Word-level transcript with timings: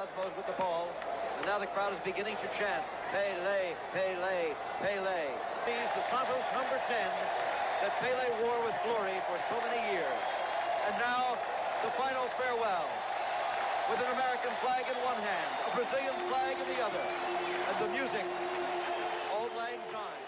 Cosmos 0.00 0.32
with 0.32 0.48
the 0.48 0.56
ball. 0.56 0.88
And 1.36 1.44
now 1.44 1.60
the 1.60 1.68
crowd 1.76 1.92
is 1.92 2.00
beginning 2.08 2.32
to 2.40 2.48
chant, 2.56 2.80
Pele, 3.12 3.76
Pele, 3.92 4.56
Pele. 4.80 5.22
He's 5.68 5.92
the 5.92 6.04
Santos 6.08 6.40
number 6.56 6.80
10 6.88 7.84
that 7.84 7.92
Pele 8.00 8.32
wore 8.40 8.64
with 8.64 8.72
glory 8.80 9.20
for 9.28 9.36
so 9.52 9.60
many 9.60 9.76
years. 9.92 10.20
And 10.88 10.96
now 10.96 11.36
the 11.84 11.92
final 12.00 12.32
farewell 12.40 12.88
with 13.92 14.00
an 14.00 14.16
American 14.16 14.56
flag 14.64 14.88
in 14.88 14.96
one 15.04 15.20
hand, 15.20 15.50
a 15.68 15.76
Brazilian 15.76 16.16
flag 16.32 16.56
in 16.56 16.68
the 16.72 16.80
other, 16.80 17.04
and 17.68 17.76
the 17.84 17.92
music, 17.92 18.24
Old 19.36 19.52
Lang 19.52 19.84
Syne. 19.92 20.24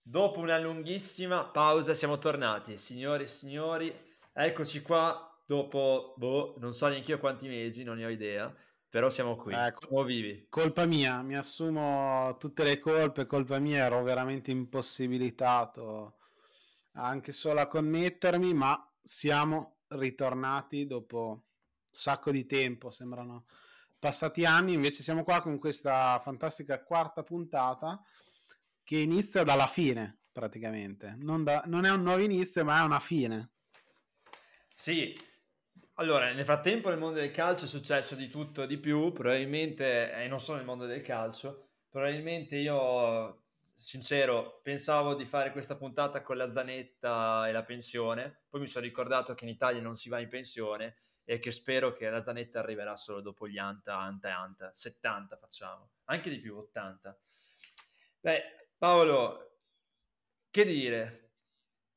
Dopo 0.00 0.40
una 0.40 0.56
lunghissima 0.56 1.44
pausa 1.44 1.92
siamo 1.92 2.16
tornati, 2.16 2.78
signori 2.78 3.24
e 3.24 3.26
signori, 3.26 3.92
eccoci 4.32 4.80
qua 4.80 5.28
dopo, 5.48 6.12
boh, 6.18 6.56
non 6.58 6.74
so 6.74 6.88
neanche 6.88 7.12
io 7.12 7.18
quanti 7.18 7.48
mesi, 7.48 7.82
non 7.82 7.96
ne 7.96 8.04
ho 8.04 8.10
idea, 8.10 8.54
però 8.86 9.08
siamo 9.08 9.34
qui, 9.36 9.54
Ecco. 9.54 9.86
siamo 9.86 10.04
vivi. 10.04 10.46
Colpa 10.50 10.84
mia, 10.84 11.22
mi 11.22 11.36
assumo 11.36 12.36
tutte 12.38 12.64
le 12.64 12.78
colpe, 12.78 13.24
colpa 13.24 13.58
mia, 13.58 13.86
ero 13.86 14.02
veramente 14.02 14.50
impossibilitato 14.50 16.18
anche 16.92 17.32
solo 17.32 17.60
a 17.60 17.66
connettermi, 17.66 18.52
ma 18.52 18.78
siamo 19.02 19.78
ritornati 19.88 20.86
dopo 20.86 21.28
un 21.30 21.40
sacco 21.90 22.30
di 22.30 22.44
tempo, 22.44 22.90
sembrano 22.90 23.46
passati 23.98 24.44
anni, 24.44 24.74
invece 24.74 25.02
siamo 25.02 25.24
qua 25.24 25.40
con 25.40 25.58
questa 25.58 26.20
fantastica 26.22 26.82
quarta 26.82 27.22
puntata 27.22 28.02
che 28.84 28.98
inizia 28.98 29.44
dalla 29.44 29.66
fine, 29.66 30.24
praticamente. 30.30 31.16
Non, 31.18 31.42
da- 31.42 31.62
non 31.64 31.86
è 31.86 31.90
un 31.90 32.02
nuovo 32.02 32.20
inizio, 32.20 32.64
ma 32.64 32.80
è 32.82 32.84
una 32.84 33.00
fine. 33.00 33.52
Sì, 34.74 35.16
allora, 35.98 36.32
nel 36.32 36.44
frattempo 36.44 36.90
nel 36.90 36.98
mondo 36.98 37.18
del 37.18 37.32
calcio 37.32 37.64
è 37.64 37.68
successo 37.68 38.14
di 38.14 38.28
tutto 38.28 38.62
e 38.62 38.66
di 38.68 38.78
più, 38.78 39.12
probabilmente, 39.12 40.12
e 40.12 40.28
non 40.28 40.38
solo 40.38 40.58
nel 40.58 40.66
mondo 40.66 40.86
del 40.86 41.02
calcio, 41.02 41.70
probabilmente 41.88 42.54
io, 42.54 43.46
sincero, 43.74 44.60
pensavo 44.62 45.14
di 45.14 45.24
fare 45.24 45.50
questa 45.50 45.76
puntata 45.76 46.22
con 46.22 46.36
la 46.36 46.48
zanetta 46.48 47.48
e 47.48 47.52
la 47.52 47.64
pensione, 47.64 48.42
poi 48.48 48.60
mi 48.60 48.68
sono 48.68 48.84
ricordato 48.84 49.34
che 49.34 49.44
in 49.44 49.50
Italia 49.50 49.82
non 49.82 49.96
si 49.96 50.08
va 50.08 50.20
in 50.20 50.28
pensione 50.28 50.98
e 51.24 51.40
che 51.40 51.50
spero 51.50 51.92
che 51.92 52.08
la 52.08 52.20
zanetta 52.20 52.60
arriverà 52.60 52.94
solo 52.94 53.20
dopo 53.20 53.48
gli 53.48 53.58
anta, 53.58 53.98
anta 53.98 54.38
anta, 54.38 54.72
70 54.72 55.36
facciamo, 55.36 55.90
anche 56.04 56.30
di 56.30 56.38
più, 56.38 56.56
80. 56.58 57.18
Beh, 58.20 58.68
Paolo, 58.78 59.58
che 60.48 60.64
dire? 60.64 61.32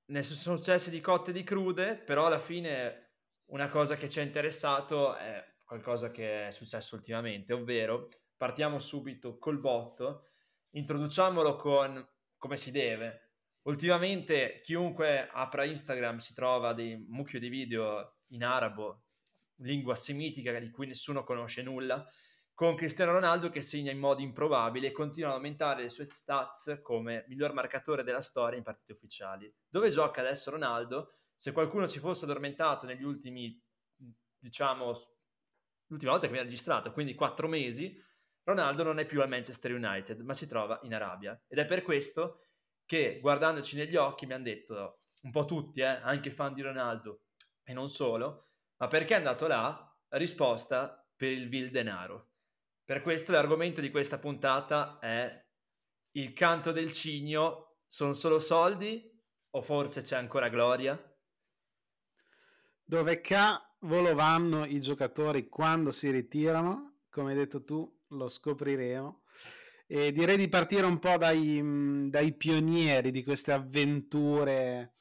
Ne 0.05 0.23
sono 0.23 0.57
successe 0.57 0.89
di 0.89 0.99
cotte 0.99 1.29
e 1.29 1.33
di 1.33 1.43
crude, 1.43 1.95
però 1.97 2.25
alla 2.25 2.39
fine 2.39 3.10
una 3.51 3.69
cosa 3.69 3.95
che 3.95 4.09
ci 4.09 4.19
ha 4.19 4.23
interessato 4.23 5.15
è 5.15 5.45
qualcosa 5.65 6.11
che 6.11 6.47
è 6.47 6.51
successo 6.51 6.95
ultimamente, 6.95 7.53
ovvero 7.53 8.07
partiamo 8.35 8.79
subito 8.79 9.37
col 9.37 9.59
botto, 9.59 10.27
introduciamolo 10.71 11.55
con 11.55 12.05
come 12.37 12.57
si 12.57 12.71
deve. 12.71 13.29
Ultimamente 13.63 14.59
chiunque 14.61 15.29
apra 15.31 15.65
Instagram 15.65 16.17
si 16.17 16.33
trova 16.33 16.73
dei 16.73 16.97
mucchio 17.07 17.39
di 17.39 17.49
video 17.49 18.21
in 18.29 18.43
arabo, 18.43 19.03
lingua 19.57 19.95
semitica 19.95 20.57
di 20.57 20.71
cui 20.71 20.87
nessuno 20.87 21.23
conosce 21.23 21.61
nulla, 21.61 22.03
con 22.53 22.75
Cristiano 22.75 23.11
Ronaldo 23.11 23.49
che 23.49 23.61
segna 23.61 23.91
in 23.91 23.99
modo 23.99 24.21
improbabile 24.21 24.87
e 24.87 24.91
continua 24.91 25.29
ad 25.29 25.35
aumentare 25.35 25.83
le 25.83 25.89
sue 25.89 26.05
stats 26.05 26.79
come 26.81 27.25
miglior 27.27 27.53
marcatore 27.53 28.03
della 28.03 28.21
storia 28.21 28.57
in 28.57 28.63
partite 28.63 28.93
ufficiali. 28.93 29.53
Dove 29.67 29.89
gioca 29.89 30.21
adesso 30.21 30.51
Ronaldo? 30.51 31.15
Se 31.41 31.53
qualcuno 31.53 31.87
si 31.87 31.97
fosse 31.97 32.25
addormentato 32.25 32.85
negli 32.85 33.01
ultimi, 33.01 33.59
diciamo, 34.37 34.93
l'ultima 35.87 36.11
volta 36.11 36.27
che 36.27 36.33
mi 36.33 36.37
ha 36.37 36.43
registrato, 36.43 36.91
quindi 36.91 37.15
quattro 37.15 37.47
mesi, 37.47 37.99
Ronaldo 38.43 38.83
non 38.83 38.99
è 38.99 39.07
più 39.07 39.23
al 39.23 39.27
Manchester 39.27 39.73
United, 39.73 40.19
ma 40.19 40.35
si 40.35 40.45
trova 40.45 40.79
in 40.83 40.93
Arabia. 40.93 41.41
Ed 41.47 41.57
è 41.57 41.65
per 41.65 41.81
questo 41.81 42.41
che, 42.85 43.17
guardandoci 43.19 43.75
negli 43.75 43.95
occhi, 43.95 44.27
mi 44.27 44.33
hanno 44.33 44.43
detto, 44.43 44.99
un 45.23 45.31
po' 45.31 45.45
tutti, 45.45 45.79
eh, 45.79 45.85
anche 45.85 46.29
fan 46.29 46.53
di 46.53 46.61
Ronaldo, 46.61 47.29
e 47.63 47.73
non 47.73 47.89
solo, 47.89 48.51
ma 48.77 48.85
perché 48.85 49.15
è 49.15 49.17
andato 49.17 49.47
là? 49.47 49.99
Risposta, 50.09 51.03
per 51.15 51.31
il 51.31 51.49
vil 51.49 51.71
denaro. 51.71 52.33
Per 52.85 53.01
questo 53.01 53.31
l'argomento 53.31 53.81
di 53.81 53.89
questa 53.89 54.19
puntata 54.19 54.99
è 54.99 55.43
il 56.11 56.33
canto 56.33 56.71
del 56.71 56.91
cigno, 56.91 57.77
sono 57.87 58.13
solo 58.13 58.37
soldi 58.37 59.09
o 59.49 59.61
forse 59.63 60.03
c'è 60.03 60.17
ancora 60.17 60.47
gloria? 60.47 61.03
Dove 62.91 63.21
cavolo 63.21 64.13
vanno 64.13 64.65
i 64.65 64.81
giocatori 64.81 65.47
quando 65.47 65.91
si 65.91 66.11
ritirano? 66.11 67.03
Come 67.09 67.31
hai 67.31 67.37
detto 67.37 67.63
tu, 67.63 67.89
lo 68.09 68.27
scopriremo. 68.27 69.21
E 69.87 70.11
direi 70.11 70.35
di 70.35 70.49
partire 70.49 70.85
un 70.85 70.99
po' 70.99 71.15
dai, 71.15 71.61
mh, 71.61 72.09
dai 72.09 72.33
pionieri 72.35 73.11
di 73.11 73.23
queste 73.23 73.53
avventure 73.53 74.95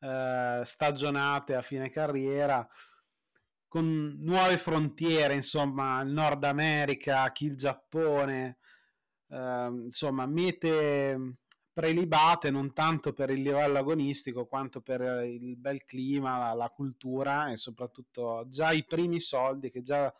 eh, 0.00 0.62
stagionate 0.64 1.54
a 1.54 1.60
fine 1.60 1.90
carriera, 1.90 2.66
con 3.68 4.16
nuove 4.18 4.56
frontiere, 4.56 5.34
insomma, 5.34 6.00
il 6.00 6.12
Nord 6.12 6.42
America, 6.42 7.30
chi 7.32 7.44
il 7.44 7.56
Giappone, 7.56 8.56
eh, 9.28 9.66
insomma, 9.66 10.24
mete 10.24 11.36
prelibate 11.76 12.50
non 12.50 12.72
tanto 12.72 13.12
per 13.12 13.28
il 13.28 13.42
livello 13.42 13.76
agonistico 13.76 14.46
quanto 14.46 14.80
per 14.80 15.26
il 15.26 15.58
bel 15.58 15.84
clima, 15.84 16.38
la, 16.38 16.54
la 16.54 16.70
cultura 16.70 17.50
e 17.50 17.58
soprattutto 17.58 18.46
già 18.48 18.72
i 18.72 18.86
primi 18.86 19.20
soldi 19.20 19.68
che 19.68 19.82
già 19.82 20.10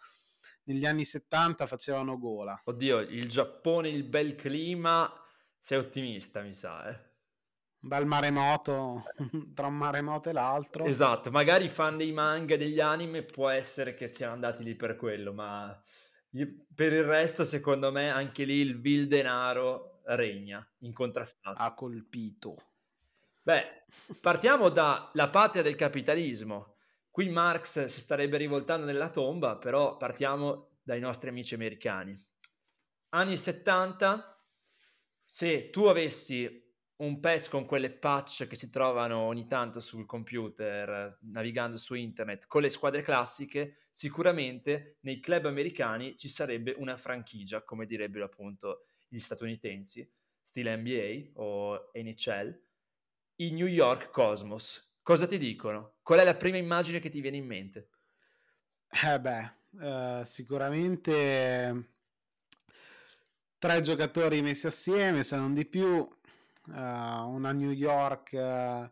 negli 0.65 0.84
anni 0.84 1.06
70 1.06 1.65
facevano 1.65 2.19
gola. 2.19 2.61
Oddio, 2.62 2.99
il 2.99 3.27
Giappone, 3.27 3.89
il 3.89 4.05
bel 4.05 4.34
clima, 4.34 5.11
sei 5.56 5.78
ottimista, 5.78 6.43
mi 6.43 6.53
sa, 6.53 6.91
eh. 6.91 7.05
Un 7.81 7.88
bel 7.88 8.05
maremoto 8.05 9.05
tra 9.55 9.69
un 9.69 9.77
maremoto 9.77 10.28
e 10.28 10.33
l'altro. 10.34 10.84
Esatto, 10.84 11.31
magari 11.31 11.71
fan 11.71 11.97
dei 11.97 12.12
manga 12.12 12.53
e 12.53 12.59
degli 12.59 12.81
anime 12.81 13.23
può 13.23 13.49
essere 13.49 13.94
che 13.94 14.09
siano 14.09 14.34
andati 14.34 14.62
lì 14.62 14.75
per 14.75 14.97
quello, 14.97 15.33
ma 15.33 15.75
per 16.75 16.93
il 16.93 17.05
resto, 17.05 17.44
secondo 17.44 17.91
me, 17.91 18.11
anche 18.11 18.44
lì 18.44 18.56
il 18.56 18.78
vil 18.78 19.06
denaro 19.06 19.96
regna 20.06 20.67
incontrastato. 20.78 21.61
Ha 21.61 21.75
colpito. 21.75 22.56
Beh, 23.43 23.84
partiamo 24.21 24.69
dalla 24.69 25.28
patria 25.31 25.62
del 25.62 25.77
capitalismo. 25.77 26.77
Qui 27.11 27.28
Marx 27.28 27.84
si 27.84 28.00
starebbe 28.00 28.37
rivoltando 28.37 28.84
nella 28.84 29.11
tomba, 29.11 29.56
però 29.56 29.97
partiamo 29.97 30.78
dai 30.83 31.00
nostri 31.00 31.28
amici 31.28 31.55
americani. 31.55 32.15
Anni 33.11 33.37
70, 33.39 34.44
se 35.25 35.71
tu 35.71 35.84
avessi 35.84 36.65
un 36.97 37.21
PES 37.21 37.49
con 37.49 37.67
quelle 37.67 37.91
patch 37.91 38.47
che 38.47 38.56
si 38.56 38.71
trovano 38.71 39.19
ogni 39.19 39.47
tanto 39.47 39.81
sul 39.81 40.06
computer, 40.06 41.19
navigando 41.23 41.77
su 41.77 41.94
internet, 41.94 42.47
con 42.47 42.62
le 42.62 42.69
squadre 42.69 43.03
classiche, 43.03 43.77
sicuramente 43.91 44.99
nei 45.00 45.21
club 45.21 45.47
americani 45.47 46.17
ci 46.17 46.28
sarebbe 46.28 46.75
una 46.78 46.97
franchigia, 46.97 47.62
come 47.65 47.87
direbbero 47.87 48.25
appunto 48.25 48.87
gli 49.16 49.21
statunitensi, 49.21 50.06
stile 50.43 50.77
NBA 50.77 51.41
o 51.41 51.91
NHL, 51.94 52.60
i 53.37 53.50
New 53.50 53.66
York 53.66 54.10
Cosmos. 54.10 54.94
Cosa 55.03 55.25
ti 55.25 55.38
dicono? 55.38 55.94
Qual 56.03 56.19
è 56.19 56.25
la 56.25 56.37
prima 56.37 56.59
immagine 56.59 57.00
che 57.00 57.09
ti 57.09 57.22
viene 57.22 57.38
in 57.38 57.47
mente? 57.47 57.88
Eh 58.88 59.19
beh, 59.19 59.53
eh, 59.81 60.22
sicuramente 60.25 61.93
tre 63.56 63.81
giocatori 63.81 64.43
messi 64.43 64.66
assieme, 64.66 65.22
se 65.22 65.37
non 65.37 65.55
di 65.55 65.65
più, 65.65 66.06
eh, 66.69 66.78
una 66.78 67.53
New 67.53 67.71
York 67.71 68.34
eh, 68.34 68.91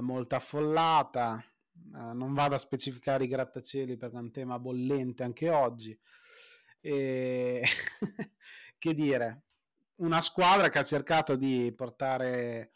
molto 0.00 0.34
affollata, 0.34 1.42
eh, 1.42 2.12
non 2.12 2.34
vado 2.34 2.56
a 2.56 2.58
specificare 2.58 3.24
i 3.24 3.28
grattacieli 3.28 3.96
perché 3.96 4.16
è 4.16 4.20
un 4.20 4.30
tema 4.30 4.58
bollente 4.58 5.22
anche 5.22 5.48
oggi. 5.48 5.98
E 6.78 7.62
che 8.76 8.94
dire, 8.94 9.44
una 10.02 10.20
squadra 10.20 10.68
che 10.68 10.78
ha 10.78 10.84
cercato 10.84 11.36
di 11.36 11.72
portare 11.74 12.72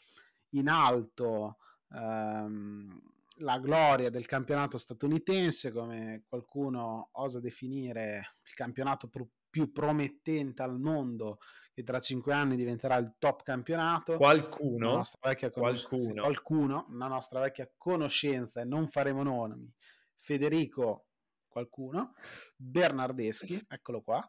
in 0.50 0.68
alto 0.68 1.58
ehm, 1.92 3.00
la 3.40 3.58
gloria 3.58 4.10
del 4.10 4.26
campionato 4.26 4.78
statunitense, 4.78 5.72
come 5.72 6.24
qualcuno 6.28 7.10
osa 7.12 7.40
definire 7.40 8.36
il 8.42 8.54
campionato 8.54 9.08
pr- 9.08 9.28
più 9.50 9.72
promettente 9.72 10.62
al 10.62 10.78
mondo, 10.78 11.38
che 11.72 11.82
tra 11.82 11.98
cinque 11.98 12.32
anni 12.32 12.56
diventerà 12.56 12.96
il 12.96 13.14
top 13.18 13.42
campionato. 13.42 14.16
Qualcuno, 14.16 14.94
nostra 14.94 15.28
vecchia 15.28 15.50
qualcuno. 15.50 16.22
qualcuno, 16.22 16.86
la 16.92 17.08
nostra 17.08 17.40
vecchia 17.40 17.70
conoscenza, 17.76 18.60
e 18.60 18.64
non 18.64 18.88
faremo 18.88 19.22
nomi, 19.22 19.70
Federico 20.14 21.06
qualcuno, 21.48 22.14
Bernardeschi, 22.56 23.64
eccolo 23.68 24.02
qua. 24.02 24.26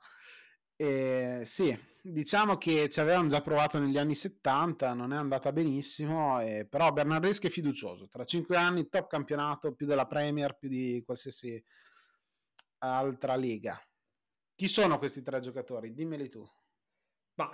Eh, 0.80 1.42
sì, 1.44 1.76
diciamo 2.04 2.58
che 2.58 2.88
ci 2.88 3.00
avevamo 3.00 3.28
già 3.28 3.42
provato 3.42 3.80
negli 3.80 3.98
anni 3.98 4.14
70, 4.14 4.94
non 4.94 5.12
è 5.12 5.16
andata 5.18 5.52
benissimo, 5.52 6.40
eh, 6.40 6.68
però 6.70 6.92
Bernardeschi 6.92 7.48
è 7.48 7.50
fiducioso, 7.50 8.08
tra 8.08 8.24
cinque 8.24 8.58
anni 8.58 8.88
top 8.88 9.08
campionato, 9.08 9.74
più 9.74 9.88
della 9.88 10.06
Premier, 10.06 10.56
più 10.56 10.70
di 10.70 11.02
qualsiasi 11.04 11.62
altra 12.80 13.36
lega. 13.36 13.82
Chi 14.56 14.68
sono 14.68 15.00
questi 15.00 15.24
tre 15.24 15.40
giocatori? 15.40 15.94
Dimmeli 15.94 16.30
tu. 16.30 16.48
Ma 17.36 17.50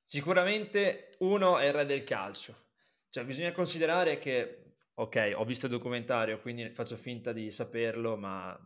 sicuramente 0.00 1.16
uno 1.20 1.58
è 1.58 1.66
il 1.66 1.72
re 1.72 1.86
del 1.86 2.04
calcio. 2.04 2.66
Cioè, 3.08 3.24
bisogna 3.24 3.52
considerare 3.52 4.18
che, 4.18 4.76
ok, 4.94 5.32
ho 5.36 5.44
visto 5.44 5.66
il 5.66 5.72
documentario, 5.72 6.40
quindi 6.40 6.70
faccio 6.70 6.96
finta 6.96 7.32
di 7.32 7.50
saperlo, 7.50 8.16
ma 8.16 8.56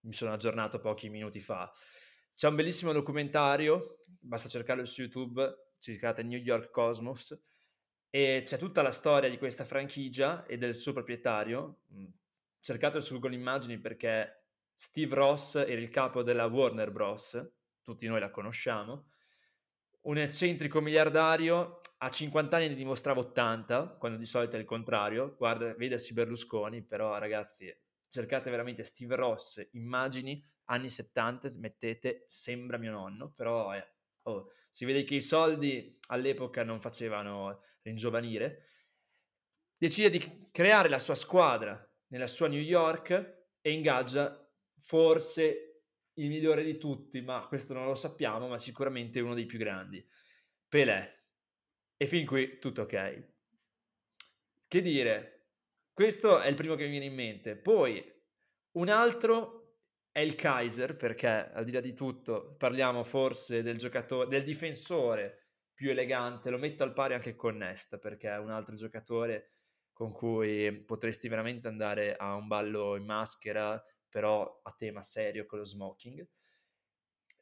mi 0.00 0.12
sono 0.12 0.32
aggiornato 0.32 0.80
pochi 0.80 1.08
minuti 1.08 1.40
fa. 1.40 1.72
C'è 2.36 2.48
un 2.48 2.54
bellissimo 2.54 2.92
documentario, 2.92 3.96
basta 4.20 4.50
cercarlo 4.50 4.84
su 4.84 5.00
YouTube, 5.00 5.70
cercate 5.78 6.22
New 6.22 6.38
York 6.38 6.70
Cosmos, 6.70 7.34
e 8.10 8.42
c'è 8.44 8.58
tutta 8.58 8.82
la 8.82 8.92
storia 8.92 9.30
di 9.30 9.38
questa 9.38 9.64
franchigia 9.64 10.44
e 10.44 10.58
del 10.58 10.76
suo 10.76 10.92
proprietario. 10.92 11.78
Mm, 11.94 12.04
cercatelo 12.60 13.02
su 13.02 13.14
Google 13.14 13.36
Immagini 13.36 13.78
perché 13.78 14.48
Steve 14.74 15.14
Ross 15.14 15.54
era 15.54 15.80
il 15.80 15.88
capo 15.88 16.22
della 16.22 16.44
Warner 16.44 16.90
Bros., 16.90 17.42
tutti 17.80 18.06
noi 18.06 18.20
la 18.20 18.30
conosciamo, 18.30 19.06
un 20.02 20.18
eccentrico 20.18 20.82
miliardario, 20.82 21.80
a 21.96 22.10
50 22.10 22.54
anni 22.54 22.68
ne 22.68 22.74
dimostrava 22.74 23.20
80, 23.20 23.96
quando 23.98 24.18
di 24.18 24.26
solito 24.26 24.56
è 24.56 24.58
il 24.58 24.66
contrario, 24.66 25.36
guarda, 25.38 25.72
vedasi 25.72 26.12
Berlusconi, 26.12 26.82
però 26.82 27.16
ragazzi, 27.16 27.74
cercate 28.08 28.50
veramente 28.50 28.84
Steve 28.84 29.16
Ross, 29.16 29.66
immagini, 29.72 30.44
anni 30.66 30.88
70, 30.88 31.50
mettete, 31.56 32.24
sembra 32.26 32.78
mio 32.78 32.92
nonno, 32.92 33.30
però 33.30 33.70
è, 33.70 33.86
oh, 34.22 34.52
si 34.68 34.84
vede 34.84 35.04
che 35.04 35.16
i 35.16 35.22
soldi 35.22 35.98
all'epoca 36.08 36.62
non 36.62 36.80
facevano 36.80 37.62
ringiovanire, 37.82 38.66
decide 39.76 40.10
di 40.10 40.48
creare 40.50 40.88
la 40.88 40.98
sua 40.98 41.14
squadra 41.14 41.82
nella 42.08 42.26
sua 42.26 42.48
New 42.48 42.60
York 42.60 43.10
e 43.60 43.72
ingaggia 43.72 44.48
forse 44.78 45.82
il 46.14 46.28
migliore 46.28 46.64
di 46.64 46.78
tutti, 46.78 47.20
ma 47.20 47.46
questo 47.46 47.74
non 47.74 47.86
lo 47.86 47.94
sappiamo, 47.94 48.48
ma 48.48 48.58
sicuramente 48.58 49.20
uno 49.20 49.34
dei 49.34 49.46
più 49.46 49.58
grandi, 49.58 50.06
Pelé. 50.68 51.14
E 51.96 52.06
fin 52.06 52.26
qui 52.26 52.58
tutto 52.58 52.82
ok. 52.82 53.28
Che 54.68 54.82
dire, 54.82 55.48
questo 55.92 56.40
è 56.40 56.48
il 56.48 56.54
primo 56.54 56.74
che 56.74 56.84
mi 56.84 56.90
viene 56.90 57.06
in 57.06 57.14
mente. 57.14 57.56
Poi 57.56 58.04
un 58.72 58.88
altro 58.88 59.55
è 60.16 60.20
il 60.20 60.34
Kaiser, 60.34 60.96
perché 60.96 61.28
al 61.28 61.62
di 61.66 61.72
là 61.72 61.80
di 61.80 61.92
tutto 61.92 62.54
parliamo 62.56 63.04
forse 63.04 63.62
del 63.62 63.76
giocatore, 63.76 64.30
del 64.30 64.44
difensore 64.44 65.48
più 65.74 65.90
elegante, 65.90 66.48
lo 66.48 66.56
metto 66.56 66.84
al 66.84 66.94
pari 66.94 67.12
anche 67.12 67.36
con 67.36 67.58
Nesta, 67.58 67.98
perché 67.98 68.30
è 68.30 68.38
un 68.38 68.48
altro 68.48 68.76
giocatore 68.76 69.50
con 69.92 70.12
cui 70.12 70.72
potresti 70.86 71.28
veramente 71.28 71.68
andare 71.68 72.16
a 72.16 72.34
un 72.34 72.46
ballo 72.46 72.96
in 72.96 73.04
maschera 73.04 73.78
però 74.08 74.62
a 74.62 74.74
tema 74.74 75.02
serio 75.02 75.44
con 75.44 75.58
lo 75.58 75.66
smoking. 75.66 76.26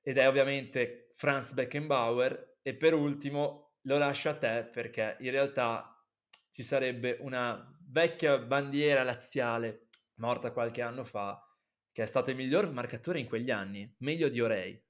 Ed 0.02 0.18
è 0.18 0.26
ovviamente 0.26 1.12
Franz 1.14 1.52
Beckenbauer 1.52 2.58
e 2.60 2.74
per 2.74 2.92
ultimo 2.92 3.76
lo 3.82 3.98
lascio 3.98 4.30
a 4.30 4.36
te 4.36 4.68
perché 4.72 5.16
in 5.20 5.30
realtà 5.30 6.04
ci 6.50 6.64
sarebbe 6.64 7.18
una 7.20 7.72
vecchia 7.86 8.36
bandiera 8.36 9.04
laziale 9.04 9.90
morta 10.14 10.50
qualche 10.50 10.82
anno 10.82 11.04
fa 11.04 11.40
che 11.94 12.02
è 12.02 12.06
stato 12.06 12.30
il 12.30 12.36
miglior 12.36 12.72
marcatore 12.72 13.20
in 13.20 13.26
quegli 13.26 13.52
anni, 13.52 13.90
meglio 13.98 14.28
di 14.28 14.40
Orei. 14.40 14.82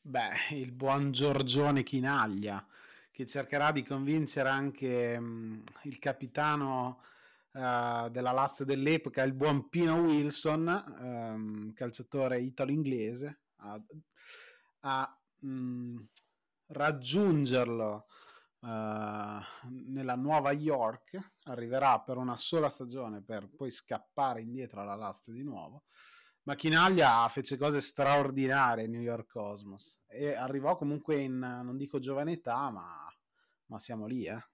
Beh, 0.00 0.30
il 0.52 0.72
buon 0.72 1.12
Giorgione 1.12 1.82
Chinaglia 1.82 2.66
che 3.12 3.26
cercherà 3.26 3.72
di 3.72 3.82
convincere 3.84 4.48
anche 4.48 5.20
mh, 5.20 5.64
il 5.82 5.98
capitano 5.98 7.02
uh, 7.52 8.08
della 8.08 8.32
Lazio 8.32 8.64
dell'epoca, 8.64 9.22
il 9.22 9.34
buon 9.34 9.68
Pino 9.68 10.00
Wilson, 10.00 10.94
um, 10.98 11.72
calciatore 11.74 12.40
italo-inglese, 12.40 13.42
a, 13.56 13.80
a 14.80 15.20
mh, 15.40 15.96
raggiungerlo 16.68 18.06
uh, 18.60 18.68
nella 19.68 20.16
Nuova 20.16 20.52
York, 20.52 21.31
arriverà 21.44 22.00
per 22.00 22.16
una 22.16 22.36
sola 22.36 22.68
stagione 22.68 23.22
per 23.22 23.48
poi 23.48 23.70
scappare 23.70 24.40
indietro 24.40 24.80
alla 24.80 24.94
Lazio 24.94 25.32
di 25.32 25.42
nuovo. 25.42 25.84
Ma 26.44 26.54
Chinaglia 26.56 27.28
fece 27.28 27.56
cose 27.56 27.80
straordinarie 27.80 28.84
in 28.84 28.90
New 28.90 29.00
York 29.00 29.28
Cosmos 29.30 30.02
e 30.06 30.34
arrivò 30.34 30.76
comunque 30.76 31.20
in, 31.20 31.38
non 31.38 31.76
dico 31.76 32.00
giovane 32.00 32.32
età, 32.32 32.70
ma, 32.70 33.06
ma 33.66 33.78
siamo 33.78 34.06
lì, 34.06 34.26
eh. 34.26 34.44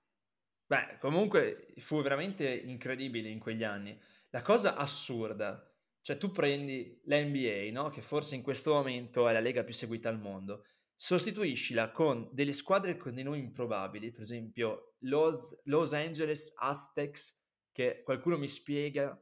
Beh, 0.67 0.99
comunque 1.00 1.73
fu 1.79 2.02
veramente 2.02 2.46
incredibile 2.46 3.31
in 3.31 3.38
quegli 3.38 3.64
anni. 3.64 3.99
La 4.29 4.43
cosa 4.43 4.76
assurda, 4.76 5.67
cioè 6.02 6.19
tu 6.19 6.31
prendi 6.31 7.00
l'NBA, 7.05 7.70
no? 7.73 7.88
che 7.88 8.02
forse 8.02 8.35
in 8.35 8.43
questo 8.43 8.75
momento 8.75 9.26
è 9.26 9.32
la 9.32 9.40
lega 9.40 9.64
più 9.64 9.73
seguita 9.73 10.11
al 10.11 10.20
mondo, 10.20 10.67
sostituiscila 11.00 11.93
con 11.93 12.29
delle 12.33 12.53
squadre 12.53 12.97
con 12.97 13.15
dei 13.15 13.23
nomi 13.23 13.39
improbabili, 13.39 14.11
per 14.11 14.23
esempio 14.23 14.97
Los, 15.03 15.56
Los 15.67 15.93
Angeles 15.93 16.53
Aztecs, 16.56 17.41
che 17.71 18.03
qualcuno 18.03 18.37
mi 18.37 18.49
spiega, 18.49 19.17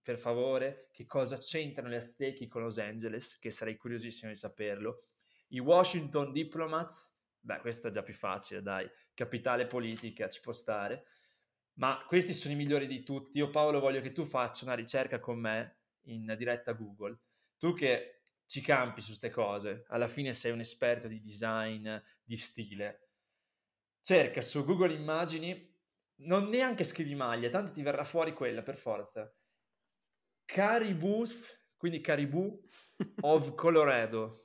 per 0.00 0.18
favore, 0.18 0.88
che 0.92 1.04
cosa 1.04 1.36
c'entrano 1.36 1.88
gli 1.88 1.96
Aztechi 1.96 2.46
con 2.46 2.62
Los 2.62 2.78
Angeles, 2.78 3.40
che 3.40 3.50
sarei 3.50 3.76
curiosissimo 3.76 4.30
di 4.30 4.36
saperlo. 4.36 5.08
I 5.48 5.58
Washington 5.58 6.30
Diplomats, 6.30 7.14
Beh, 7.40 7.60
questa 7.60 7.88
è 7.88 7.90
già 7.92 8.02
più 8.02 8.14
facile, 8.14 8.62
dai. 8.62 8.88
Capitale 9.14 9.66
politica, 9.66 10.28
ci 10.28 10.40
può 10.40 10.50
stare. 10.52 11.06
Ma 11.74 12.04
questi 12.06 12.32
sono 12.32 12.54
i 12.54 12.56
migliori 12.56 12.86
di 12.88 13.04
tutti. 13.04 13.38
Io 13.38 13.50
Paolo 13.50 13.78
voglio 13.78 14.00
che 14.00 14.10
tu 14.10 14.24
faccia 14.24 14.64
una 14.64 14.74
ricerca 14.74 15.20
con 15.20 15.38
me 15.38 15.78
in 16.06 16.34
diretta 16.36 16.72
Google. 16.72 17.18
Tu 17.58 17.72
che 17.72 18.15
ci 18.46 18.60
campi 18.60 19.00
su 19.00 19.08
queste 19.08 19.30
cose, 19.30 19.84
alla 19.88 20.08
fine 20.08 20.32
sei 20.32 20.52
un 20.52 20.60
esperto 20.60 21.08
di 21.08 21.20
design, 21.20 21.94
di 22.22 22.36
stile. 22.36 23.10
Cerca 24.00 24.40
su 24.40 24.64
Google 24.64 24.94
Immagini, 24.94 25.74
non 26.20 26.48
neanche 26.48 26.84
scrivi 26.84 27.14
maglia, 27.14 27.50
tanto 27.50 27.72
ti 27.72 27.82
verrà 27.82 28.04
fuori 28.04 28.32
quella 28.32 28.62
per 28.62 28.76
forza. 28.76 29.30
Caribous, 30.44 31.72
quindi 31.76 32.00
Caribou 32.00 32.68
of 33.22 33.54
Colorado. 33.54 34.40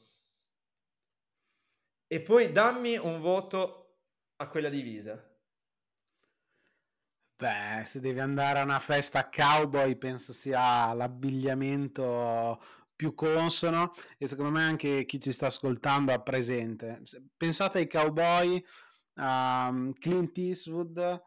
E 2.07 2.21
poi 2.21 2.51
dammi 2.51 2.97
un 2.97 3.21
voto 3.21 3.99
a 4.37 4.47
quella 4.49 4.69
divisa. 4.69 5.29
Beh, 7.41 7.85
se 7.85 7.99
devi 7.99 8.19
andare 8.19 8.59
a 8.59 8.63
una 8.63 8.79
festa 8.79 9.29
cowboy, 9.29 9.95
penso 9.95 10.31
sia 10.31 10.93
l'abbigliamento 10.93 12.61
più 13.01 13.15
consono 13.15 13.93
e 14.19 14.27
secondo 14.27 14.51
me 14.51 14.61
anche 14.61 15.05
chi 15.05 15.19
ci 15.19 15.31
sta 15.31 15.47
ascoltando 15.47 16.13
ha 16.13 16.21
presente. 16.21 17.01
Pensate 17.35 17.79
ai 17.79 17.89
cowboy, 17.89 18.63
um, 19.15 19.91
Clint 19.93 20.37
Eastwood, 20.37 21.19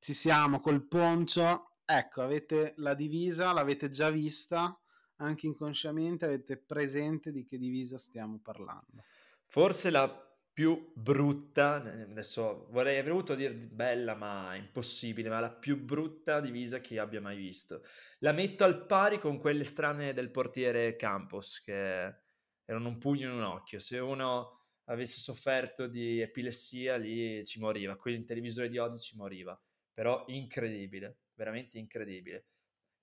ci 0.00 0.12
siamo 0.12 0.58
col 0.58 0.84
poncio, 0.84 1.76
ecco, 1.84 2.22
avete 2.22 2.74
la 2.78 2.94
divisa, 2.94 3.52
l'avete 3.52 3.88
già 3.88 4.10
vista, 4.10 4.76
anche 5.18 5.46
inconsciamente 5.46 6.24
avete 6.24 6.56
presente 6.56 7.30
di 7.30 7.44
che 7.44 7.56
divisa 7.56 7.98
stiamo 7.98 8.40
parlando. 8.42 9.04
Forse 9.44 9.90
la 9.90 10.25
più 10.56 10.90
brutta, 10.94 11.74
adesso 11.74 12.68
vorrei 12.70 12.96
aver 12.96 13.10
voluto 13.10 13.34
dire 13.34 13.52
bella, 13.52 14.14
ma 14.14 14.54
impossibile, 14.54 15.28
ma 15.28 15.38
la 15.38 15.50
più 15.50 15.78
brutta 15.78 16.40
divisa 16.40 16.80
che 16.80 16.98
abbia 16.98 17.20
mai 17.20 17.36
visto. 17.36 17.82
La 18.20 18.32
metto 18.32 18.64
al 18.64 18.86
pari 18.86 19.18
con 19.18 19.36
quelle 19.36 19.64
strane 19.64 20.14
del 20.14 20.30
portiere 20.30 20.96
Campos, 20.96 21.60
che 21.60 22.22
erano 22.64 22.88
un 22.88 22.96
pugno 22.96 23.28
in 23.28 23.34
un 23.34 23.42
occhio. 23.42 23.78
Se 23.78 23.98
uno 23.98 24.68
avesse 24.84 25.20
sofferto 25.20 25.88
di 25.88 26.22
epilessia, 26.22 26.96
lì 26.96 27.44
ci 27.44 27.60
moriva. 27.60 27.94
Qui 27.94 28.14
in 28.14 28.24
televisore 28.24 28.70
di 28.70 28.78
oggi 28.78 28.98
ci 28.98 29.14
moriva. 29.14 29.62
Però 29.92 30.24
incredibile, 30.28 31.18
veramente 31.34 31.76
incredibile. 31.76 32.46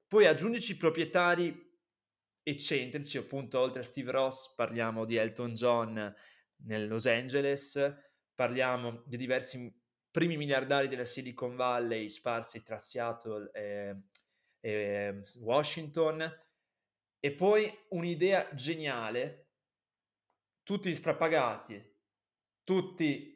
Poi 0.08 0.26
aggiungici 0.26 0.76
proprietari 0.76 1.72
eccentrici, 2.42 3.20
appunto, 3.20 3.60
oltre 3.60 3.82
a 3.82 3.84
Steve 3.84 4.10
Ross, 4.10 4.56
parliamo 4.56 5.06
di 5.06 5.18
Elton 5.18 5.54
John 5.54 6.16
nel 6.66 6.88
Los 6.88 7.06
Angeles, 7.06 7.80
parliamo 8.34 9.04
di 9.06 9.18
diversi 9.18 9.72
primi 10.10 10.38
miliardari 10.38 10.88
della 10.88 11.06
Silicon 11.06 11.56
Valley 11.56 12.10
sparsi 12.10 12.62
tra 12.64 12.78
Seattle 12.78 13.52
e, 13.52 14.02
e 14.60 15.24
Washington, 15.40 16.42
e 17.20 17.32
poi 17.34 17.72
un'idea 17.90 18.54
geniale, 18.54 19.48
tutti 20.64 20.94
strapagati, 20.94 21.82
tutti 22.64 23.32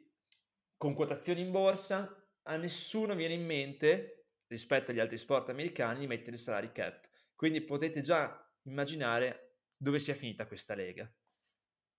con 0.76 0.94
quotazioni 0.94 1.40
in 1.40 1.50
borsa, 1.50 2.14
a 2.42 2.56
nessuno 2.56 3.14
viene 3.14 3.34
in 3.34 3.44
mente, 3.44 4.28
rispetto 4.46 4.92
agli 4.92 5.00
altri 5.00 5.18
sport 5.18 5.48
americani, 5.48 6.00
di 6.00 6.06
mettere 6.06 6.32
il 6.32 6.38
salary 6.38 6.72
cap. 6.72 7.08
Quindi 7.34 7.60
potete 7.62 8.00
già 8.00 8.40
immaginare 8.62 9.56
dove 9.76 9.98
sia 9.98 10.14
finita 10.14 10.46
questa 10.46 10.74
lega 10.74 11.10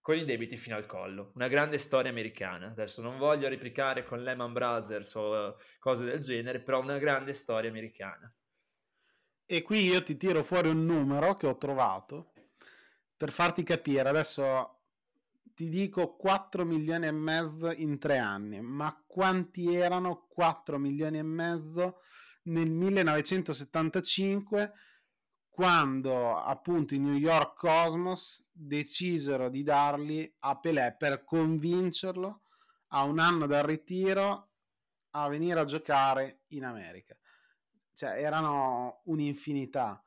con 0.01 0.17
i 0.17 0.25
debiti 0.25 0.57
fino 0.57 0.75
al 0.75 0.85
collo. 0.85 1.31
Una 1.35 1.47
grande 1.47 1.77
storia 1.77 2.09
americana. 2.09 2.67
Adesso 2.67 3.01
non 3.01 3.17
voglio 3.17 3.47
replicare 3.47 4.03
con 4.03 4.21
Lehman 4.21 4.53
Brothers 4.53 5.13
o 5.15 5.57
cose 5.79 6.05
del 6.05 6.19
genere, 6.19 6.61
però 6.61 6.81
una 6.81 6.97
grande 6.97 7.33
storia 7.33 7.69
americana. 7.69 8.31
E 9.45 9.61
qui 9.61 9.85
io 9.85 10.03
ti 10.03 10.15
tiro 10.15 10.43
fuori 10.43 10.69
un 10.69 10.85
numero 10.85 11.35
che 11.35 11.47
ho 11.47 11.57
trovato 11.57 12.33
per 13.17 13.31
farti 13.31 13.63
capire, 13.63 14.07
adesso 14.07 14.75
ti 15.53 15.67
dico 15.67 16.15
4 16.15 16.63
milioni 16.63 17.07
e 17.07 17.11
mezzo 17.11 17.69
in 17.69 17.99
tre 17.99 18.17
anni, 18.17 18.61
ma 18.61 19.03
quanti 19.05 19.75
erano 19.75 20.27
4 20.29 20.77
milioni 20.77 21.17
e 21.17 21.23
mezzo 21.23 21.99
nel 22.43 22.69
1975 22.69 24.71
quando 25.59 26.37
appunto 26.37 26.95
i 26.95 26.99
New 26.99 27.15
York 27.15 27.57
Cosmos 27.57 28.41
decisero 28.49 29.49
di 29.49 29.61
darli 29.61 30.33
a 30.39 30.57
Pelé 30.57 30.95
per 30.97 31.25
convincerlo 31.25 32.43
a 32.91 33.03
un 33.03 33.19
anno 33.19 33.45
dal 33.45 33.63
ritiro 33.63 34.51
a 35.09 35.27
venire 35.27 35.59
a 35.59 35.65
giocare 35.65 36.43
in 36.51 36.63
America. 36.63 37.13
Cioè, 37.91 38.11
erano 38.23 39.01
un'infinità. 39.07 40.01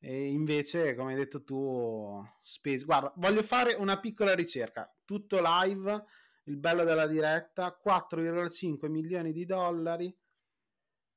E 0.00 0.32
invece, 0.32 0.96
come 0.96 1.12
hai 1.12 1.18
detto 1.18 1.44
tu, 1.44 2.20
spesi. 2.40 2.84
Guarda, 2.84 3.12
voglio 3.18 3.44
fare 3.44 3.74
una 3.74 4.00
piccola 4.00 4.34
ricerca. 4.34 4.92
Tutto 5.04 5.38
live, 5.40 6.06
il 6.46 6.56
bello 6.56 6.82
della 6.82 7.06
diretta, 7.06 7.78
4,5 7.80 8.90
milioni 8.90 9.30
di 9.30 9.44
dollari 9.44 10.12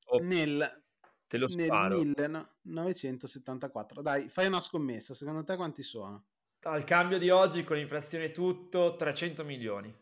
oh, 0.06 0.20
nel, 0.20 0.84
te 1.26 1.38
lo 1.40 1.48
sparo. 1.48 1.98
nel 1.98 2.14
1974. 2.64 4.02
Dai, 4.02 4.30
fai 4.30 4.48
una 4.48 4.60
scommessa. 4.60 5.14
Secondo 5.14 5.44
te 5.44 5.56
quanti 5.56 5.84
sono? 5.84 6.26
Al 6.64 6.84
cambio 6.84 7.18
di 7.18 7.30
oggi, 7.30 7.64
con 7.64 7.78
l'inflazione 7.78 8.32
tutto, 8.32 8.96
300 8.96 9.44
milioni 9.44 9.96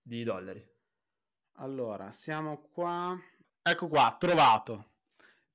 di 0.00 0.22
dollari. 0.24 0.66
Allora, 1.58 2.10
siamo 2.10 2.68
qua. 2.70 3.18
Ecco 3.62 3.88
qua, 3.88 4.16
trovato. 4.18 4.92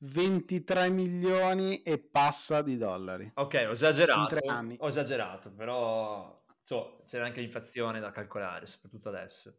23 0.03 0.89
milioni 0.89 1.83
e 1.83 1.99
passa 1.99 2.61
di 2.61 2.77
dollari. 2.77 3.31
Ok, 3.35 3.65
ho 3.67 3.71
esagerato. 3.71 4.37
Ho 4.79 4.87
esagerato, 4.87 5.51
però 5.51 6.43
so, 6.61 7.01
c'era 7.05 7.25
anche 7.25 7.41
l'inflazione 7.41 7.99
da 7.99 8.11
calcolare, 8.11 8.65
soprattutto 8.65 9.09
adesso. 9.09 9.55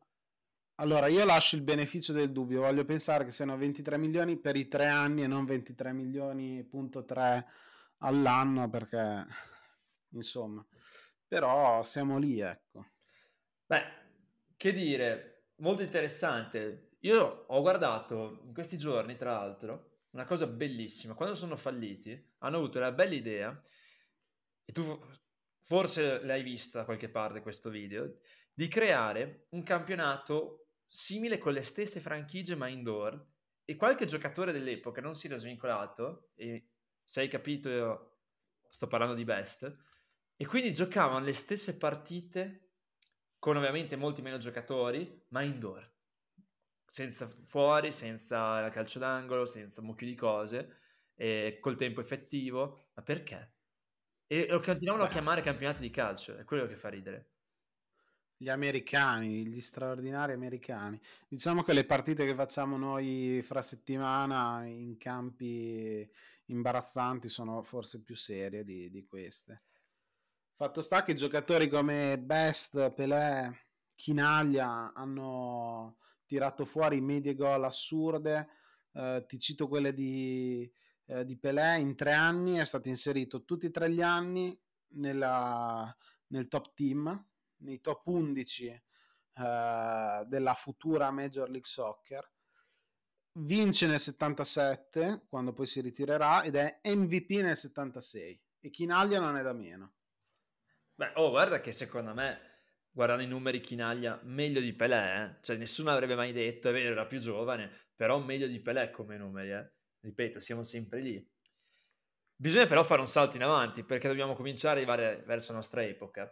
Allora, 0.83 1.07
io 1.07 1.25
lascio 1.25 1.55
il 1.55 1.63
beneficio 1.63 2.13
del 2.13 2.33
dubbio, 2.33 2.63
voglio 2.63 2.85
pensare 2.85 3.25
che 3.25 3.31
siano 3.31 3.57
23 3.57 3.97
milioni 3.99 4.37
per 4.37 4.57
i 4.57 4.67
tre 4.67 4.89
anni 4.89 5.23
e 5.23 5.29
non 5.29 5.45
23 5.45 5.93
milioni 5.93 6.65
punto 6.65 7.05
3 7.05 7.47
all'anno 7.99 8.69
perché 8.69 9.25
insomma, 10.09 10.67
però 11.25 11.85
siamo 11.85 12.19
lì, 12.19 12.41
ecco. 12.41 12.95
Beh, 13.65 13.83
che 14.57 14.73
dire, 14.73 15.51
molto 15.59 15.83
interessante. 15.83 16.97
Io 17.03 17.45
ho 17.47 17.61
guardato 17.61 18.41
in 18.45 18.53
questi 18.53 18.77
giorni, 18.77 19.17
tra 19.17 19.35
l'altro, 19.35 20.01
una 20.11 20.25
cosa 20.25 20.49
bellissima. 20.49 21.15
Quando 21.15 21.37
sono 21.37 21.55
falliti, 21.55 22.35
hanno 22.39 22.57
avuto 22.57 22.81
la 22.81 22.91
bella 22.91 23.15
idea, 23.15 23.63
e 24.65 24.73
tu 24.73 25.01
forse 25.61 26.25
l'hai 26.25 26.43
vista 26.43 26.81
da 26.81 26.85
qualche 26.85 27.09
parte 27.09 27.41
questo 27.41 27.71
video, 27.71 28.17
di 28.53 28.67
creare 28.67 29.47
un 29.51 29.63
campionato 29.63 30.62
simile 30.95 31.39
con 31.39 31.53
le 31.55 31.63
stesse 31.63 32.01
franchigie 32.01 32.55
ma 32.55 32.69
indoor 32.69 33.27
e 33.65 33.77
qualche 33.77 34.05
giocatore 34.05 34.53
dell'epoca 34.53 35.01
non 35.01 35.15
si 35.15 35.27
era 35.27 35.37
svincolato 35.37 36.33
e 36.35 36.69
se 37.03 37.21
hai 37.21 37.29
capito 37.29 37.69
io 37.71 38.19
sto 38.69 38.87
parlando 38.89 39.15
di 39.15 39.25
Best 39.25 39.75
e 40.37 40.47
quindi 40.47 40.75
giocavano 40.75 41.25
le 41.25 41.33
stesse 41.33 41.79
partite 41.79 42.73
con 43.39 43.57
ovviamente 43.57 43.97
molti 43.97 44.21
meno 44.23 44.37
giocatori 44.39 45.25
ma 45.29 45.43
indoor 45.43 45.91
senza 46.87 47.27
fuori, 47.27 47.91
senza 47.93 48.69
calcio 48.69 48.99
d'angolo, 48.99 49.47
senza 49.47 49.81
un 49.81 49.87
mucchio 49.87 50.07
di 50.07 50.15
cose, 50.15 50.79
e 51.15 51.59
col 51.61 51.77
tempo 51.77 52.01
effettivo. 52.01 52.91
Ma 52.95 53.03
perché? 53.03 53.55
E 54.27 54.47
lo 54.49 54.61
continuavano 54.61 55.05
Beh. 55.05 55.09
a 55.09 55.11
chiamare 55.11 55.43
campionato 55.43 55.81
di 55.81 55.91
calcio, 55.91 56.37
è 56.37 56.45
quello 56.45 56.67
che 56.67 56.77
fa 56.77 56.89
ridere. 56.91 57.32
Gli 58.43 58.49
americani, 58.49 59.47
gli 59.47 59.61
straordinari 59.61 60.33
americani. 60.33 61.01
Diciamo 61.29 61.63
che 61.63 61.73
le 61.73 61.85
partite 61.85 62.27
che 62.27 62.35
facciamo 62.35 62.77
noi 62.77 63.41
fra 63.41 63.63
settimana 63.63 64.65
in 64.65 64.97
campi 64.97 66.11
imbarazzanti 66.47 67.29
sono 67.29 67.63
forse 67.63 68.03
più 68.03 68.17
serie 68.17 68.65
di, 68.65 68.91
di 68.91 69.05
queste. 69.05 69.63
Fatto 70.57 70.81
sta 70.81 71.05
che 71.05 71.15
giocatori 71.15 71.69
come 71.69 72.19
Best, 72.19 72.91
Pelé, 72.91 73.69
Chinaglia 73.95 74.93
hanno 74.93 75.99
tirato 76.27 76.65
fuori 76.65 77.01
medie 77.01 77.37
gol 77.37 77.63
assurde. 77.63 78.49
Eh, 78.91 79.25
ti 79.29 79.39
cito 79.39 79.69
quelle 79.69 79.95
di, 79.95 80.69
eh, 81.07 81.25
di 81.25 81.37
Pelé 81.39 81.79
in 81.79 81.95
tre 81.95 82.11
anni, 82.11 82.57
è 82.57 82.65
stato 82.65 82.89
inserito 82.89 83.45
tutti 83.45 83.67
e 83.67 83.71
tre 83.71 83.89
gli 83.89 84.03
anni 84.03 84.61
nella, 84.95 85.97
nel 86.27 86.49
top 86.49 86.75
team, 86.75 87.27
nei 87.63 87.81
top 87.81 88.07
11 88.07 88.67
eh, 88.67 90.25
della 90.27 90.55
futura 90.55 91.11
Major 91.11 91.49
League 91.49 91.69
Soccer. 91.69 92.31
Vince 93.35 93.87
nel 93.87 93.99
77, 93.99 95.27
quando 95.29 95.53
poi 95.53 95.67
si 95.67 95.81
ritirerà, 95.81 96.43
ed 96.43 96.57
è 96.57 96.81
MVP 96.85 97.31
nel 97.41 97.57
76. 97.57 98.41
E 98.61 98.71
Chinaglia 98.71 99.19
non 99.19 99.37
è 99.37 99.43
da 99.43 99.53
meno. 99.53 99.95
Beh, 100.95 101.13
oh, 101.15 101.31
guarda 101.31 101.61
che 101.61 101.73
secondo 101.73 102.13
me 102.13 102.51
guardando 102.93 103.23
i 103.23 103.27
numeri 103.27 103.61
Chinaglia, 103.61 104.21
meglio 104.25 104.61
di 104.61 104.75
Pelé, 104.75 105.23
eh? 105.23 105.37
cioè 105.41 105.57
nessuno 105.57 105.91
avrebbe 105.91 106.15
mai 106.15 106.33
detto, 106.33 106.69
è 106.69 106.73
vero, 106.73 106.93
era 106.93 107.07
più 107.07 107.19
giovane, 107.19 107.71
però 107.97 108.19
meglio 108.19 108.47
di 108.47 108.61
Pelé 108.61 108.91
come 108.91 109.17
numeri, 109.17 109.51
eh? 109.51 109.73
ripeto, 110.01 110.41
siamo 110.41 110.63
sempre 110.63 111.01
lì. 111.01 111.31
Bisogna 112.37 112.67
però 112.67 112.85
fare 112.85 113.01
un 113.01 113.07
salto 113.07 113.37
in 113.37 113.45
avanti 113.45 113.85
perché 113.85 114.09
dobbiamo 114.09 114.35
cominciare 114.35 114.83
ad 114.83 114.89
arrivare 114.89 115.23
verso 115.25 115.53
la 115.53 115.59
nostra 115.59 115.83
epoca. 115.85 116.31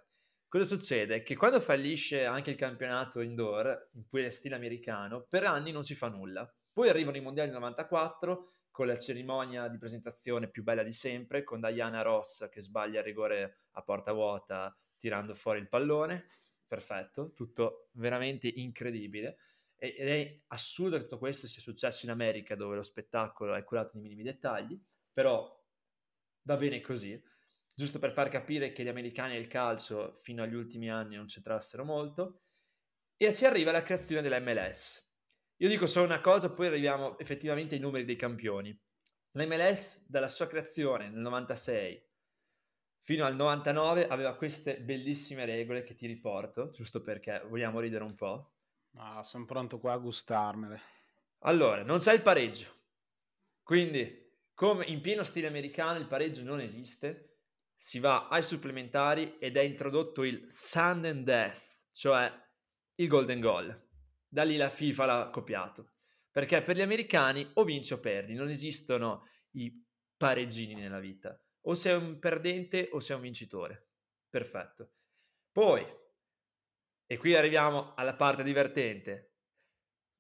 Cosa 0.51 0.65
succede? 0.65 1.23
Che 1.23 1.37
quando 1.37 1.61
fallisce 1.61 2.25
anche 2.25 2.51
il 2.51 2.57
campionato 2.57 3.21
indoor, 3.21 3.91
in 3.93 4.05
cui 4.09 4.25
è 4.25 4.31
stile 4.31 4.57
americano, 4.57 5.25
per 5.29 5.45
anni 5.45 5.71
non 5.71 5.85
si 5.85 5.95
fa 5.95 6.09
nulla. 6.09 6.53
Poi 6.73 6.89
arrivano 6.89 7.19
i 7.19 7.21
mondiali 7.21 7.51
del 7.51 7.61
94 7.61 8.55
con 8.69 8.89
la 8.89 8.99
cerimonia 8.99 9.69
di 9.69 9.79
presentazione 9.79 10.51
più 10.51 10.65
bella 10.65 10.83
di 10.83 10.91
sempre, 10.91 11.45
con 11.45 11.61
Diana 11.61 12.03
Ross 12.03 12.49
che 12.49 12.61
sbaglia 12.61 12.99
il 12.99 13.05
rigore 13.05 13.67
a 13.75 13.83
porta 13.83 14.11
vuota 14.11 14.77
tirando 14.97 15.35
fuori 15.35 15.61
il 15.61 15.69
pallone 15.69 16.27
perfetto, 16.67 17.33
tutto 17.33 17.91
veramente 17.93 18.49
incredibile. 18.49 19.37
Ed 19.77 20.09
è 20.09 20.41
assurdo 20.49 20.97
che 20.97 21.05
tutto 21.05 21.19
questo 21.19 21.47
sia 21.47 21.63
successo 21.63 22.07
in 22.07 22.11
America, 22.11 22.57
dove 22.57 22.75
lo 22.75 22.83
spettacolo 22.83 23.55
è 23.55 23.63
curato 23.63 23.93
nei 23.93 24.03
minimi 24.03 24.25
dettagli, 24.25 24.77
però 25.13 25.49
va 26.43 26.57
bene 26.57 26.81
così, 26.81 27.23
giusto 27.81 27.99
per 27.99 28.13
far 28.13 28.29
capire 28.29 28.73
che 28.73 28.83
gli 28.83 28.89
americani 28.89 29.37
e 29.37 29.39
il 29.39 29.49
calcio 29.49 30.13
fino 30.21 30.43
agli 30.43 30.55
ultimi 30.55 30.91
anni 30.91 31.17
non 31.17 31.25
c'entrassero 31.25 31.83
molto, 31.83 32.43
e 33.17 33.31
si 33.33 33.47
arriva 33.47 33.71
alla 33.71 33.83
creazione 33.83 34.21
della 34.21 34.39
MLS. 34.39 35.09
Io 35.57 35.69
dico 35.69 35.87
solo 35.87 36.05
una 36.05 36.21
cosa, 36.21 36.53
poi 36.53 36.67
arriviamo 36.67 37.19
effettivamente 37.19 37.77
ai 37.77 37.81
numeri 37.81 38.05
dei 38.05 38.17
campioni. 38.17 38.79
La 39.33 39.47
MLS, 39.47 40.09
dalla 40.11 40.29
sua 40.29 40.47
creazione 40.47 41.09
nel 41.09 41.21
96 41.21 42.07
fino 42.99 43.25
al 43.25 43.35
99 43.35 44.09
aveva 44.09 44.37
queste 44.37 44.79
bellissime 44.79 45.47
regole 45.47 45.83
che 45.83 45.95
ti 45.95 46.07
riporto, 46.07 46.69
giusto 46.69 47.01
perché 47.01 47.43
vogliamo 47.49 47.81
ridere 47.81 48.05
un 48.05 48.15
po'. 48.15 48.57
Ah, 48.97 49.23
sono 49.23 49.47
pronto 49.47 49.79
qua 49.79 49.95
a 49.95 49.99
gustarmele. 49.99 50.81
Allora, 51.41 51.83
non 51.83 51.97
c'è 51.97 52.13
il 52.13 52.21
pareggio. 52.21 52.69
Quindi, 53.63 54.33
come 54.53 54.85
in 54.85 55.01
pieno 55.01 55.23
stile 55.23 55.47
americano, 55.47 55.99
il 55.99 56.07
pareggio 56.07 56.43
non 56.43 56.61
esiste. 56.61 57.30
Si 57.81 57.99
va 57.99 58.29
ai 58.29 58.43
supplementari 58.43 59.39
ed 59.39 59.57
è 59.57 59.63
introdotto 59.63 60.23
il 60.23 60.43
Sun 60.51 61.07
and 61.07 61.25
Death, 61.25 61.87
cioè 61.93 62.31
il 62.97 63.09
golden 63.09 63.41
goal. 63.41 63.89
Da 64.29 64.43
lì 64.43 64.59
la 64.59 64.69
FIFA 64.69 65.07
l'ha 65.07 65.31
copiato. 65.31 65.93
Perché 66.31 66.61
per 66.61 66.77
gli 66.77 66.83
americani 66.83 67.49
o 67.55 67.65
vinci 67.65 67.95
o 67.95 67.99
perdi, 67.99 68.35
non 68.35 68.51
esistono 68.51 69.25
i 69.53 69.73
pareggini 70.15 70.75
nella 70.75 71.01
vita 71.01 71.43
o 71.63 71.75
sei 71.75 71.97
un 71.97 72.19
perdente 72.19 72.91
o 72.93 73.01
sei 73.01 73.17
un 73.17 73.23
vincitore. 73.23 73.89
Perfetto. 74.29 74.93
Poi, 75.51 75.83
e 77.07 77.17
qui 77.17 77.35
arriviamo 77.35 77.95
alla 77.95 78.15
parte 78.15 78.43
divertente. 78.43 79.37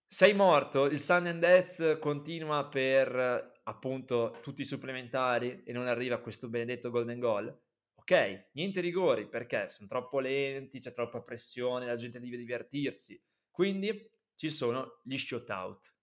Sei 0.07 0.33
morto, 0.33 0.87
il 0.87 0.99
Sun 0.99 1.26
and 1.26 1.40
Death 1.40 1.99
continua 1.99 2.67
per 2.69 3.50
appunto 3.64 4.38
tutti 4.43 4.62
i 4.62 4.67
supplementari 4.67 5.62
e 5.64 5.73
non 5.73 5.87
arriva 5.87 6.21
questo 6.21 6.49
benedetto 6.49 6.90
golden 6.90 7.19
goal. 7.19 7.47
Ok, 7.95 8.49
niente 8.52 8.81
rigori 8.81 9.29
perché 9.29 9.69
sono 9.69 9.88
troppo 9.88 10.21
lenti, 10.21 10.79
c'è 10.79 10.93
troppa 10.93 11.21
pressione, 11.21 11.87
la 11.87 11.97
gente 11.97 12.19
deve 12.19 12.37
divertirsi. 12.37 13.21
Quindi 13.50 14.11
ci 14.35 14.50
sono 14.50 15.00
gli 15.05 15.17
shootout. 15.17 15.95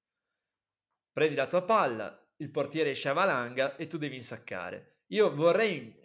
Prendi 1.12 1.36
la 1.36 1.48
tua 1.48 1.64
palla, 1.64 2.28
il 2.38 2.52
portiere 2.52 2.92
esce 2.92 3.10
a 3.10 3.14
valanga 3.14 3.76
e 3.76 3.88
tu 3.88 3.98
devi 3.98 4.16
insaccare. 4.16 5.00
Io 5.08 5.34
vorrei 5.34 6.00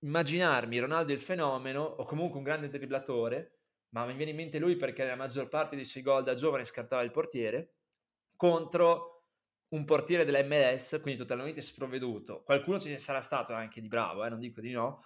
immaginarmi 0.00 0.78
Ronaldo 0.78 1.12
il 1.12 1.20
fenomeno, 1.20 1.82
o 1.82 2.04
comunque 2.04 2.38
un 2.38 2.44
grande 2.44 2.68
dribblatore, 2.68 3.60
ma 3.90 4.04
mi 4.06 4.14
viene 4.14 4.30
in 4.30 4.36
mente 4.36 4.58
lui 4.58 4.76
perché 4.76 5.04
la 5.04 5.16
maggior 5.16 5.48
parte 5.48 5.76
dei 5.76 5.84
suoi 5.84 6.02
gol 6.02 6.24
da 6.24 6.34
giovane 6.34 6.64
scartava 6.64 7.02
il 7.02 7.10
portiere, 7.10 7.76
contro 8.36 9.11
un 9.72 9.84
portiere 9.84 10.24
della 10.24 10.42
MLS, 10.42 10.98
quindi 11.00 11.20
totalmente 11.20 11.60
sprovveduto. 11.60 12.42
Qualcuno 12.42 12.78
ce 12.78 12.90
ne 12.90 12.98
sarà 12.98 13.20
stato 13.20 13.52
anche 13.54 13.80
di 13.80 13.88
bravo, 13.88 14.24
eh, 14.24 14.28
non 14.28 14.38
dico 14.38 14.60
di 14.60 14.70
no, 14.70 15.02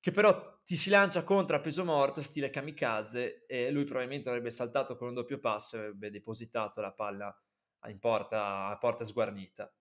che 0.00 0.10
però 0.10 0.60
ti 0.64 0.76
si 0.76 0.88
lancia 0.88 1.22
contro 1.22 1.56
a 1.56 1.60
peso 1.60 1.84
morto, 1.84 2.22
stile 2.22 2.48
kamikaze, 2.50 3.44
e 3.46 3.70
lui 3.70 3.84
probabilmente 3.84 4.28
avrebbe 4.28 4.50
saltato 4.50 4.96
con 4.96 5.08
un 5.08 5.14
doppio 5.14 5.38
passo 5.38 5.76
e 5.76 5.80
avrebbe 5.80 6.10
depositato 6.10 6.80
la 6.80 6.92
palla 6.92 7.38
in 7.88 7.98
porta, 7.98 8.66
a 8.68 8.78
porta 8.78 9.04
sguarnita. 9.04 9.72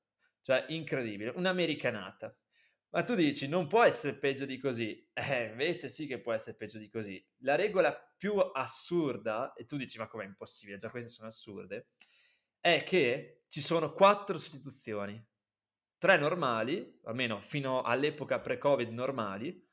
Cioè, 0.41 0.65
incredibile, 0.69 1.31
un'americanata. 1.35 2.35
Ma 2.91 3.03
tu 3.03 3.13
dici, 3.15 3.47
non 3.47 3.67
può 3.67 3.83
essere 3.83 4.17
peggio 4.17 4.45
di 4.45 4.57
così. 4.57 5.07
Eh, 5.13 5.45
invece 5.45 5.89
sì 5.89 6.07
che 6.07 6.19
può 6.19 6.33
essere 6.33 6.57
peggio 6.57 6.79
di 6.79 6.89
così. 6.89 7.23
La 7.39 7.55
regola 7.55 7.93
più 8.17 8.33
assurda, 8.38 9.53
e 9.53 9.65
tu 9.65 9.77
dici, 9.77 9.97
ma 9.97 10.07
com'è 10.07 10.25
impossibile, 10.25 10.77
già 10.77 10.89
queste 10.89 11.09
sono 11.09 11.27
assurde, 11.27 11.89
è 12.59 12.83
che 12.83 13.38
ci 13.50 13.62
sono 13.62 13.94
quattro 13.94 14.38
sostituzioni. 14.38 15.22
Tre 15.98 16.18
normali, 16.18 17.00
almeno 17.03 17.41
fino 17.41 17.82
all'epoca 17.82 18.39
pre-Covid 18.39 18.89
normali, 18.91 19.68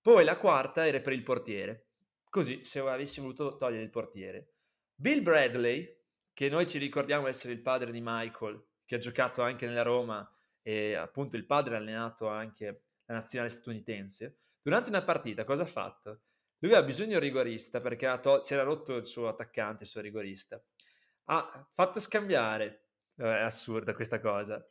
poi 0.00 0.24
la 0.24 0.36
quarta 0.36 0.86
era 0.86 1.00
per 1.00 1.14
il 1.14 1.22
portiere. 1.22 1.88
Così, 2.28 2.64
se 2.64 2.78
avessi 2.80 3.20
voluto 3.20 3.56
togliere 3.56 3.82
il 3.82 3.90
portiere. 3.90 4.52
Bill 4.94 5.22
Bradley, 5.22 6.00
che 6.32 6.48
noi 6.48 6.66
ci 6.66 6.78
ricordiamo 6.78 7.26
essere 7.26 7.52
il 7.52 7.62
padre 7.62 7.90
di 7.90 8.00
Michael, 8.02 8.64
che 8.84 8.94
ha 8.94 8.98
giocato 8.98 9.42
anche 9.42 9.66
nella 9.66 9.82
Roma 9.82 10.26
e 10.60 10.94
appunto 10.94 11.36
il 11.36 11.46
padre 11.46 11.74
ha 11.74 11.78
allenato 11.78 12.28
anche 12.28 12.84
la 13.06 13.14
nazionale 13.14 13.50
statunitense, 13.50 14.40
durante 14.62 14.90
una 14.90 15.02
partita 15.02 15.44
cosa 15.44 15.62
ha 15.62 15.66
fatto? 15.66 16.22
Lui 16.58 16.70
aveva 16.70 16.86
bisogno 16.86 17.08
di 17.08 17.14
un 17.14 17.20
rigorista 17.20 17.80
perché 17.80 18.18
to- 18.22 18.42
si 18.42 18.54
era 18.54 18.62
rotto 18.62 18.94
il 18.94 19.06
suo 19.06 19.26
attaccante, 19.26 19.82
il 19.82 19.88
suo 19.88 20.00
rigorista. 20.00 20.62
Ha 21.24 21.68
fatto 21.72 21.98
scambiare, 21.98 22.81
è 23.16 23.24
assurda 23.24 23.94
questa 23.94 24.20
cosa, 24.20 24.64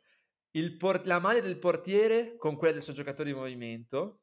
por- 0.78 1.06
la 1.06 1.18
maglia 1.18 1.40
del 1.40 1.58
portiere 1.58 2.36
con 2.36 2.56
quella 2.56 2.74
del 2.74 2.82
suo 2.82 2.92
giocatore 2.92 3.30
di 3.30 3.36
movimento, 3.36 4.22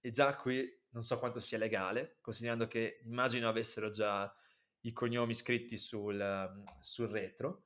e 0.00 0.10
già 0.10 0.34
qui 0.36 0.66
non 0.90 1.02
so 1.02 1.18
quanto 1.18 1.40
sia 1.40 1.58
legale, 1.58 2.18
considerando 2.20 2.66
che 2.66 3.00
immagino 3.04 3.48
avessero 3.48 3.88
già 3.88 4.32
i 4.80 4.92
cognomi 4.92 5.34
scritti 5.34 5.76
sul, 5.76 6.62
sul 6.80 7.08
retro. 7.08 7.64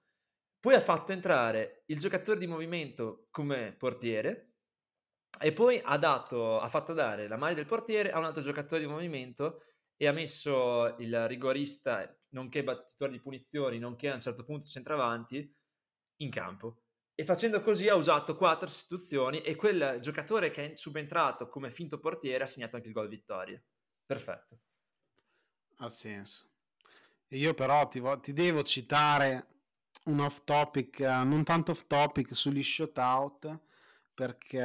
Poi 0.59 0.75
ha 0.75 0.81
fatto 0.81 1.13
entrare 1.13 1.83
il 1.87 1.99
giocatore 1.99 2.39
di 2.39 2.47
movimento 2.47 3.27
come 3.31 3.75
portiere 3.77 4.55
e 5.41 5.53
poi 5.53 5.81
ha, 5.83 5.97
dato, 5.99 6.59
ha 6.59 6.69
fatto 6.69 6.95
dare 6.95 7.29
la 7.29 7.37
maglia 7.37 7.55
del 7.55 7.67
portiere 7.67 8.11
a 8.11 8.19
un 8.19 8.25
altro 8.25 8.43
giocatore 8.43 8.81
di 8.81 8.89
movimento 8.89 9.63
e 9.97 10.07
ha 10.07 10.13
messo 10.13 10.97
il 10.99 11.29
rigorista, 11.29 12.18
nonché 12.31 12.65
battitore 12.65 13.13
di 13.13 13.21
punizioni, 13.21 13.79
nonché 13.79 14.11
a 14.11 14.15
un 14.15 14.21
certo 14.21 14.45
punto 14.45 14.67
centravanti, 14.67 15.55
in 16.21 16.31
campo 16.31 16.83
e 17.21 17.25
facendo 17.25 17.61
così 17.63 17.89
ha 17.89 17.97
usato 17.97 18.37
quattro 18.37 18.69
sostituzioni 18.69 19.41
e 19.41 19.57
quel 19.57 19.99
giocatore 20.01 20.53
che 20.53 20.71
è 20.71 20.77
subentrato 20.77 21.49
come 21.49 21.69
finto 21.69 21.99
portiere 21.99 22.45
ha 22.45 22.47
segnato 22.47 22.77
anche 22.77 22.87
il 22.87 22.95
gol 22.95 23.09
vittoria. 23.09 23.61
Perfetto. 24.07 24.61
Ha 25.79 25.89
senso. 25.89 26.49
Io 27.31 27.55
però 27.55 27.89
ti, 27.89 27.99
vo- 27.99 28.21
ti 28.21 28.33
devo 28.33 28.63
citare 28.63 29.47
un 30.05 30.21
off 30.21 30.43
topic, 30.45 30.99
uh, 31.01 31.27
non 31.27 31.43
tanto 31.43 31.73
off 31.73 31.89
topic, 31.89 32.33
sugli 32.37 32.63
shootout, 32.63 33.59
perché 34.15 34.63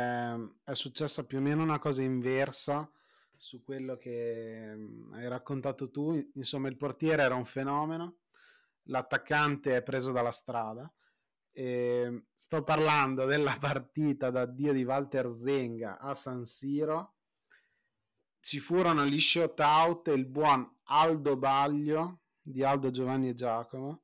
è 0.63 0.73
successa 0.75 1.25
più 1.25 1.39
o 1.39 1.41
meno 1.41 1.63
una 1.63 1.79
cosa 1.79 2.03
inversa 2.03 2.87
su 3.43 3.61
quello 3.61 3.97
che 3.97 4.73
mm, 4.73 5.13
hai 5.15 5.27
raccontato 5.27 5.91
tu. 5.91 6.13
Insomma, 6.35 6.69
il 6.69 6.77
portiere 6.77 7.23
era 7.23 7.35
un 7.35 7.43
fenomeno, 7.43 8.19
l'attaccante 8.83 9.75
è 9.75 9.83
preso 9.83 10.13
dalla 10.13 10.31
strada 10.31 10.91
e 11.51 12.27
sto 12.33 12.63
parlando 12.63 13.25
della 13.25 13.57
partita 13.59 14.29
d'addio 14.29 14.71
di 14.71 14.85
Walter 14.85 15.27
Zenga 15.29 15.99
a 15.99 16.15
San 16.15 16.45
Siro. 16.45 17.15
Ci 18.39 18.59
furono 18.59 19.05
gli 19.05 19.19
shootout 19.19 20.07
e 20.07 20.13
il 20.13 20.25
buon 20.25 20.79
Aldo 20.83 21.35
Baglio 21.35 22.21
di 22.41 22.63
Aldo 22.63 22.91
Giovanni 22.91 23.29
e 23.29 23.33
Giacomo 23.33 24.03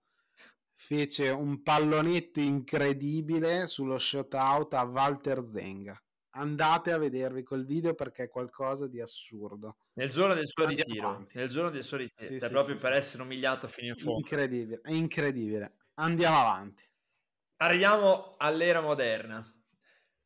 fece 0.73 1.29
un 1.29 1.61
pallonetto 1.61 2.41
incredibile 2.41 3.67
sullo 3.67 3.97
shootout 3.97 4.73
a 4.73 4.83
Walter 4.83 5.43
Zenga. 5.43 6.01
Andate 6.31 6.91
a 6.91 6.97
vedervi 6.97 7.43
quel 7.43 7.65
video 7.65 7.95
perché 7.95 8.23
è 8.23 8.29
qualcosa 8.29 8.87
di 8.87 9.01
assurdo. 9.01 9.77
Nel 9.93 10.09
giorno 10.09 10.35
del 10.35 10.47
suo 10.47 10.65
Andiamo 10.65 10.83
ritiro, 10.85 11.07
avanti. 11.07 11.37
nel 11.37 11.49
giorno 11.49 11.69
del 11.69 11.83
suo 11.83 11.97
ritiro, 11.97 12.33
sì, 12.33 12.39
cioè 12.39 12.47
sì, 12.47 12.53
proprio 12.53 12.75
sì, 12.75 12.81
per 12.81 12.93
essere 12.93 13.23
umiliato 13.23 13.67
fino 13.67 13.87
in 13.87 13.97
fondo. 13.97 14.19
Incredibile, 14.19 14.79
è 14.83 14.91
incredibile. 14.91 15.73
Andiamo 15.95 16.39
avanti. 16.39 16.83
Arriviamo 17.57 18.35
all'era 18.37 18.81
moderna. 18.81 19.43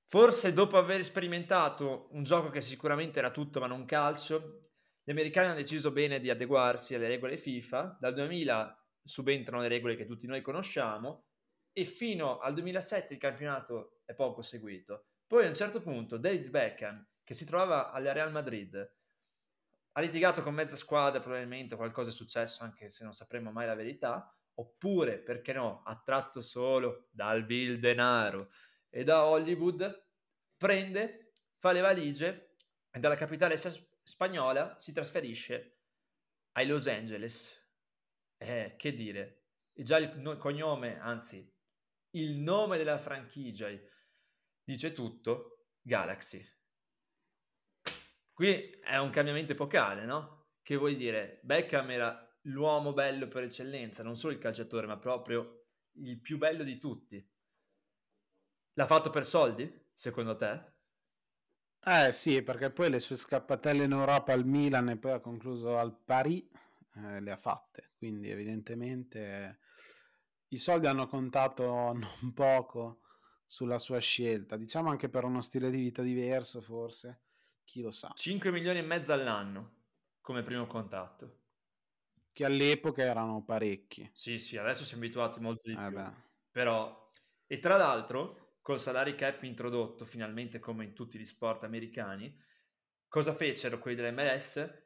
Forse 0.05 0.53
dopo 0.53 0.77
aver 0.77 1.03
sperimentato 1.03 2.09
un 2.11 2.23
gioco 2.23 2.49
che 2.49 2.61
sicuramente 2.61 3.19
era 3.19 3.31
tutto 3.31 3.59
ma 3.59 3.67
non 3.67 3.85
calcio, 3.85 4.69
gli 5.03 5.11
americani 5.11 5.47
hanno 5.47 5.57
deciso 5.57 5.91
bene 5.91 6.19
di 6.19 6.29
adeguarsi 6.29 6.95
alle 6.95 7.07
regole 7.07 7.37
FIFA. 7.37 7.97
Dal 7.99 8.13
2000 8.13 8.87
subentrano 9.03 9.61
le 9.63 9.67
regole 9.69 9.95
che 9.95 10.05
tutti 10.05 10.27
noi 10.27 10.41
conosciamo 10.41 11.25
e 11.73 11.85
fino 11.85 12.37
al 12.39 12.53
2007 12.53 13.13
il 13.13 13.19
campionato 13.19 14.01
è 14.05 14.13
poco 14.13 14.41
seguito. 14.41 15.07
Poi 15.33 15.45
a 15.45 15.47
un 15.47 15.55
certo 15.55 15.81
punto 15.81 16.17
David 16.17 16.51
Beckham, 16.51 17.07
che 17.23 17.33
si 17.33 17.43
trovava 17.43 17.91
alla 17.91 18.11
Real 18.11 18.31
Madrid, 18.31 18.75
ha 19.93 19.99
litigato 19.99 20.43
con 20.43 20.53
mezza 20.53 20.75
squadra, 20.75 21.21
probabilmente 21.21 21.75
qualcosa 21.75 22.11
è 22.11 22.13
successo 22.13 22.63
anche 22.63 22.91
se 22.91 23.03
non 23.03 23.13
sapremo 23.13 23.51
mai 23.51 23.65
la 23.65 23.73
verità, 23.73 24.31
oppure, 24.53 25.17
perché 25.17 25.51
no, 25.53 25.81
attratto 25.85 26.39
solo 26.39 27.07
dal 27.09 27.47
vil 27.47 27.79
denaro 27.79 28.51
e 28.91 29.03
da 29.03 29.25
Hollywood, 29.25 30.05
prende, 30.55 31.31
fa 31.57 31.71
le 31.71 31.81
valigie 31.81 32.57
e 32.91 32.99
dalla 32.99 33.15
capitale 33.15 33.57
spagnola 33.57 34.77
si 34.77 34.93
trasferisce 34.93 35.79
ai 36.51 36.67
Los 36.67 36.85
Angeles. 36.85 37.59
Eh, 38.37 38.75
che 38.77 38.93
dire, 38.93 39.45
è 39.73 39.81
già 39.81 39.97
il 39.97 40.37
cognome, 40.37 40.99
anzi, 40.99 41.51
il 42.11 42.37
nome 42.37 42.77
della 42.77 42.99
franchigia 42.99 43.67
dice 44.63 44.91
tutto, 44.91 45.67
Galaxy. 45.81 46.43
Qui 48.33 48.79
è 48.81 48.97
un 48.97 49.11
cambiamento 49.11 49.51
epocale, 49.51 50.05
no? 50.05 50.47
Che 50.61 50.75
vuol 50.75 50.95
dire? 50.95 51.39
Beckham 51.43 51.91
era 51.91 52.37
l'uomo 52.43 52.93
bello 52.93 53.27
per 53.27 53.43
eccellenza, 53.43 54.01
non 54.01 54.15
solo 54.15 54.33
il 54.33 54.39
calciatore, 54.39 54.87
ma 54.87 54.97
proprio 54.97 55.65
il 55.97 56.19
più 56.19 56.37
bello 56.37 56.63
di 56.63 56.77
tutti. 56.77 57.31
L'ha 58.73 58.87
fatto 58.87 59.09
per 59.11 59.25
soldi, 59.25 59.71
secondo 59.93 60.35
te? 60.35 60.71
Eh 61.85 62.11
sì, 62.11 62.41
perché 62.41 62.71
poi 62.71 62.89
le 62.89 62.99
sue 62.99 63.17
scappatelle 63.17 63.83
in 63.83 63.91
Europa 63.91 64.31
al 64.33 64.45
Milan 64.45 64.89
e 64.89 64.97
poi 64.97 65.11
ha 65.11 65.19
concluso 65.19 65.77
al 65.77 65.95
Paris 65.95 66.47
eh, 66.95 67.19
le 67.19 67.31
ha 67.31 67.37
fatte, 67.37 67.91
quindi 67.97 68.29
evidentemente 68.29 69.19
eh, 69.19 69.57
i 70.49 70.57
soldi 70.57 70.87
hanno 70.87 71.07
contato 71.07 71.63
non 71.93 72.33
poco 72.33 73.01
sulla 73.53 73.77
sua 73.77 73.99
scelta, 73.99 74.57
diciamo 74.57 74.89
anche 74.89 75.09
per 75.09 75.25
uno 75.25 75.39
stile 75.39 75.69
di 75.69 75.77
vita 75.77 76.01
diverso 76.01 76.59
forse, 76.59 77.21
chi 77.63 77.81
lo 77.83 77.91
sa. 77.91 78.11
5 78.15 78.49
milioni 78.49 78.79
e 78.79 78.81
mezzo 78.81 79.13
all'anno 79.13 79.81
come 80.21 80.41
primo 80.41 80.65
contatto 80.65 81.41
che 82.31 82.45
all'epoca 82.45 83.03
erano 83.03 83.43
parecchi. 83.43 84.09
Sì, 84.11 84.39
sì, 84.39 84.57
adesso 84.57 84.83
siamo 84.83 85.03
abituati 85.03 85.39
molto 85.39 85.69
di 85.69 85.75
eh 85.75 85.87
più. 85.87 85.93
Beh. 85.97 86.11
Però, 86.49 87.11
e 87.45 87.59
tra 87.59 87.77
l'altro, 87.77 88.55
col 88.59 88.79
salary 88.79 89.13
cap 89.13 89.43
introdotto 89.43 90.03
finalmente 90.03 90.57
come 90.57 90.85
in 90.85 90.93
tutti 90.95 91.19
gli 91.19 91.23
sport 91.23 91.63
americani, 91.63 92.35
cosa 93.07 93.35
fecero 93.35 93.77
quelli 93.77 93.97
dell'MLS? 93.97 94.81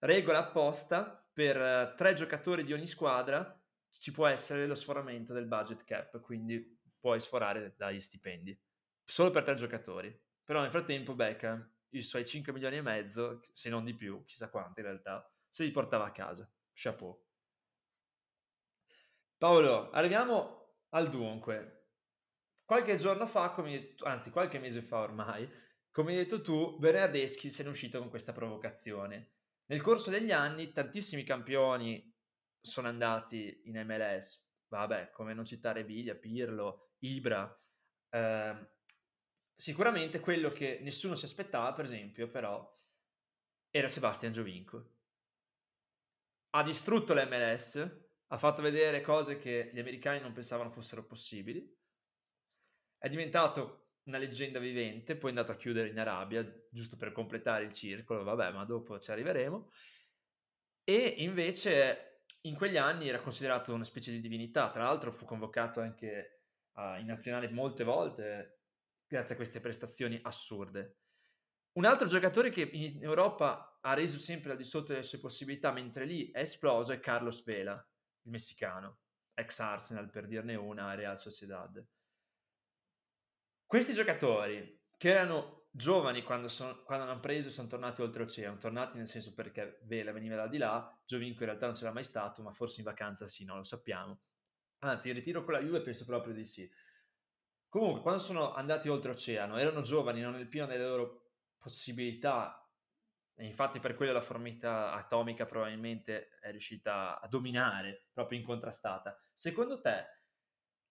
Regola 0.00 0.40
apposta 0.40 1.26
per 1.32 1.56
uh, 1.56 1.96
tre 1.96 2.12
giocatori 2.12 2.64
di 2.64 2.74
ogni 2.74 2.86
squadra 2.86 3.58
ci 3.88 4.12
può 4.12 4.26
essere 4.26 4.66
lo 4.66 4.74
sforamento 4.74 5.32
del 5.32 5.46
budget 5.46 5.84
cap, 5.84 6.20
quindi 6.20 6.79
puoi 7.00 7.18
sforare 7.18 7.74
dagli 7.76 8.00
stipendi. 8.00 8.56
Solo 9.02 9.30
per 9.30 9.42
tre 9.42 9.54
giocatori. 9.54 10.16
Però 10.44 10.60
nel 10.60 10.70
frattempo 10.70 11.14
Beckham 11.14 11.68
i 11.90 12.02
suoi 12.02 12.24
5 12.24 12.52
milioni 12.52 12.76
e 12.76 12.82
mezzo, 12.82 13.40
se 13.50 13.68
non 13.68 13.84
di 13.84 13.94
più, 13.94 14.24
chissà 14.24 14.50
quanto 14.50 14.80
in 14.80 14.86
realtà, 14.86 15.28
se 15.48 15.64
li 15.64 15.70
portava 15.70 16.04
a 16.04 16.12
casa. 16.12 16.48
Chapeau. 16.72 17.20
Paolo, 19.36 19.90
arriviamo 19.90 20.76
al 20.90 21.08
dunque. 21.08 21.86
Qualche 22.64 22.96
giorno 22.96 23.26
fa, 23.26 23.50
come, 23.50 23.94
anzi 24.04 24.30
qualche 24.30 24.58
mese 24.58 24.82
fa 24.82 24.98
ormai, 24.98 25.48
come 25.90 26.12
hai 26.12 26.18
detto 26.18 26.40
tu, 26.40 26.78
Bernardeschi 26.78 27.50
se 27.50 27.62
ne 27.62 27.68
è 27.68 27.72
uscito 27.72 27.98
con 27.98 28.10
questa 28.10 28.32
provocazione. 28.32 29.32
Nel 29.66 29.80
corso 29.80 30.10
degli 30.10 30.30
anni 30.30 30.72
tantissimi 30.72 31.24
campioni 31.24 32.12
sono 32.60 32.88
andati 32.88 33.62
in 33.64 33.80
MLS, 33.84 34.48
vabbè, 34.68 35.10
come 35.10 35.34
non 35.34 35.44
citare 35.44 35.84
Biglia, 35.84 36.14
Pirlo, 36.14 36.89
Ibra. 37.00 37.62
Eh, 38.08 38.68
sicuramente 39.54 40.20
quello 40.20 40.50
che 40.50 40.78
nessuno 40.82 41.14
si 41.14 41.24
aspettava, 41.24 41.72
per 41.72 41.84
esempio, 41.84 42.28
però, 42.28 42.72
era 43.70 43.88
Sebastian 43.88 44.32
Giovinco 44.32 44.98
ha 46.50 46.62
distrutto 46.62 47.14
l'MLS, 47.14 47.98
ha 48.28 48.38
fatto 48.38 48.62
vedere 48.62 49.00
cose 49.00 49.38
che 49.38 49.70
gli 49.72 49.78
americani 49.78 50.20
non 50.20 50.32
pensavano 50.32 50.70
fossero 50.70 51.04
possibili, 51.04 51.78
è 52.98 53.08
diventato 53.08 53.94
una 54.04 54.18
leggenda 54.18 54.58
vivente, 54.58 55.16
poi 55.16 55.30
è 55.30 55.32
andato 55.34 55.52
a 55.52 55.56
chiudere 55.56 55.88
in 55.88 55.98
Arabia, 55.98 56.44
giusto 56.70 56.96
per 56.96 57.12
completare 57.12 57.64
il 57.64 57.72
circolo, 57.72 58.24
vabbè, 58.24 58.52
ma 58.52 58.64
dopo 58.64 58.98
ci 58.98 59.10
arriveremo. 59.10 59.70
E 60.82 61.14
invece 61.18 62.24
in 62.42 62.56
quegli 62.56 62.76
anni 62.76 63.08
era 63.08 63.20
considerato 63.20 63.72
una 63.72 63.84
specie 63.84 64.10
di 64.10 64.20
divinità, 64.20 64.70
tra 64.70 64.84
l'altro 64.84 65.12
fu 65.12 65.24
convocato 65.24 65.80
anche 65.80 66.39
uh, 66.74 66.98
in 66.98 67.06
nazionale 67.06 67.50
molte 67.50 67.84
volte 67.84 68.60
grazie 69.06 69.34
a 69.34 69.36
queste 69.36 69.60
prestazioni 69.60 70.18
assurde. 70.22 70.98
Un 71.72 71.84
altro 71.84 72.06
giocatore 72.06 72.50
che 72.50 72.62
in 72.62 73.02
Europa 73.02 73.78
ha 73.80 73.94
reso 73.94 74.18
sempre 74.18 74.52
al 74.52 74.56
di 74.56 74.64
sotto 74.64 74.92
delle 74.92 75.04
sue 75.04 75.18
possibilità, 75.18 75.72
mentre 75.72 76.04
lì 76.04 76.30
è 76.30 76.40
esploso, 76.40 76.92
è 76.92 77.00
Carlos 77.00 77.44
Vela, 77.44 77.74
il 78.22 78.30
messicano, 78.30 79.00
ex 79.34 79.58
Arsenal 79.60 80.10
per 80.10 80.26
dirne 80.26 80.54
una, 80.54 80.94
Real 80.94 81.16
Sociedad. 81.16 81.84
Questi 83.66 83.92
giocatori, 83.92 84.80
che 84.96 85.10
erano 85.10 85.68
giovani 85.70 86.22
quando, 86.22 86.48
sono, 86.48 86.82
quando 86.82 87.04
hanno 87.04 87.20
preso 87.20 87.48
e 87.48 87.52
sono 87.52 87.68
tornati 87.68 88.02
oltreoceano, 88.02 88.56
tornati 88.56 88.98
nel 88.98 89.06
senso 89.06 89.32
perché 89.34 89.78
Vela 89.84 90.12
veniva 90.12 90.34
da 90.34 90.48
di 90.48 90.58
là, 90.58 91.00
Giovinco 91.04 91.42
in 91.42 91.46
realtà 91.46 91.66
non 91.66 91.74
c'era 91.74 91.92
mai 91.92 92.04
stato, 92.04 92.42
ma 92.42 92.50
forse 92.50 92.80
in 92.80 92.86
vacanza 92.86 93.26
sì, 93.26 93.44
non 93.44 93.58
lo 93.58 93.62
sappiamo. 93.62 94.20
Anzi, 94.80 95.08
il 95.08 95.14
ritiro 95.14 95.44
con 95.44 95.54
la 95.54 95.60
Juve 95.60 95.82
penso 95.82 96.04
proprio 96.04 96.32
di 96.32 96.44
sì. 96.44 96.70
Comunque, 97.68 98.00
quando 98.00 98.20
sono 98.20 98.52
andati 98.52 98.88
oltreoceano, 98.88 99.56
erano 99.56 99.82
giovani, 99.82 100.20
non 100.20 100.32
nel 100.32 100.48
pieno 100.48 100.66
delle 100.66 100.86
loro 100.86 101.32
possibilità, 101.58 102.68
e 103.34 103.46
infatti 103.46 103.78
per 103.78 103.94
quello 103.94 104.12
la 104.12 104.20
formita 104.20 104.92
atomica 104.92 105.46
probabilmente 105.46 106.30
è 106.40 106.50
riuscita 106.50 107.20
a 107.20 107.28
dominare, 107.28 108.08
proprio 108.12 108.38
incontrastata. 108.38 109.16
Secondo 109.32 109.80
te, 109.80 110.04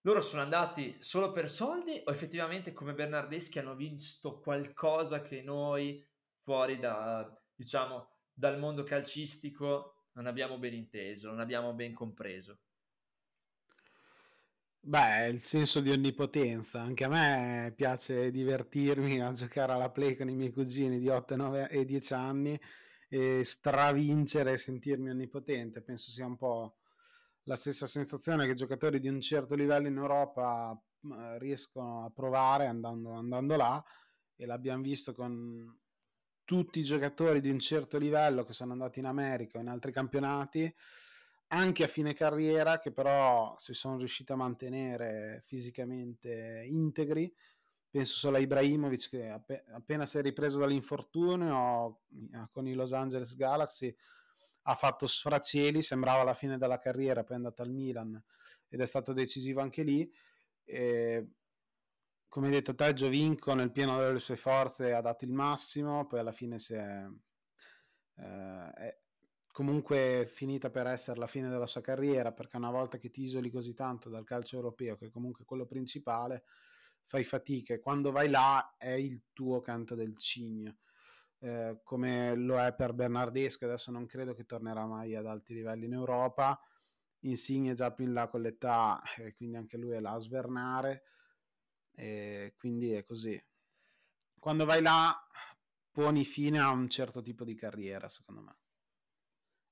loro 0.02 0.20
sono 0.20 0.42
andati 0.42 0.96
solo 1.00 1.32
per 1.32 1.48
soldi 1.48 2.00
o 2.04 2.10
effettivamente 2.10 2.72
come 2.72 2.94
Bernardeschi 2.94 3.58
hanno 3.58 3.74
visto 3.74 4.40
qualcosa 4.40 5.20
che 5.20 5.42
noi 5.42 6.04
fuori 6.42 6.78
da, 6.78 7.30
diciamo, 7.54 8.08
dal 8.32 8.58
mondo 8.58 8.82
calcistico 8.82 10.06
non 10.12 10.26
abbiamo 10.26 10.58
ben 10.58 10.72
inteso, 10.72 11.28
non 11.28 11.40
abbiamo 11.40 11.74
ben 11.74 11.92
compreso? 11.92 12.60
Beh, 14.82 15.28
il 15.28 15.40
senso 15.40 15.80
di 15.80 15.90
onnipotenza. 15.90 16.80
Anche 16.80 17.04
a 17.04 17.08
me 17.08 17.72
piace 17.76 18.30
divertirmi 18.30 19.20
a 19.20 19.30
giocare 19.32 19.72
alla 19.72 19.90
play 19.90 20.16
con 20.16 20.28
i 20.30 20.34
miei 20.34 20.50
cugini 20.52 20.98
di 20.98 21.08
8, 21.08 21.36
9 21.36 21.68
e 21.68 21.84
10 21.84 22.14
anni 22.14 22.58
e 23.08 23.44
stravincere 23.44 24.52
e 24.52 24.56
sentirmi 24.56 25.10
onnipotente. 25.10 25.82
Penso 25.82 26.10
sia 26.10 26.26
un 26.26 26.36
po' 26.36 26.76
la 27.44 27.56
stessa 27.56 27.86
sensazione 27.86 28.46
che 28.46 28.54
giocatori 28.54 28.98
di 29.00 29.08
un 29.08 29.20
certo 29.20 29.54
livello 29.54 29.86
in 29.86 29.96
Europa 29.98 30.78
riescono 31.38 32.04
a 32.04 32.10
provare 32.10 32.66
andando, 32.66 33.12
andando 33.12 33.56
là 33.56 33.84
e 34.34 34.46
l'abbiamo 34.46 34.82
visto 34.82 35.14
con 35.14 35.78
tutti 36.44 36.80
i 36.80 36.84
giocatori 36.84 37.40
di 37.40 37.50
un 37.50 37.58
certo 37.58 37.98
livello 37.98 38.44
che 38.44 38.54
sono 38.54 38.72
andati 38.72 38.98
in 38.98 39.06
America 39.06 39.58
o 39.58 39.60
in 39.60 39.68
altri 39.68 39.92
campionati 39.92 40.74
anche 41.52 41.84
a 41.84 41.88
fine 41.88 42.14
carriera 42.14 42.78
che 42.78 42.92
però 42.92 43.56
si 43.58 43.72
sono 43.74 43.96
riusciti 43.96 44.32
a 44.32 44.36
mantenere 44.36 45.42
fisicamente 45.44 46.64
integri 46.66 47.32
penso 47.90 48.18
solo 48.18 48.36
a 48.36 48.40
Ibrahimovic 48.40 49.08
che 49.08 49.28
app- 49.28 49.68
appena 49.72 50.06
si 50.06 50.18
è 50.18 50.22
ripreso 50.22 50.58
dall'infortunio 50.58 52.02
con 52.50 52.66
i 52.66 52.74
Los 52.74 52.92
Angeles 52.92 53.34
Galaxy 53.34 53.94
ha 54.64 54.74
fatto 54.74 55.06
sfracieli, 55.06 55.82
sembrava 55.82 56.22
la 56.22 56.34
fine 56.34 56.58
della 56.58 56.78
carriera, 56.78 57.24
poi 57.24 57.34
è 57.34 57.38
andato 57.38 57.62
al 57.62 57.70
Milan 57.70 58.22
ed 58.68 58.80
è 58.80 58.86
stato 58.86 59.12
decisivo 59.12 59.60
anche 59.60 59.82
lì. 59.82 60.10
E, 60.64 61.28
come 62.28 62.50
detto 62.50 62.74
te, 62.74 62.92
Giovinco 62.92 63.54
nel 63.54 63.72
pieno 63.72 63.98
delle 63.98 64.18
sue 64.18 64.36
forze 64.36 64.92
ha 64.92 65.00
dato 65.00 65.24
il 65.24 65.32
massimo, 65.32 66.06
poi 66.06 66.20
alla 66.20 66.32
fine 66.32 66.58
si 66.58 66.74
è, 66.74 67.06
eh, 68.16 68.70
è 68.72 68.98
comunque 69.52 70.24
finita 70.26 70.70
per 70.70 70.86
essere 70.86 71.18
la 71.18 71.26
fine 71.26 71.48
della 71.48 71.66
sua 71.66 71.80
carriera, 71.80 72.32
perché 72.32 72.56
una 72.56 72.70
volta 72.70 72.98
che 72.98 73.10
ti 73.10 73.22
isoli 73.22 73.50
così 73.50 73.74
tanto 73.74 74.08
dal 74.08 74.24
calcio 74.24 74.56
europeo, 74.56 74.96
che 74.96 75.06
è 75.06 75.10
comunque 75.10 75.44
quello 75.44 75.66
principale, 75.66 76.44
fai 77.04 77.24
fatica 77.24 77.74
e 77.74 77.80
quando 77.80 78.12
vai 78.12 78.28
là 78.28 78.76
è 78.78 78.90
il 78.90 79.22
tuo 79.32 79.60
canto 79.60 79.94
del 79.94 80.16
cigno 80.16 80.78
eh, 81.40 81.80
come 81.82 82.34
lo 82.34 82.60
è 82.60 82.74
per 82.74 82.92
Bernardeschi, 82.92 83.64
adesso 83.64 83.90
non 83.90 84.06
credo 84.06 84.34
che 84.34 84.44
tornerà 84.44 84.86
mai 84.86 85.14
ad 85.14 85.26
alti 85.26 85.54
livelli 85.54 85.86
in 85.86 85.94
Europa. 85.94 86.60
Insigne 87.20 87.74
già 87.74 87.92
più 87.92 88.04
in 88.04 88.12
là 88.12 88.28
con 88.28 88.42
l'età, 88.42 89.02
e 89.16 89.34
quindi 89.34 89.56
anche 89.56 89.76
lui 89.76 89.92
è 89.92 90.00
là 90.00 90.12
a 90.12 90.20
svernare, 90.20 91.04
e 91.94 92.54
quindi 92.56 92.92
è 92.92 93.04
così. 93.04 93.42
Quando 94.38 94.64
vai 94.64 94.80
là 94.82 95.14
poni 95.90 96.24
fine 96.24 96.58
a 96.60 96.70
un 96.70 96.88
certo 96.88 97.20
tipo 97.20 97.44
di 97.44 97.54
carriera, 97.54 98.08
secondo 98.08 98.42
me, 98.42 98.56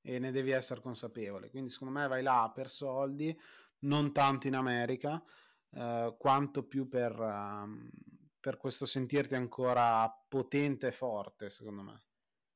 e 0.01 0.19
ne 0.19 0.31
devi 0.31 0.51
essere 0.51 0.81
consapevole. 0.81 1.51
Quindi 1.51 1.71
secondo 1.71 1.99
me 1.99 2.07
vai 2.07 2.23
là 2.23 2.51
per 2.55 2.69
soldi, 2.69 3.39
non 3.81 4.13
tanto 4.13 4.47
in 4.47 4.55
America, 4.55 5.23
eh, 5.73 6.15
quanto 6.19 6.67
più 6.67 6.89
per, 6.89 7.19
um, 7.19 7.91
per 8.41 8.57
questo 8.57 8.87
sentirti 8.87 9.35
ancora 9.35 10.09
potente 10.29 10.89
e 10.89 10.93
forte, 10.93 11.51
secondo 11.51 11.83
me. 11.83 12.03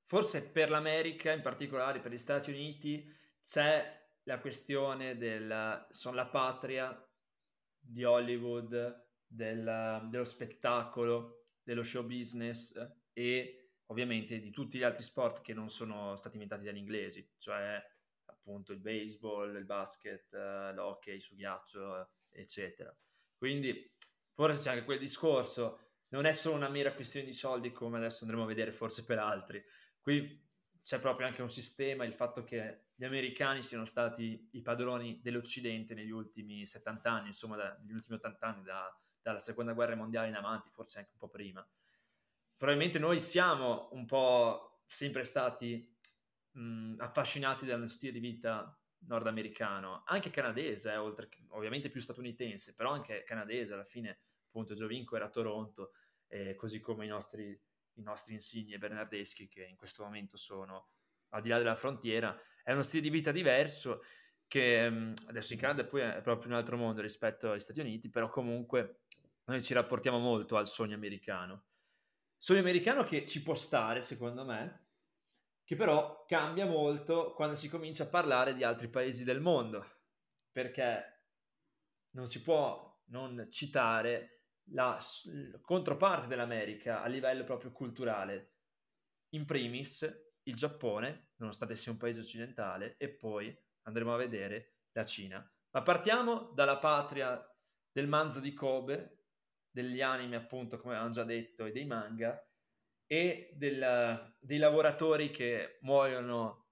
Forse 0.04 0.50
per 0.50 0.70
l'America, 0.70 1.32
in 1.32 1.40
particolare 1.40 2.00
per 2.00 2.12
gli 2.12 2.18
Stati 2.18 2.50
Uniti, 2.50 3.10
c'è 3.42 4.00
la 4.24 4.38
questione 4.38 5.16
del 5.16 5.86
sono 5.90 6.14
la 6.16 6.26
patria 6.26 7.08
di 7.78 8.04
Hollywood, 8.04 9.06
del, 9.26 10.06
dello 10.10 10.24
spettacolo, 10.24 11.46
dello 11.62 11.82
show 11.82 12.04
business 12.04 12.74
e 13.12 13.61
ovviamente 13.92 14.40
di 14.40 14.50
tutti 14.50 14.78
gli 14.78 14.82
altri 14.82 15.02
sport 15.02 15.42
che 15.42 15.54
non 15.54 15.68
sono 15.68 16.16
stati 16.16 16.34
inventati 16.34 16.64
dagli 16.64 16.78
inglesi, 16.78 17.34
cioè 17.38 17.80
appunto 18.24 18.72
il 18.72 18.80
baseball, 18.80 19.54
il 19.54 19.64
basket, 19.64 20.32
l'hockey 20.32 21.20
su 21.20 21.36
ghiaccio, 21.36 22.10
eccetera. 22.30 22.94
Quindi 23.36 23.94
forse 24.32 24.62
c'è 24.62 24.70
anche 24.70 24.84
quel 24.84 24.98
discorso, 24.98 25.78
non 26.08 26.24
è 26.24 26.32
solo 26.32 26.56
una 26.56 26.68
mera 26.68 26.94
questione 26.94 27.26
di 27.26 27.32
soldi 27.32 27.70
come 27.70 27.98
adesso 27.98 28.24
andremo 28.24 28.44
a 28.44 28.48
vedere 28.48 28.72
forse 28.72 29.04
per 29.04 29.18
altri, 29.18 29.62
qui 30.00 30.40
c'è 30.82 30.98
proprio 30.98 31.26
anche 31.26 31.42
un 31.42 31.50
sistema, 31.50 32.04
il 32.04 32.14
fatto 32.14 32.42
che 32.42 32.86
gli 32.94 33.04
americani 33.04 33.62
siano 33.62 33.84
stati 33.84 34.48
i 34.52 34.62
padroni 34.62 35.20
dell'Occidente 35.22 35.94
negli 35.94 36.10
ultimi 36.10 36.66
70 36.66 37.10
anni, 37.10 37.26
insomma 37.28 37.56
da, 37.56 37.78
negli 37.80 37.94
ultimi 37.94 38.16
80 38.16 38.46
anni, 38.46 38.62
da, 38.62 39.00
dalla 39.20 39.38
seconda 39.38 39.74
guerra 39.74 39.94
mondiale 39.94 40.28
in 40.28 40.34
avanti, 40.34 40.70
forse 40.70 40.98
anche 40.98 41.10
un 41.12 41.18
po' 41.18 41.28
prima. 41.28 41.64
Probabilmente 42.56 42.98
noi 42.98 43.18
siamo 43.18 43.88
un 43.92 44.06
po' 44.06 44.82
sempre 44.86 45.24
stati 45.24 45.92
mh, 46.52 46.96
affascinati 46.98 47.66
dallo 47.66 47.88
stile 47.88 48.12
di 48.12 48.20
vita 48.20 48.76
nordamericano, 49.06 50.02
anche 50.06 50.30
canadese, 50.30 50.92
eh, 50.92 50.96
oltre 50.96 51.28
che 51.28 51.44
ovviamente 51.48 51.88
più 51.88 52.00
statunitense, 52.00 52.74
però 52.74 52.90
anche 52.90 53.24
canadese 53.24 53.72
alla 53.72 53.84
fine, 53.84 54.20
appunto 54.46 54.74
Giovinco 54.74 55.16
era 55.16 55.26
a 55.26 55.30
Toronto, 55.30 55.92
eh, 56.28 56.54
così 56.54 56.80
come 56.80 57.04
i 57.04 57.08
nostri, 57.08 57.48
i 57.94 58.02
nostri 58.02 58.34
insigni 58.34 58.78
bernardeschi 58.78 59.48
che 59.48 59.64
in 59.64 59.76
questo 59.76 60.04
momento 60.04 60.36
sono 60.36 60.90
al 61.30 61.40
di 61.40 61.48
là 61.48 61.58
della 61.58 61.74
frontiera, 61.74 62.38
è 62.62 62.72
uno 62.72 62.82
stile 62.82 63.02
di 63.02 63.10
vita 63.10 63.32
diverso 63.32 64.02
che 64.46 64.90
mm, 64.90 65.12
adesso 65.26 65.54
in 65.54 65.58
Canada 65.58 65.84
poi 65.84 66.02
è 66.02 66.20
proprio 66.20 66.50
un 66.50 66.56
altro 66.56 66.76
mondo 66.76 67.00
rispetto 67.00 67.50
agli 67.50 67.60
Stati 67.60 67.80
Uniti, 67.80 68.10
però 68.10 68.28
comunque 68.28 69.00
noi 69.44 69.62
ci 69.62 69.74
rapportiamo 69.74 70.18
molto 70.18 70.56
al 70.56 70.66
sogno 70.68 70.94
americano. 70.94 71.64
Sogno 72.42 72.58
americano 72.58 73.04
che 73.04 73.24
ci 73.24 73.40
può 73.40 73.54
stare, 73.54 74.00
secondo 74.00 74.44
me, 74.44 74.88
che 75.62 75.76
però 75.76 76.24
cambia 76.26 76.66
molto 76.66 77.34
quando 77.34 77.54
si 77.54 77.68
comincia 77.68 78.02
a 78.02 78.08
parlare 78.08 78.56
di 78.56 78.64
altri 78.64 78.88
paesi 78.88 79.22
del 79.22 79.40
mondo, 79.40 80.00
perché 80.50 81.26
non 82.16 82.26
si 82.26 82.42
può 82.42 83.00
non 83.10 83.46
citare 83.48 84.46
la, 84.72 84.98
la 85.26 85.60
controparte 85.60 86.26
dell'America 86.26 87.00
a 87.00 87.06
livello 87.06 87.44
proprio 87.44 87.70
culturale. 87.70 88.56
In 89.34 89.44
primis 89.44 90.02
il 90.42 90.56
Giappone, 90.56 91.34
nonostante 91.36 91.76
sia 91.76 91.92
un 91.92 91.98
paese 91.98 92.22
occidentale, 92.22 92.96
e 92.96 93.08
poi 93.08 93.56
andremo 93.82 94.14
a 94.14 94.18
vedere 94.18 94.78
la 94.94 95.04
Cina. 95.04 95.48
Ma 95.70 95.82
partiamo 95.82 96.50
dalla 96.56 96.78
patria 96.78 97.40
del 97.92 98.08
manzo 98.08 98.40
di 98.40 98.52
Kobe, 98.52 99.21
degli 99.72 100.00
anime 100.00 100.36
appunto, 100.36 100.76
come 100.76 100.92
avevamo 100.92 101.12
già 101.12 101.24
detto, 101.24 101.64
e 101.64 101.72
dei 101.72 101.86
manga, 101.86 102.40
e 103.06 103.50
del, 103.54 104.34
dei 104.38 104.58
lavoratori 104.58 105.30
che 105.30 105.78
muoiono 105.80 106.66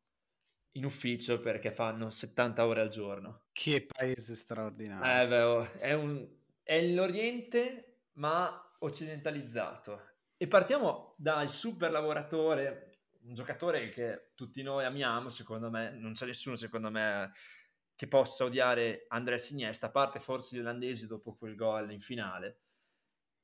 in 0.72 0.84
ufficio 0.84 1.40
perché 1.40 1.72
fanno 1.72 2.10
70 2.10 2.66
ore 2.66 2.80
al 2.82 2.88
giorno. 2.88 3.42
Che 3.52 3.86
paese 3.86 4.36
straordinario. 4.36 5.22
Eh, 5.22 5.28
beh, 5.28 5.42
oh, 5.42 5.72
è, 5.72 5.92
un, 5.94 6.28
è 6.62 6.86
l'Oriente 6.86 8.04
ma 8.14 8.76
occidentalizzato. 8.78 10.08
E 10.36 10.46
partiamo 10.46 11.14
dal 11.18 11.48
super 11.50 11.90
lavoratore, 11.90 12.90
un 13.22 13.34
giocatore 13.34 13.88
che 13.88 14.30
tutti 14.34 14.62
noi 14.62 14.84
amiamo, 14.84 15.28
secondo 15.28 15.70
me, 15.70 15.90
non 15.90 16.12
c'è 16.12 16.26
nessuno 16.26 16.56
secondo 16.56 16.90
me 16.90 17.30
che 17.94 18.08
possa 18.08 18.44
odiare 18.44 19.04
Andrea 19.08 19.36
Iniesta, 19.50 19.88
a 19.88 19.90
parte 19.90 20.20
forse 20.20 20.56
gli 20.56 20.60
olandesi 20.60 21.06
dopo 21.06 21.34
quel 21.34 21.54
gol 21.54 21.92
in 21.92 22.00
finale. 22.00 22.60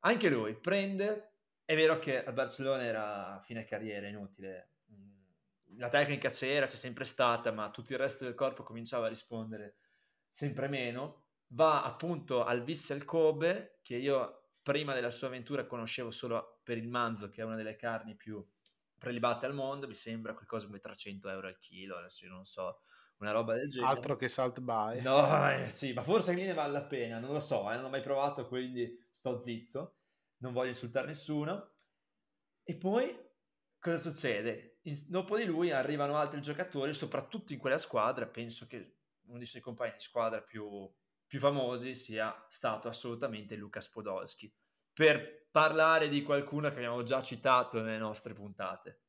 Anche 0.07 0.29
lui 0.29 0.55
prende, 0.55 1.33
è 1.65 1.75
vero 1.75 1.99
che 1.99 2.25
a 2.25 2.31
Barcellona 2.31 2.85
era 2.85 3.35
a 3.35 3.41
fine 3.41 3.65
carriera, 3.65 4.07
inutile. 4.07 4.75
Mm, 4.93 5.79
la 5.79 5.89
tecnica 5.89 6.29
c'era, 6.29 6.67
c'è 6.67 6.77
sempre 6.77 7.05
stata, 7.05 7.51
ma 7.51 7.71
tutto 7.71 7.93
il 7.93 7.99
resto 7.99 8.23
del 8.23 8.37
corpo 8.37 8.63
cominciava 8.63 9.07
a 9.07 9.09
rispondere 9.09 9.79
sempre 10.31 10.69
meno. 10.69 11.25
Va 11.49 11.83
appunto 11.83 12.45
al 12.45 12.63
Vissel 12.63 13.05
Kobe, 13.05 13.81
che 13.83 13.97
io 13.97 14.51
prima 14.63 14.95
della 14.95 15.11
sua 15.11 15.27
avventura 15.27 15.67
conoscevo 15.67 16.13
solo 16.13 16.61
per 16.63 16.79
il 16.79 16.89
manzo, 16.89 17.29
che 17.29 17.41
è 17.41 17.45
una 17.45 17.57
delle 17.57 17.75
carni 17.75 18.15
più 18.15 18.45
prelibate 18.97 19.47
al 19.47 19.55
mondo, 19.55 19.89
mi 19.89 19.95
sembra 19.95 20.35
qualcosa 20.35 20.67
come 20.67 20.79
300 20.79 21.29
euro 21.29 21.49
al 21.49 21.59
chilo, 21.59 21.97
adesso 21.97 22.25
io 22.25 22.31
non 22.31 22.45
so, 22.45 22.81
una 23.19 23.33
roba 23.33 23.55
del 23.55 23.69
genere. 23.69 23.93
Altro 23.93 24.17
che 24.17 24.29
Salt 24.29 24.61
Bay. 24.61 25.01
No, 25.01 25.51
eh, 25.51 25.69
sì, 25.71 25.93
ma 25.93 26.03
forse 26.03 26.35
lì 26.35 26.45
ne 26.45 26.53
vale 26.53 26.73
la 26.73 26.85
pena, 26.85 27.19
non 27.19 27.33
lo 27.33 27.41
so, 27.41 27.71
eh, 27.71 27.77
non 27.77 27.87
ho 27.87 27.89
mai 27.89 28.01
provato, 28.03 28.47
quindi 28.47 28.99
sto 29.11 29.41
zitto, 29.41 29.96
non 30.39 30.53
voglio 30.53 30.69
insultare 30.69 31.07
nessuno. 31.07 31.73
E 32.63 32.77
poi 32.77 33.17
cosa 33.79 34.11
succede? 34.11 34.79
In, 34.83 34.95
dopo 35.09 35.37
di 35.37 35.45
lui 35.45 35.71
arrivano 35.71 36.17
altri 36.17 36.41
giocatori, 36.41 36.93
soprattutto 36.93 37.53
in 37.53 37.59
quella 37.59 37.79
squadra, 37.79 38.27
penso 38.27 38.67
che 38.67 38.99
uno 39.27 39.39
dei 39.39 39.47
suoi 39.47 39.63
compagni 39.63 39.93
di 39.93 40.01
squadra 40.01 40.41
più, 40.41 40.91
più 41.27 41.39
famosi 41.39 41.95
sia 41.95 42.47
stato 42.49 42.89
assolutamente 42.89 43.57
Lucas 43.57 43.89
Podolski, 43.89 44.53
per 44.93 45.49
parlare 45.51 46.09
di 46.09 46.23
qualcuno 46.23 46.69
che 46.69 46.77
abbiamo 46.77 47.03
già 47.03 47.23
citato 47.23 47.81
nelle 47.81 47.99
nostre 47.99 48.35
puntate. 48.35 49.03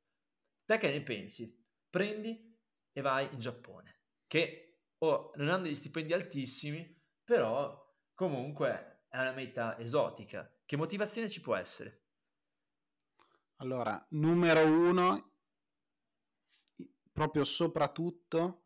Te 0.65 0.77
che 0.77 0.89
ne 0.89 1.01
pensi? 1.01 1.65
Prendi 1.89 2.57
e 2.91 3.01
vai 3.01 3.29
in 3.31 3.39
Giappone 3.39 3.97
che 4.27 4.81
oh, 4.99 5.31
non 5.35 5.49
hanno 5.49 5.63
degli 5.63 5.75
stipendi 5.75 6.13
altissimi, 6.13 6.95
però 7.23 7.95
comunque 8.13 9.05
è 9.09 9.17
una 9.17 9.31
meta 9.31 9.77
esotica. 9.79 10.51
Che 10.67 10.75
motivazione 10.75 11.29
ci 11.29 11.39
può 11.39 11.55
essere? 11.55 12.03
Allora, 13.57 14.05
numero 14.11 14.65
uno, 14.65 15.31
proprio 17.11 17.43
soprattutto 17.45 18.65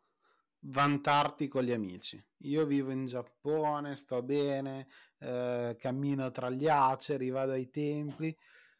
vantarti 0.61 1.47
con 1.47 1.63
gli 1.63 1.71
amici. 1.71 2.23
Io 2.39 2.65
vivo 2.65 2.91
in 2.91 3.05
Giappone, 3.05 3.95
sto 3.95 4.23
bene, 4.23 4.87
eh, 5.19 5.75
cammino 5.77 6.31
tra 6.31 6.49
gli 6.49 6.67
aceri, 6.67 7.29
vado 7.29 7.51
ai 7.51 7.69
templi. 7.69 8.35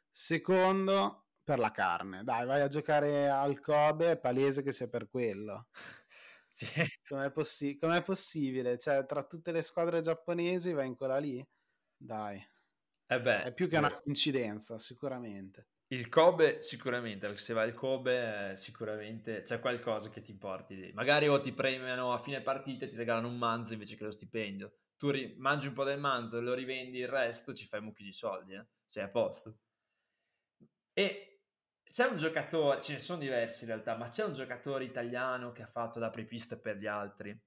Secondo, 0.10 1.28
per 1.44 1.60
la 1.60 1.72
carne. 1.72 2.24
Dai, 2.24 2.46
vai 2.48 2.62
a 2.62 2.68
giocare 2.68 3.30
al 3.30 3.60
Kobe, 3.60 4.12
è 4.12 4.20
palese 4.20 4.64
che 4.64 4.72
sia 4.72 4.88
per 4.90 5.08
quello. 5.08 5.68
Sì. 6.52 6.66
Com'è, 7.08 7.32
possi- 7.32 7.78
com'è 7.78 8.04
possibile? 8.04 8.78
Cioè, 8.78 9.06
tra 9.06 9.24
tutte 9.24 9.54
le 9.54 9.62
squadre 9.62 10.02
giapponesi 10.02 10.74
vai 10.74 10.88
in 10.88 10.96
quella 10.98 11.18
lì? 11.18 11.42
Dai. 11.96 12.51
Eh 13.12 13.20
beh, 13.20 13.44
è 13.44 13.54
più 13.54 13.68
che 13.68 13.78
una 13.78 13.94
coincidenza, 13.94 14.78
sicuramente. 14.78 15.68
Il 15.88 16.08
Kobe 16.08 16.62
sicuramente, 16.62 17.36
se 17.36 17.52
vai 17.52 17.68
al 17.68 17.74
Kobe 17.74 18.54
sicuramente 18.56 19.42
c'è 19.42 19.60
qualcosa 19.60 20.10
che 20.10 20.22
ti 20.22 20.34
porti 20.34 20.78
lì. 20.78 20.94
Magari 20.94 21.28
o 21.28 21.42
ti 21.42 21.52
premiano 21.52 22.14
a 22.14 22.20
fine 22.20 22.40
partita 22.40 22.86
e 22.86 22.88
ti 22.88 22.96
regalano 22.96 23.28
un 23.28 23.38
manzo 23.38 23.74
invece 23.74 23.98
che 23.98 24.06
lo 24.06 24.12
stipendio. 24.12 24.78
Tu 24.96 25.10
ri- 25.10 25.36
mangi 25.38 25.68
un 25.68 25.74
po' 25.74 25.84
del 25.84 26.00
manzo, 26.00 26.40
lo 26.40 26.54
rivendi 26.54 27.00
il 27.00 27.10
resto, 27.10 27.52
ci 27.52 27.68
fai 27.68 27.82
mucchi 27.82 28.06
di 28.06 28.14
soldi, 28.14 28.54
eh? 28.54 28.66
sei 28.86 29.04
a 29.04 29.10
posto. 29.10 29.58
E 30.94 31.42
c'è 31.84 32.06
un 32.06 32.16
giocatore, 32.16 32.80
ce 32.80 32.94
ne 32.94 33.00
sono 33.00 33.20
diversi 33.20 33.64
in 33.64 33.72
realtà, 33.72 33.98
ma 33.98 34.08
c'è 34.08 34.24
un 34.24 34.32
giocatore 34.32 34.86
italiano 34.86 35.52
che 35.52 35.64
ha 35.64 35.68
fatto 35.68 36.00
da 36.00 36.10
prepista 36.10 36.58
per 36.58 36.78
gli 36.78 36.88
altri. 36.88 37.38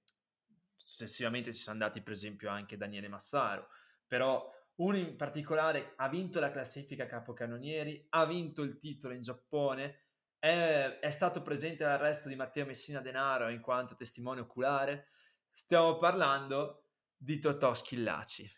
Successivamente 0.77 1.55
ci 1.55 1.61
sono 1.63 1.73
andati 1.81 2.03
per 2.03 2.13
esempio 2.13 2.51
anche 2.51 2.77
Daniele 2.77 3.09
Massaro, 3.09 3.69
però 4.07 4.53
uno 4.77 4.97
in 4.97 5.17
particolare 5.17 5.93
ha 5.97 6.09
vinto 6.09 6.41
la 6.41 6.51
classifica 6.51 7.07
capocannonieri, 7.07 8.07
ha 8.11 8.25
vinto 8.27 8.63
il 8.63 8.77
titolo 8.79 9.15
in 9.15 9.23
Giappone, 9.23 10.01
è, 10.39 10.99
è 11.01 11.11
stato 11.11 11.43
presente 11.43 11.85
all'arresto 11.85 12.29
di 12.29 12.37
Matteo 12.37 12.67
Messina 12.67 13.01
Denaro 13.01 13.49
in 13.49 13.61
quanto 13.61 13.95
testimone 13.95 14.41
oculare. 14.41 15.09
Stiamo 15.51 15.97
parlando 15.97 16.89
di 17.17 17.39
Totò 17.39 17.73
Schillaci, 17.73 18.51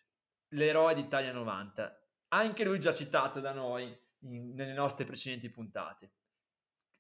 l'eroe 0.48 0.94
d'Italia 0.94 1.32
90. 1.32 2.00
Anche 2.28 2.64
lui 2.64 2.80
già 2.80 2.92
citato 2.92 3.40
da 3.40 3.52
noi 3.52 3.96
in, 4.20 4.54
nelle 4.54 4.72
nostre 4.72 5.04
precedenti 5.04 5.50
puntate. 5.50 6.12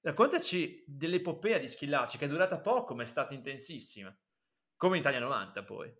Raccontaci 0.00 0.84
dell'epopea 0.86 1.58
di 1.58 1.66
Schillaci 1.66 2.18
che 2.18 2.26
è 2.26 2.28
durata 2.28 2.60
poco 2.60 2.94
ma 2.94 3.02
è 3.02 3.06
stata 3.06 3.34
intensissima, 3.34 4.16
come 4.76 4.96
in 4.96 5.00
Italia 5.00 5.18
90 5.18 5.64
poi. 5.64 5.92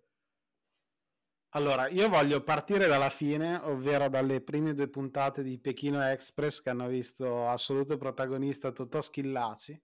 Allora, 1.51 1.87
io 1.87 2.09
voglio 2.09 2.43
partire 2.43 2.87
dalla 2.87 3.09
fine, 3.09 3.55
ovvero 3.55 4.09
dalle 4.09 4.41
prime 4.41 4.73
due 4.73 4.89
puntate 4.89 5.43
di 5.43 5.57
Pechino 5.59 6.03
Express 6.03 6.61
che 6.61 6.69
hanno 6.69 6.87
visto 6.87 7.47
assoluto 7.47 7.97
protagonista 7.97 8.71
Totò 8.71 8.99
Schillaci, 8.99 9.81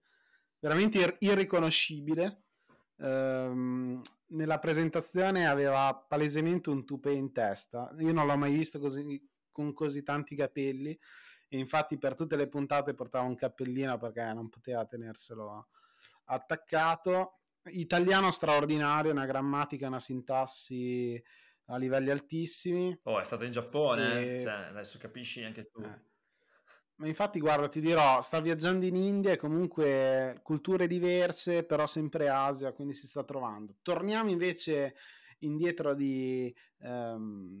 veramente 0.58 0.98
ir- 0.98 1.16
irriconoscibile. 1.20 2.42
Ehm, 2.98 4.00
nella 4.28 4.58
presentazione 4.58 5.48
aveva 5.48 5.94
palesemente 6.06 6.68
un 6.68 6.84
tupè 6.84 7.10
in 7.10 7.32
testa, 7.32 7.94
io 7.98 8.12
non 8.12 8.26
l'ho 8.26 8.36
mai 8.36 8.52
visto 8.52 8.78
così, 8.78 9.26
con 9.50 9.72
così 9.72 10.02
tanti 10.02 10.36
capelli 10.36 10.96
e 11.48 11.58
infatti 11.58 11.98
per 11.98 12.14
tutte 12.14 12.36
le 12.36 12.48
puntate 12.48 12.94
portava 12.94 13.24
un 13.26 13.36
cappellino 13.36 13.96
perché 13.96 14.32
non 14.34 14.48
poteva 14.50 14.84
tenerselo 14.84 15.68
attaccato. 16.26 17.38
Italiano 17.66 18.30
straordinario, 18.30 19.10
una 19.10 19.24
grammatica, 19.24 19.86
una 19.86 20.00
sintassi 20.00 21.22
a 21.66 21.76
livelli 21.76 22.10
altissimi. 22.10 22.98
Oh, 23.04 23.20
è 23.20 23.24
stato 23.24 23.44
in 23.44 23.50
Giappone, 23.50 24.34
e... 24.34 24.40
cioè, 24.40 24.66
adesso 24.68 24.98
capisci 24.98 25.42
anche 25.42 25.68
tu. 25.68 25.82
Eh. 25.82 26.12
Ma 26.96 27.06
infatti, 27.08 27.40
guarda, 27.40 27.68
ti 27.68 27.80
dirò, 27.80 28.20
sta 28.20 28.40
viaggiando 28.40 28.84
in 28.86 28.94
India 28.94 29.32
e 29.32 29.36
comunque 29.36 30.38
culture 30.42 30.86
diverse, 30.86 31.64
però 31.64 31.86
sempre 31.86 32.28
Asia, 32.28 32.72
quindi 32.72 32.94
si 32.94 33.08
sta 33.08 33.24
trovando. 33.24 33.76
Torniamo 33.82 34.30
invece 34.30 34.94
indietro 35.40 35.94
di 35.94 36.54
ehm, 36.78 37.60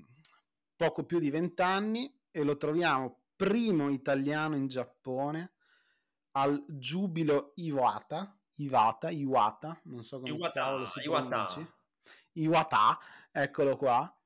poco 0.76 1.04
più 1.04 1.18
di 1.18 1.30
vent'anni 1.30 2.16
e 2.30 2.42
lo 2.44 2.56
troviamo 2.56 3.22
primo 3.34 3.90
italiano 3.90 4.54
in 4.54 4.68
Giappone 4.68 5.54
al 6.36 6.64
Giubilo 6.68 7.52
Iwata, 7.56 8.38
Iwata, 8.56 9.10
Iwata, 9.10 9.80
non 9.84 10.04
so 10.04 10.20
come 10.20 10.30
Iwata, 10.30 10.60
cavolo 10.60 10.86
si 10.86 11.00
pronunci. 11.02 11.72
Iwata, 12.34 12.98
eccolo 13.36 13.76
qua. 13.76 14.16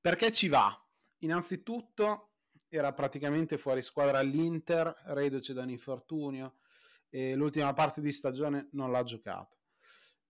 Perché 0.00 0.32
ci 0.32 0.48
va? 0.48 0.74
Innanzitutto 1.18 2.30
era 2.68 2.92
praticamente 2.94 3.58
fuori 3.58 3.82
squadra 3.82 4.18
all'Inter, 4.18 4.94
reduce 5.08 5.52
da 5.52 5.62
un 5.62 5.70
infortunio 5.70 6.56
e 7.10 7.34
l'ultima 7.34 7.72
parte 7.74 8.00
di 8.00 8.10
stagione 8.10 8.68
non 8.72 8.90
l'ha 8.90 9.02
giocato. 9.02 9.58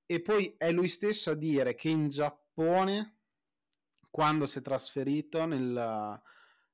E 0.04 0.20
poi 0.20 0.54
è 0.58 0.70
lui 0.72 0.88
stesso 0.88 1.30
a 1.30 1.34
dire 1.34 1.74
che 1.74 1.88
in 1.88 2.08
Giappone, 2.08 3.18
quando 4.10 4.46
si 4.46 4.58
è 4.58 4.62
trasferito 4.62 5.44
nel, 5.46 6.20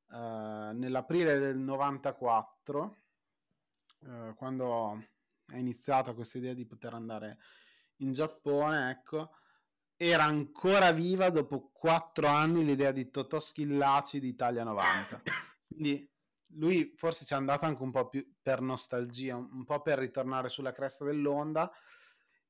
uh, 0.08 0.76
nell'aprile 0.76 1.38
del 1.38 1.58
94, 1.58 2.96
uh, 4.00 4.34
quando 4.34 5.04
è 5.46 5.56
iniziata 5.56 6.14
questa 6.14 6.38
idea 6.38 6.54
di 6.54 6.66
poter 6.66 6.94
andare 6.94 7.38
in 7.96 8.12
Giappone, 8.12 8.90
ecco, 8.90 9.32
era 10.10 10.24
ancora 10.24 10.92
viva 10.92 11.30
dopo 11.30 11.70
quattro 11.72 12.26
anni 12.26 12.64
l'idea 12.64 12.92
di 12.92 13.10
Totò 13.10 13.38
Schillaci 13.38 14.20
di 14.20 14.28
Italia 14.28 14.64
90. 14.64 15.22
Quindi 15.68 16.10
lui 16.54 16.92
forse 16.96 17.24
ci 17.24 17.32
è 17.32 17.36
andato 17.36 17.64
anche 17.64 17.82
un 17.82 17.90
po' 17.90 18.08
più 18.08 18.34
per 18.42 18.60
nostalgia, 18.60 19.36
un 19.36 19.64
po' 19.64 19.80
per 19.80 19.98
ritornare 19.98 20.48
sulla 20.48 20.72
cresta 20.72 21.04
dell'onda. 21.04 21.70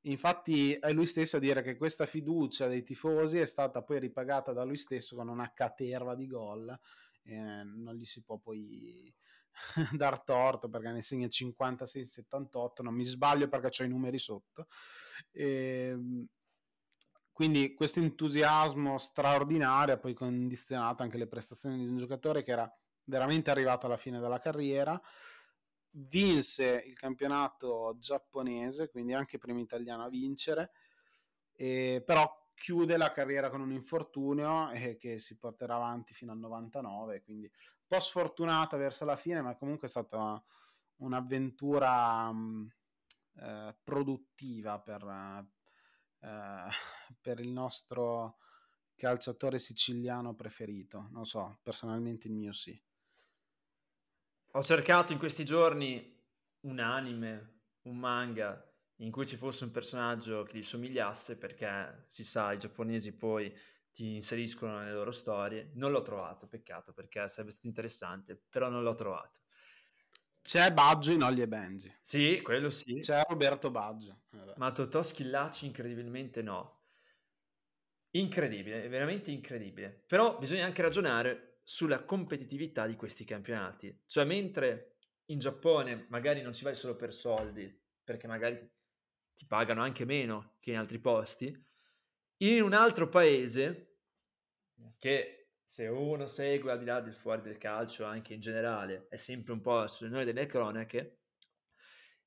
Infatti 0.07 0.73
è 0.73 0.93
lui 0.93 1.07
stesso 1.07 1.37
a 1.37 1.41
dire 1.41 1.63
che 1.63 1.77
questa 1.77 2.07
fiducia 2.07 2.67
dei 2.67 2.83
tifosi 2.83 3.39
è 3.39 3.45
stata 3.45 3.83
poi 3.83 4.01
ripagata 4.01 4.53
da 4.53 4.65
lui 4.65 4.77
stesso 4.77 5.15
con 5.15 5.29
una 5.29 5.53
caterva 5.53 6.17
di 6.17 6.27
gol 6.27 6.77
eh, 7.25 7.63
non 7.65 7.95
gli 7.95 8.05
si 8.05 8.23
può 8.23 8.39
poi 8.39 9.15
dar 9.97 10.23
torto 10.23 10.69
perché 10.69 10.91
ne 10.91 11.03
segna 11.03 11.27
56-78, 11.27 12.83
non 12.83 12.95
mi 12.95 13.05
sbaglio 13.05 13.49
perché 13.49 13.83
ho 13.83 13.87
i 13.87 13.89
numeri 13.89 14.19
sotto. 14.19 14.67
E, 15.31 15.91
ehm, 15.93 16.27
quindi 17.33 17.75
questo 17.75 18.01
entusiasmo 18.01 18.99
straordinario 18.99 19.95
ha 19.95 19.99
poi 19.99 20.13
condizionato 20.13 21.03
anche 21.03 21.17
le 21.19 21.27
prestazioni 21.27 21.79
di 21.79 21.87
un 21.87 21.97
giocatore 21.97 22.43
che 22.43 22.53
era 22.53 22.79
veramente 23.05 23.51
arrivato 23.51 23.87
alla 23.87 23.97
fine 23.97 24.21
della 24.21 24.39
carriera, 24.39 25.01
vinse 25.93 26.85
il 26.87 26.93
campionato 26.93 27.97
giapponese, 27.99 28.91
quindi 28.91 29.15
anche 29.15 29.39
primo 29.39 29.61
italiano 29.61 30.05
a 30.05 30.09
vincere, 30.09 30.73
e, 31.53 32.03
però 32.05 32.51
chiude 32.55 32.97
la 32.97 33.13
carriera 33.13 33.51
con 33.51 33.61
un 33.61 33.73
infortunio 33.73 34.71
e 34.71 34.97
che 34.97 35.19
si 35.19 35.37
porterà 35.37 35.77
avanti 35.77 36.15
fino 36.15 36.33
al 36.33 36.39
99, 36.39 37.23
quindi 37.23 37.45
un 37.45 37.87
po' 37.87 37.99
sfortunata 38.01 38.77
verso 38.77 39.05
la 39.05 39.17
fine, 39.17 39.41
ma 39.41 39.57
comunque 39.57 39.87
è 39.87 39.91
stata 39.91 40.43
un'avventura 40.97 42.29
um, 42.29 42.71
eh, 43.41 43.75
produttiva 43.83 44.79
per, 44.79 45.03
eh, 46.23 46.69
per 47.21 47.41
il 47.41 47.51
nostro 47.51 48.39
calciatore 48.95 49.59
siciliano 49.59 50.35
preferito. 50.35 51.09
Non 51.11 51.27
so, 51.27 51.59
personalmente 51.63 52.29
il 52.29 52.35
mio 52.35 52.53
sì. 52.53 52.81
Ho 54.55 54.63
cercato 54.63 55.13
in 55.13 55.19
questi 55.19 55.45
giorni 55.45 56.21
un 56.61 56.79
anime, 56.79 57.63
un 57.83 57.97
manga 57.99 58.65
in 58.97 59.11
cui 59.11 59.27
ci 59.27 59.37
fosse 59.37 59.65
un 59.65 59.71
personaggio 59.71 60.45
che 60.45 60.59
gli 60.59 60.63
somigliasse 60.63 61.37
perché 61.37 62.05
si 62.07 62.23
sa, 62.23 62.53
i 62.53 62.59
giapponesi 62.59 63.17
poi 63.17 63.53
ti 63.91 64.15
inseriscono 64.15 64.79
nelle 64.79 64.93
loro 64.93 65.11
storie. 65.11 65.71
Non 65.75 65.91
l'ho 65.91 66.03
trovato, 66.03 66.47
peccato 66.47 66.93
perché 66.93 67.27
sarebbe 67.29 67.53
stato 67.53 67.67
interessante, 67.67 68.37
però 68.37 68.69
non 68.69 68.83
l'ho 68.83 68.95
trovato. 68.95 69.42
C'è 70.43 70.73
Baggio 70.73 71.13
in 71.13 71.23
Ollie 71.23 71.45
e 71.45 71.49
Benji. 71.49 71.97
Sì, 72.01 72.41
quello 72.43 72.69
sì. 72.69 72.99
C'è 72.99 73.23
Roberto 73.29 73.71
Baggio. 73.71 74.23
Vabbè. 74.31 74.55
Ma 74.57 74.73
Totò 74.73 75.01
Schillacci 75.03 75.67
incredibilmente 75.67 76.43
no. 76.43 76.81
Incredibile, 78.11 78.89
veramente 78.89 79.31
incredibile. 79.31 80.03
Però 80.07 80.37
bisogna 80.39 80.65
anche 80.65 80.83
ragionare 80.83 81.61
sulla 81.63 82.05
competitività 82.05 82.87
di 82.87 82.97
questi 82.97 83.25
campionati. 83.25 84.03
Cioè, 84.05 84.25
mentre 84.25 84.97
in 85.27 85.39
Giappone 85.39 86.07
magari 86.11 86.43
non 86.43 86.53
ci 86.53 86.65
vai 86.65 86.75
solo 86.75 86.97
per 86.97 87.13
soldi, 87.13 87.81
perché 88.03 88.27
magari 88.27 88.57
ti, 88.57 88.69
ti 89.35 89.47
pagano 89.47 89.81
anche 89.81 90.05
meno 90.05 90.57
che 90.59 90.73
in 90.73 90.77
altri 90.77 90.99
posti, 90.99 91.57
in 92.39 92.63
un 92.63 92.73
altro 92.73 93.09
paese 93.09 93.99
che 94.99 95.42
se 95.73 95.87
uno 95.87 96.27
segue 96.27 96.71
al 96.71 96.79
di 96.79 96.85
là 96.85 97.01
del 97.01 97.15
fuori 97.15 97.41
del 97.41 97.57
calcio, 97.57 98.05
anche 98.05 98.35
in 98.35 98.41
generale, 98.41 99.07
è 99.09 99.17
sempre 99.17 99.55
un 99.55 99.63
po' 99.63 99.87
sulle 99.87 100.11
noi 100.11 100.27
delle 100.27 100.45
cronache, 100.45 101.21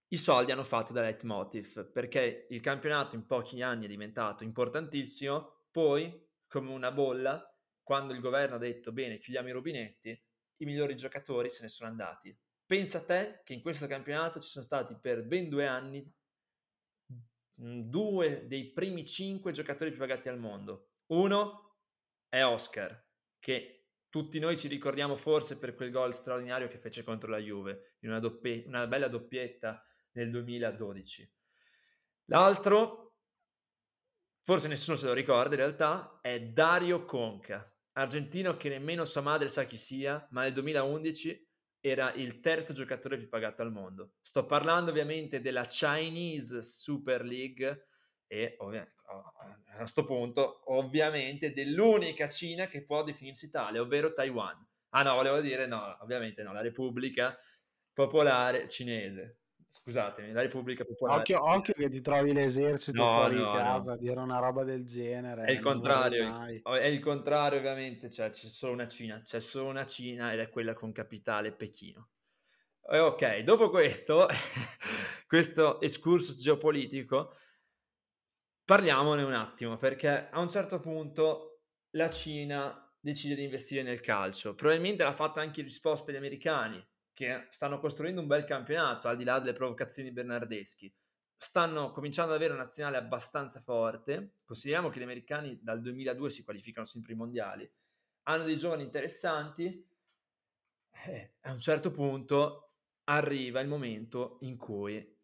i 0.07 0.17
soldi 0.17 0.51
hanno 0.51 0.63
fatto 0.63 0.93
da 0.93 1.01
leitmotiv, 1.01 1.91
perché 1.91 2.47
il 2.49 2.59
campionato 2.59 3.13
in 3.13 3.27
pochi 3.27 3.61
anni 3.61 3.85
è 3.85 3.87
diventato 3.87 4.43
importantissimo, 4.43 5.65
poi, 5.69 6.27
come 6.47 6.71
una 6.71 6.91
bolla, 6.91 7.55
quando 7.83 8.13
il 8.13 8.19
governo 8.19 8.55
ha 8.55 8.57
detto 8.57 8.91
bene, 8.91 9.19
chiudiamo 9.19 9.49
i 9.49 9.51
rubinetti, 9.51 10.09
i 10.09 10.65
migliori 10.65 10.95
giocatori 10.95 11.51
se 11.51 11.61
ne 11.61 11.69
sono 11.69 11.91
andati. 11.91 12.35
Pensa 12.65 12.97
a 12.97 13.05
te 13.05 13.41
che 13.43 13.53
in 13.53 13.61
questo 13.61 13.85
campionato 13.85 14.39
ci 14.39 14.49
sono 14.49 14.65
stati 14.65 14.97
per 14.99 15.23
ben 15.23 15.49
due 15.49 15.67
anni 15.67 16.11
due 17.53 18.47
dei 18.47 18.71
primi 18.71 19.05
cinque 19.05 19.51
giocatori 19.51 19.91
più 19.91 19.99
pagati 19.99 20.29
al 20.29 20.39
mondo. 20.39 20.93
Uno 21.11 21.77
è 22.27 22.43
Oscar, 22.43 23.04
che 23.45 23.89
tutti 24.09 24.39
noi 24.39 24.57
ci 24.57 24.67
ricordiamo 24.67 25.15
forse 25.15 25.59
per 25.59 25.75
quel 25.75 25.91
gol 25.91 26.15
straordinario 26.15 26.67
che 26.67 26.79
fece 26.79 27.03
contro 27.03 27.29
la 27.29 27.37
Juve, 27.37 27.97
in 27.99 28.09
una, 28.09 28.17
doppie, 28.17 28.63
una 28.65 28.87
bella 28.87 29.07
doppietta 29.07 29.85
nel 30.13 30.31
2012. 30.31 31.31
L'altro, 32.29 33.17
forse 34.41 34.67
nessuno 34.67 34.97
se 34.97 35.05
lo 35.05 35.13
ricorda 35.13 35.53
in 35.53 35.61
realtà, 35.61 36.17
è 36.23 36.41
Dario 36.41 37.05
Conca, 37.05 37.71
argentino 37.91 38.57
che 38.57 38.69
nemmeno 38.69 39.05
sua 39.05 39.21
madre 39.21 39.47
sa 39.47 39.65
chi 39.65 39.77
sia, 39.77 40.27
ma 40.31 40.41
nel 40.41 40.53
2011 40.53 41.47
era 41.79 42.11
il 42.13 42.39
terzo 42.39 42.73
giocatore 42.73 43.19
più 43.19 43.29
pagato 43.29 43.61
al 43.61 43.71
mondo. 43.71 44.13
Sto 44.21 44.47
parlando 44.47 44.89
ovviamente 44.89 45.39
della 45.39 45.65
Chinese 45.65 46.63
Super 46.63 47.23
League 47.23 47.89
e 48.35 48.55
a 48.57 49.77
questo 49.77 50.03
punto 50.03 50.63
ovviamente 50.73 51.53
dell'unica 51.53 52.27
Cina 52.29 52.67
che 52.67 52.83
può 52.83 53.03
definirsi 53.03 53.49
tale, 53.49 53.79
ovvero 53.79 54.13
Taiwan. 54.13 54.65
Ah 54.89 55.03
no, 55.03 55.15
volevo 55.15 55.41
dire 55.41 55.67
no, 55.67 55.97
ovviamente 56.01 56.43
no, 56.43 56.53
la 56.53 56.61
Repubblica 56.61 57.35
Popolare 57.93 58.67
Cinese. 58.67 59.39
Scusatemi, 59.67 60.31
la 60.31 60.41
Repubblica 60.41 60.85
Popolare. 60.85 61.19
Occhio, 61.19 61.43
occhio 61.43 61.73
che 61.73 61.89
ti 61.89 61.99
trovi 61.99 62.31
l'esercito 62.31 63.03
no, 63.03 63.09
fuori 63.09 63.35
no, 63.37 63.51
casa 63.51 63.91
a 63.91 63.95
no. 63.95 64.01
dire 64.01 64.19
una 64.19 64.39
roba 64.39 64.63
del 64.63 64.85
genere. 64.85 65.45
È 65.45 65.51
il 65.51 65.59
contrario, 65.59 66.45
è 66.45 66.85
il 66.85 66.99
contrario 66.99 67.59
ovviamente, 67.59 68.09
cioè 68.09 68.29
c'è 68.29 68.47
solo 68.47 68.73
una 68.73 68.87
Cina, 68.87 69.19
c'è 69.21 69.39
solo 69.39 69.69
una 69.69 69.85
Cina 69.85 70.31
ed 70.31 70.39
è 70.39 70.49
quella 70.49 70.73
con 70.73 70.93
capitale 70.93 71.51
Pechino. 71.51 72.09
E 72.87 72.99
ok, 72.99 73.39
dopo 73.39 73.69
questo, 73.69 74.27
questo 75.27 75.81
excursus 75.81 76.37
geopolitico, 76.37 77.33
Parliamone 78.65 79.21
un 79.21 79.33
attimo, 79.33 79.77
perché 79.77 80.27
a 80.27 80.39
un 80.39 80.49
certo 80.49 80.79
punto 80.79 81.65
la 81.91 82.09
Cina 82.09 82.91
decide 82.99 83.35
di 83.35 83.43
investire 83.43 83.83
nel 83.83 84.01
calcio. 84.01 84.55
Probabilmente 84.55 85.03
l'ha 85.03 85.13
fatto 85.13 85.39
anche 85.39 85.59
in 85.59 85.67
risposta 85.67 86.09
agli 86.09 86.17
americani, 86.17 86.83
che 87.13 87.45
stanno 87.51 87.77
costruendo 87.77 88.21
un 88.21 88.27
bel 88.27 88.43
campionato, 88.43 89.07
al 89.07 89.17
di 89.17 89.23
là 89.23 89.37
delle 89.37 89.53
provocazioni 89.53 90.11
bernardeschi. 90.11 90.91
Stanno 91.37 91.91
cominciando 91.91 92.31
ad 92.31 92.37
avere 92.37 92.53
una 92.53 92.63
nazionale 92.63 92.97
abbastanza 92.97 93.61
forte. 93.61 94.37
Consideriamo 94.43 94.89
che 94.89 94.97
gli 94.97 95.03
americani 95.03 95.59
dal 95.61 95.79
2002 95.79 96.29
si 96.31 96.43
qualificano 96.43 96.87
sempre 96.87 97.11
ai 97.11 97.19
mondiali. 97.19 97.71
Hanno 98.23 98.45
dei 98.45 98.55
giovani 98.55 98.81
interessanti. 98.81 99.87
Eh, 101.05 101.33
a 101.41 101.51
un 101.51 101.59
certo 101.59 101.91
punto 101.91 102.71
arriva 103.03 103.59
il 103.59 103.67
momento 103.67 104.39
in 104.41 104.57
cui 104.57 105.15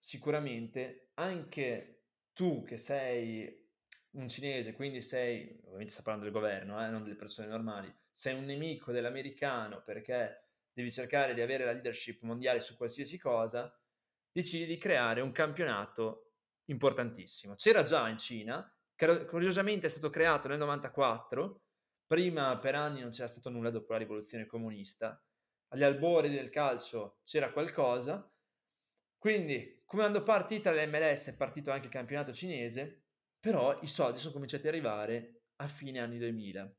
sicuramente 0.00 1.10
anche 1.14 1.99
tu 2.32 2.62
che 2.64 2.76
sei 2.76 3.68
un 4.12 4.28
cinese, 4.28 4.72
quindi 4.72 5.02
sei, 5.02 5.58
ovviamente 5.64 5.92
sta 5.92 6.02
parlando 6.02 6.30
del 6.30 6.38
governo, 6.38 6.84
eh, 6.84 6.88
non 6.88 7.02
delle 7.02 7.16
persone 7.16 7.48
normali, 7.48 7.92
sei 8.10 8.34
un 8.34 8.44
nemico 8.44 8.92
dell'americano 8.92 9.82
perché 9.82 10.48
devi 10.72 10.90
cercare 10.90 11.34
di 11.34 11.40
avere 11.40 11.64
la 11.64 11.72
leadership 11.72 12.22
mondiale 12.22 12.60
su 12.60 12.76
qualsiasi 12.76 13.18
cosa, 13.18 13.72
decidi 14.32 14.66
di 14.66 14.78
creare 14.78 15.20
un 15.20 15.32
campionato 15.32 16.32
importantissimo. 16.66 17.54
C'era 17.54 17.82
già 17.82 18.08
in 18.08 18.18
Cina, 18.18 18.72
curiosamente 19.26 19.86
è 19.86 19.90
stato 19.90 20.10
creato 20.10 20.48
nel 20.48 20.58
94, 20.58 21.62
prima 22.06 22.58
per 22.58 22.74
anni 22.74 23.00
non 23.00 23.10
c'era 23.10 23.28
stato 23.28 23.50
nulla 23.50 23.70
dopo 23.70 23.92
la 23.92 23.98
rivoluzione 23.98 24.46
comunista, 24.46 25.22
agli 25.72 25.84
albori 25.84 26.30
del 26.30 26.50
calcio 26.50 27.20
c'era 27.24 27.52
qualcosa, 27.52 28.28
quindi 29.18 29.79
quando 29.90 30.22
partita 30.22 30.70
l'MLS 30.70 31.30
è 31.30 31.36
partito 31.36 31.72
anche 31.72 31.86
il 31.86 31.92
campionato 31.92 32.32
cinese, 32.32 33.06
però 33.40 33.76
i 33.82 33.88
soldi 33.88 34.18
sono 34.20 34.32
cominciati 34.32 34.68
ad 34.68 34.72
arrivare 34.72 35.46
a 35.56 35.66
fine 35.66 35.98
anni 35.98 36.16
2000, 36.16 36.76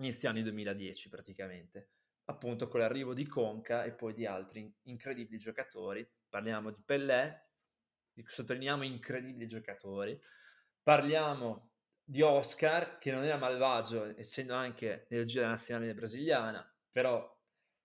inizio 0.00 0.28
anni 0.28 0.42
2010 0.42 1.08
praticamente, 1.08 1.92
appunto 2.26 2.68
con 2.68 2.80
l'arrivo 2.80 3.14
di 3.14 3.26
Conca 3.26 3.84
e 3.84 3.92
poi 3.92 4.12
di 4.12 4.26
altri 4.26 4.70
incredibili 4.82 5.38
giocatori. 5.38 6.06
Parliamo 6.28 6.70
di 6.70 6.82
Pellè, 6.84 7.34
sottolineiamo 8.22 8.82
incredibili 8.82 9.46
giocatori, 9.46 10.20
parliamo 10.82 11.70
di 12.04 12.20
Oscar 12.20 12.98
che 12.98 13.10
non 13.10 13.24
era 13.24 13.38
malvagio 13.38 14.14
essendo 14.18 14.52
anche 14.52 15.06
nel 15.08 15.24
giro 15.24 15.46
nazionale 15.46 15.94
brasiliana, 15.94 16.76
però 16.92 17.26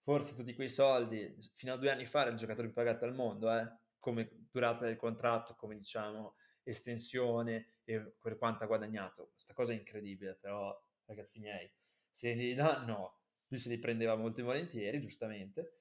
forse 0.04 0.36
tutti 0.36 0.54
quei 0.54 0.68
soldi 0.68 1.34
fino 1.54 1.72
a 1.72 1.78
due 1.78 1.92
anni 1.92 2.06
fa 2.06 2.24
era 2.24 2.32
il 2.32 2.36
giocatore 2.36 2.68
più 2.68 2.76
pagato 2.76 3.06
al 3.06 3.16
mondo, 3.16 3.50
eh? 3.58 3.84
Come 4.06 4.30
durata 4.52 4.86
del 4.86 4.98
contratto, 4.98 5.56
come 5.56 5.76
diciamo 5.76 6.36
estensione 6.62 7.80
e 7.84 8.14
per 8.22 8.38
quanto 8.38 8.64
ha 8.64 8.68
guadagnato. 8.68 9.30
Questa 9.32 9.56
cosa 9.56 9.74
è 9.74 9.76
incredibile, 9.76 10.36
però 10.36 10.80
ragazzi 11.06 11.40
miei, 11.40 11.68
se 12.08 12.34
li 12.34 12.54
dà, 12.54 12.84
no, 12.84 13.22
lui 13.48 13.60
se 13.60 13.70
li 13.70 13.80
prendeva 13.80 14.16
molto 14.16 14.44
volentieri, 14.44 15.00
giustamente. 15.00 15.80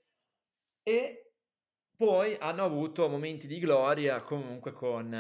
E 0.83 1.35
poi 1.95 2.35
hanno 2.37 2.65
avuto 2.65 3.11
momenti 3.11 3.47
di 3.47 3.59
gloria 3.59 4.23
comunque 4.23 4.73
con 4.73 5.13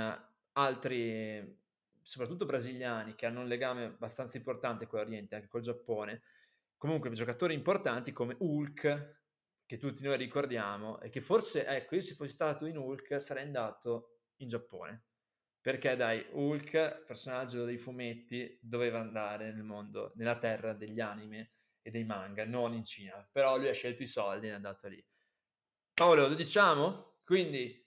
altri, 0.52 1.60
soprattutto 2.00 2.46
brasiliani, 2.46 3.14
che 3.14 3.26
hanno 3.26 3.40
un 3.40 3.48
legame 3.48 3.84
abbastanza 3.84 4.38
importante 4.38 4.86
con 4.86 5.00
l'Oriente, 5.00 5.34
anche 5.34 5.48
col 5.48 5.60
Giappone. 5.60 6.22
Comunque 6.78 7.10
giocatori 7.12 7.52
importanti 7.52 8.12
come 8.12 8.34
Hulk, 8.38 9.23
che 9.66 9.78
tutti 9.78 10.02
noi 10.02 10.16
ricordiamo 10.16 11.00
e 11.00 11.08
che 11.08 11.20
forse, 11.20 11.66
ecco, 11.66 11.94
io 11.94 12.00
se 12.00 12.14
fossi 12.14 12.32
stato 12.32 12.66
in 12.66 12.76
Hulk 12.76 13.20
sarei 13.20 13.44
andato 13.44 14.18
in 14.36 14.48
Giappone. 14.48 15.06
Perché 15.60 15.96
dai, 15.96 16.26
Hulk, 16.30 17.04
personaggio 17.06 17.64
dei 17.64 17.78
fumetti, 17.78 18.58
doveva 18.60 19.00
andare 19.00 19.50
nel 19.52 19.62
mondo, 19.62 20.12
nella 20.16 20.38
terra 20.38 20.74
degli 20.74 21.00
anime 21.00 21.52
e 21.80 21.90
dei 21.90 22.04
manga, 22.04 22.44
non 22.44 22.74
in 22.74 22.84
Cina. 22.84 23.26
Però 23.32 23.56
lui 23.56 23.68
ha 23.68 23.72
scelto 23.72 24.02
i 24.02 24.06
soldi 24.06 24.48
e 24.48 24.50
è 24.50 24.54
andato 24.54 24.88
lì. 24.88 25.02
Paolo, 25.94 26.28
lo 26.28 26.34
diciamo? 26.34 27.20
Quindi 27.24 27.82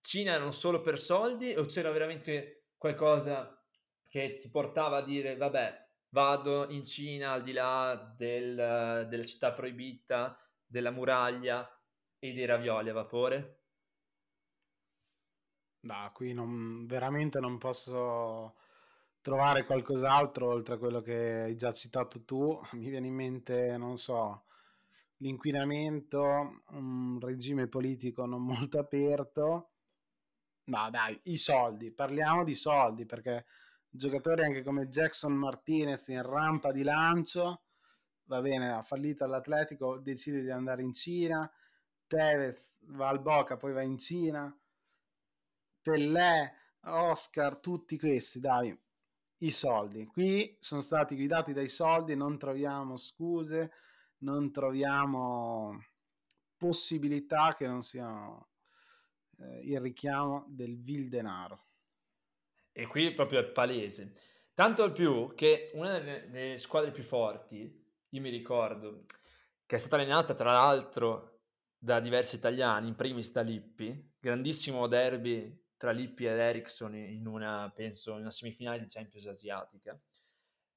Cina 0.00 0.32
erano 0.32 0.50
solo 0.50 0.80
per 0.80 0.98
soldi 0.98 1.54
o 1.54 1.64
c'era 1.64 1.92
veramente 1.92 2.70
qualcosa 2.76 3.64
che 4.08 4.36
ti 4.36 4.50
portava 4.50 4.98
a 4.98 5.04
dire, 5.04 5.36
vabbè, 5.36 5.90
vado 6.08 6.68
in 6.70 6.84
Cina 6.84 7.32
al 7.32 7.42
di 7.44 7.52
là 7.52 8.14
del, 8.16 9.06
della 9.08 9.24
città 9.24 9.52
proibita, 9.52 10.36
della 10.72 10.90
muraglia 10.90 11.68
e 12.18 12.32
dei 12.32 12.46
ravioli 12.46 12.88
a 12.88 12.94
vapore? 12.94 13.60
No, 15.80 16.10
qui 16.14 16.32
non, 16.32 16.86
veramente 16.86 17.40
non 17.40 17.58
posso 17.58 18.54
trovare 19.20 19.66
qualcos'altro 19.66 20.48
oltre 20.48 20.74
a 20.74 20.78
quello 20.78 21.02
che 21.02 21.42
hai 21.42 21.56
già 21.56 21.72
citato 21.72 22.24
tu. 22.24 22.58
Mi 22.72 22.88
viene 22.88 23.08
in 23.08 23.14
mente, 23.14 23.76
non 23.76 23.98
so, 23.98 24.44
l'inquinamento, 25.18 26.62
un 26.70 27.18
regime 27.20 27.68
politico 27.68 28.24
non 28.24 28.42
molto 28.42 28.78
aperto. 28.78 29.72
No, 30.64 30.88
dai, 30.90 31.20
i 31.24 31.36
soldi, 31.36 31.92
parliamo 31.92 32.44
di 32.44 32.54
soldi 32.54 33.04
perché 33.04 33.44
giocatori 33.90 34.42
anche 34.42 34.62
come 34.62 34.88
Jackson 34.88 35.34
Martinez 35.34 36.08
in 36.08 36.22
rampa 36.22 36.72
di 36.72 36.82
lancio, 36.82 37.61
va 38.32 38.40
bene, 38.40 38.72
ha 38.72 38.80
fallito 38.80 39.24
all'Atletico, 39.24 39.98
decide 39.98 40.40
di 40.40 40.50
andare 40.50 40.82
in 40.82 40.94
Cina, 40.94 41.50
Tevez 42.06 42.72
va 42.86 43.08
al 43.08 43.20
Boca, 43.20 43.58
poi 43.58 43.74
va 43.74 43.82
in 43.82 43.98
Cina, 43.98 44.58
Pellè, 45.82 46.54
Oscar, 46.84 47.58
tutti 47.58 47.98
questi, 47.98 48.40
dai, 48.40 48.74
i 49.38 49.50
soldi. 49.50 50.06
Qui 50.06 50.56
sono 50.58 50.80
stati 50.80 51.14
guidati 51.14 51.52
dai 51.52 51.68
soldi, 51.68 52.16
non 52.16 52.38
troviamo 52.38 52.96
scuse, 52.96 53.72
non 54.18 54.50
troviamo 54.50 55.84
possibilità 56.56 57.54
che 57.54 57.66
non 57.66 57.82
siano 57.82 58.48
eh, 59.40 59.60
il 59.64 59.80
richiamo 59.80 60.46
del 60.48 60.80
vil 60.80 61.08
denaro. 61.10 61.66
E 62.72 62.86
qui 62.86 63.12
proprio 63.12 63.40
è 63.40 63.44
palese. 63.44 64.14
Tanto 64.54 64.90
più 64.92 65.34
che 65.34 65.70
una 65.74 65.98
delle 65.98 66.56
squadre 66.56 66.92
più 66.92 67.02
forti, 67.02 67.81
io 68.12 68.20
mi 68.20 68.30
ricordo, 68.30 69.04
che 69.64 69.76
è 69.76 69.78
stata 69.78 69.96
allenata 69.96 70.34
tra 70.34 70.52
l'altro 70.52 71.40
da 71.78 71.98
diversi 71.98 72.36
italiani, 72.36 72.88
in 72.88 72.94
primis 72.94 73.32
da 73.32 73.40
Lippi, 73.40 74.14
grandissimo 74.18 74.86
derby 74.86 75.60
tra 75.76 75.90
Lippi 75.90 76.26
ed 76.26 76.38
Ericsson 76.38 76.94
in 76.94 77.26
una, 77.26 77.70
penso, 77.74 78.12
in 78.12 78.20
una 78.20 78.30
semifinale 78.30 78.78
di 78.78 78.86
Champions 78.86 79.26
asiatica. 79.26 79.98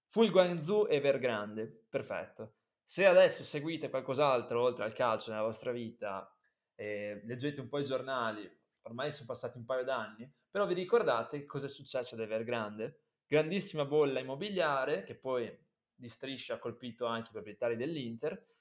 Fu 0.08 0.24
il 0.24 0.32
Guangzhou 0.32 0.88
Evergrande, 0.88 1.86
perfetto. 1.90 2.56
Se 2.84 3.06
adesso 3.06 3.44
seguite 3.44 3.90
qualcos'altro 3.90 4.62
oltre 4.62 4.86
al 4.86 4.94
calcio 4.94 5.30
nella 5.30 5.44
vostra 5.44 5.72
vita, 5.72 6.34
eh, 6.76 7.22
leggete 7.26 7.60
un 7.60 7.68
po' 7.68 7.80
i 7.80 7.86
giornali, 7.86 8.50
ormai 8.84 9.12
sono 9.12 9.28
passati 9.28 9.58
un 9.58 9.66
paio 9.66 9.84
d'anni, 9.84 10.32
però 10.50 10.66
vi 10.66 10.74
ricordate 10.74 11.46
cosa 11.46 11.66
è 11.66 11.70
successo 11.70 12.16
ad 12.16 12.22
Evergrande? 12.22 13.02
Grandissima 13.28 13.86
bolla 13.86 14.20
immobiliare 14.20 15.04
che 15.04 15.16
poi 15.16 15.65
di 15.96 16.10
striscia 16.10 16.56
ha 16.56 16.60
colpito 16.60 17.06
anche 17.06 17.30
i 17.30 17.34
proprietari 17.34 17.76
dell'Inter. 17.76 18.54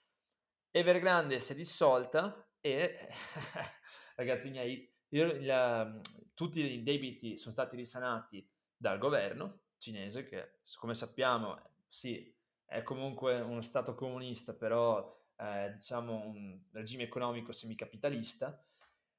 Evergrande 0.70 1.38
si 1.38 1.52
è 1.52 1.56
dissolta 1.56 2.48
e, 2.60 3.08
ragazzi 4.16 4.50
miei, 4.50 4.90
il, 5.08 6.00
tutti 6.34 6.60
i 6.60 6.82
debiti 6.82 7.36
sono 7.36 7.52
stati 7.52 7.76
risanati 7.76 8.48
dal 8.76 8.98
governo 8.98 9.60
cinese, 9.78 10.24
che 10.24 10.60
come 10.78 10.94
sappiamo, 10.94 11.60
sì, 11.86 12.34
è 12.64 12.82
comunque 12.82 13.40
uno 13.40 13.62
stato 13.62 13.94
comunista, 13.94 14.54
però 14.54 15.22
eh, 15.36 15.72
diciamo 15.74 16.26
un 16.26 16.58
regime 16.72 17.04
economico 17.04 17.52
semicapitalista. 17.52 18.64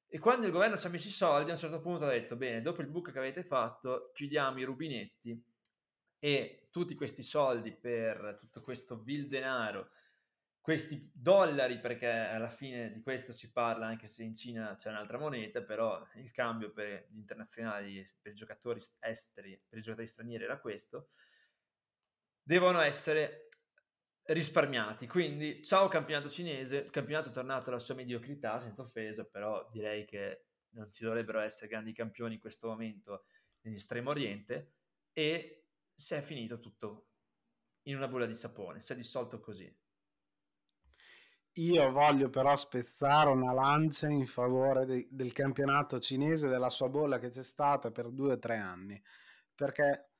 E 0.08 0.18
quando 0.18 0.46
il 0.46 0.52
governo 0.52 0.76
ci 0.76 0.86
ha 0.86 0.90
messo 0.90 1.08
i 1.08 1.10
soldi, 1.10 1.50
a 1.50 1.54
un 1.54 1.58
certo 1.58 1.80
punto 1.80 2.04
ha 2.04 2.10
detto: 2.10 2.36
Bene, 2.36 2.62
dopo 2.62 2.80
il 2.80 2.88
buco 2.88 3.10
che 3.10 3.18
avete 3.18 3.42
fatto, 3.42 4.10
chiudiamo 4.12 4.58
i 4.58 4.64
rubinetti 4.64 5.42
e 6.26 6.66
tutti 6.72 6.96
questi 6.96 7.22
soldi 7.22 7.70
per 7.70 8.36
tutto 8.40 8.60
questo 8.60 9.00
vil 9.00 9.28
denaro 9.28 9.90
questi 10.60 11.08
dollari, 11.14 11.78
perché 11.78 12.08
alla 12.08 12.48
fine 12.48 12.90
di 12.90 13.00
questo 13.00 13.32
si 13.32 13.52
parla, 13.52 13.86
anche 13.86 14.08
se 14.08 14.24
in 14.24 14.34
Cina 14.34 14.74
c'è 14.74 14.90
un'altra 14.90 15.20
moneta, 15.20 15.62
però 15.62 16.04
il 16.16 16.32
cambio 16.32 16.72
per 16.72 17.06
gli 17.10 17.18
internazionali, 17.18 18.04
per 18.20 18.32
i 18.32 18.34
giocatori 18.34 18.80
esteri, 18.98 19.62
per 19.68 19.78
i 19.78 19.80
giocatori 19.80 20.08
stranieri 20.08 20.42
era 20.42 20.58
questo, 20.58 21.10
devono 22.42 22.80
essere 22.80 23.46
risparmiati. 24.24 25.06
Quindi, 25.06 25.62
ciao 25.62 25.86
campionato 25.86 26.28
cinese, 26.28 26.78
il 26.78 26.90
campionato 26.90 27.28
è 27.28 27.32
tornato 27.32 27.70
alla 27.70 27.78
sua 27.78 27.94
mediocrità, 27.94 28.58
senza 28.58 28.82
offesa, 28.82 29.24
però 29.26 29.64
direi 29.70 30.04
che 30.04 30.46
non 30.70 30.90
ci 30.90 31.04
dovrebbero 31.04 31.38
essere 31.38 31.68
grandi 31.68 31.92
campioni 31.92 32.34
in 32.34 32.40
questo 32.40 32.66
momento 32.66 33.26
nell'estremo 33.60 34.10
oriente 34.10 34.72
e 35.12 35.65
si 35.96 36.14
è 36.14 36.20
finito 36.20 36.60
tutto 36.60 37.06
in 37.84 37.96
una 37.96 38.08
bolla 38.08 38.26
di 38.26 38.34
sapone, 38.34 38.80
si 38.80 38.92
è 38.92 38.96
dissolto 38.96 39.40
così. 39.40 39.74
Io 41.58 41.90
voglio 41.90 42.28
però 42.28 42.54
spezzare 42.54 43.30
una 43.30 43.52
lancia 43.52 44.08
in 44.08 44.26
favore 44.26 44.84
de- 44.84 45.08
del 45.10 45.32
campionato 45.32 45.98
cinese, 45.98 46.48
della 46.48 46.68
sua 46.68 46.90
bolla 46.90 47.18
che 47.18 47.30
c'è 47.30 47.42
stata 47.42 47.90
per 47.90 48.10
due 48.10 48.32
o 48.32 48.38
tre 48.38 48.56
anni. 48.58 49.02
Perché 49.54 50.10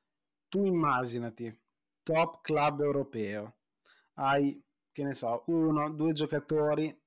tu 0.48 0.64
immaginati, 0.64 1.54
top 2.02 2.40
club 2.40 2.80
europeo, 2.80 3.58
hai, 4.14 4.62
che 4.90 5.02
ne 5.02 5.12
so, 5.12 5.42
uno, 5.48 5.90
due 5.90 6.12
giocatori 6.12 6.98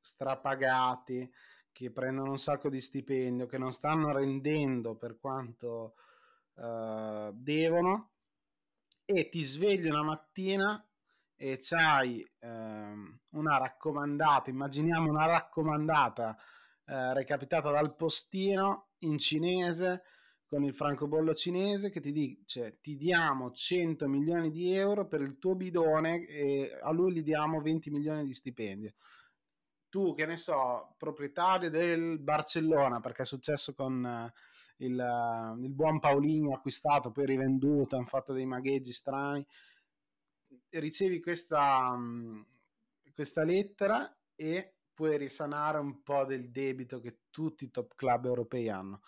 strapagati, 0.00 1.32
che 1.70 1.92
prendono 1.92 2.30
un 2.30 2.38
sacco 2.38 2.68
di 2.68 2.80
stipendio, 2.80 3.46
che 3.46 3.58
non 3.58 3.70
stanno 3.70 4.12
rendendo 4.12 4.96
per 4.96 5.18
quanto 5.20 5.94
uh, 6.54 7.30
devono, 7.32 8.15
e 9.06 9.28
ti 9.28 9.40
svegli 9.40 9.88
una 9.88 10.02
mattina 10.02 10.84
e 11.36 11.58
c'hai 11.60 12.26
ehm, 12.40 13.20
una 13.30 13.58
raccomandata, 13.58 14.50
immaginiamo 14.50 15.08
una 15.08 15.26
raccomandata 15.26 16.36
eh, 16.86 17.14
recapitata 17.14 17.70
dal 17.70 17.94
postino 17.94 18.88
in 19.00 19.18
cinese 19.18 20.02
con 20.46 20.62
il 20.64 20.74
francobollo 20.74 21.34
cinese 21.34 21.90
che 21.90 22.00
ti 22.00 22.12
dice 22.12 22.78
ti 22.80 22.96
diamo 22.96 23.50
100 23.50 24.08
milioni 24.08 24.50
di 24.50 24.74
euro 24.74 25.06
per 25.06 25.20
il 25.20 25.38
tuo 25.38 25.54
bidone 25.54 26.24
e 26.26 26.78
a 26.80 26.90
lui 26.92 27.12
gli 27.12 27.22
diamo 27.22 27.60
20 27.60 27.90
milioni 27.90 28.24
di 28.24 28.32
stipendio. 28.32 28.94
Tu, 29.88 30.14
che 30.14 30.26
ne 30.26 30.36
so, 30.36 30.94
proprietario 30.98 31.70
del 31.70 32.18
Barcellona, 32.18 33.00
perché 33.00 33.22
è 33.22 33.24
successo 33.24 33.72
con 33.72 34.04
uh, 34.04 34.38
il, 34.78 34.98
uh, 34.98 35.58
il, 35.62 35.72
buon 35.72 35.98
Paulinho 35.98 36.54
acquistato, 36.54 37.10
poi 37.10 37.26
rivenduto, 37.26 37.96
hanno 37.96 38.06
fatto 38.06 38.32
dei 38.32 38.46
magheggi 38.46 38.92
strani 38.92 39.46
ricevi 40.70 41.20
questa, 41.20 41.94
mm, 41.96 42.40
questa 43.14 43.44
lettera 43.44 44.14
e 44.34 44.74
puoi 44.92 45.18
risanare 45.18 45.78
un 45.78 46.02
po' 46.02 46.24
del 46.24 46.50
debito 46.50 47.00
che 47.00 47.20
tutti 47.30 47.64
i 47.64 47.70
top 47.70 47.94
club 47.94 48.26
europei 48.26 48.68
hanno. 48.68 49.02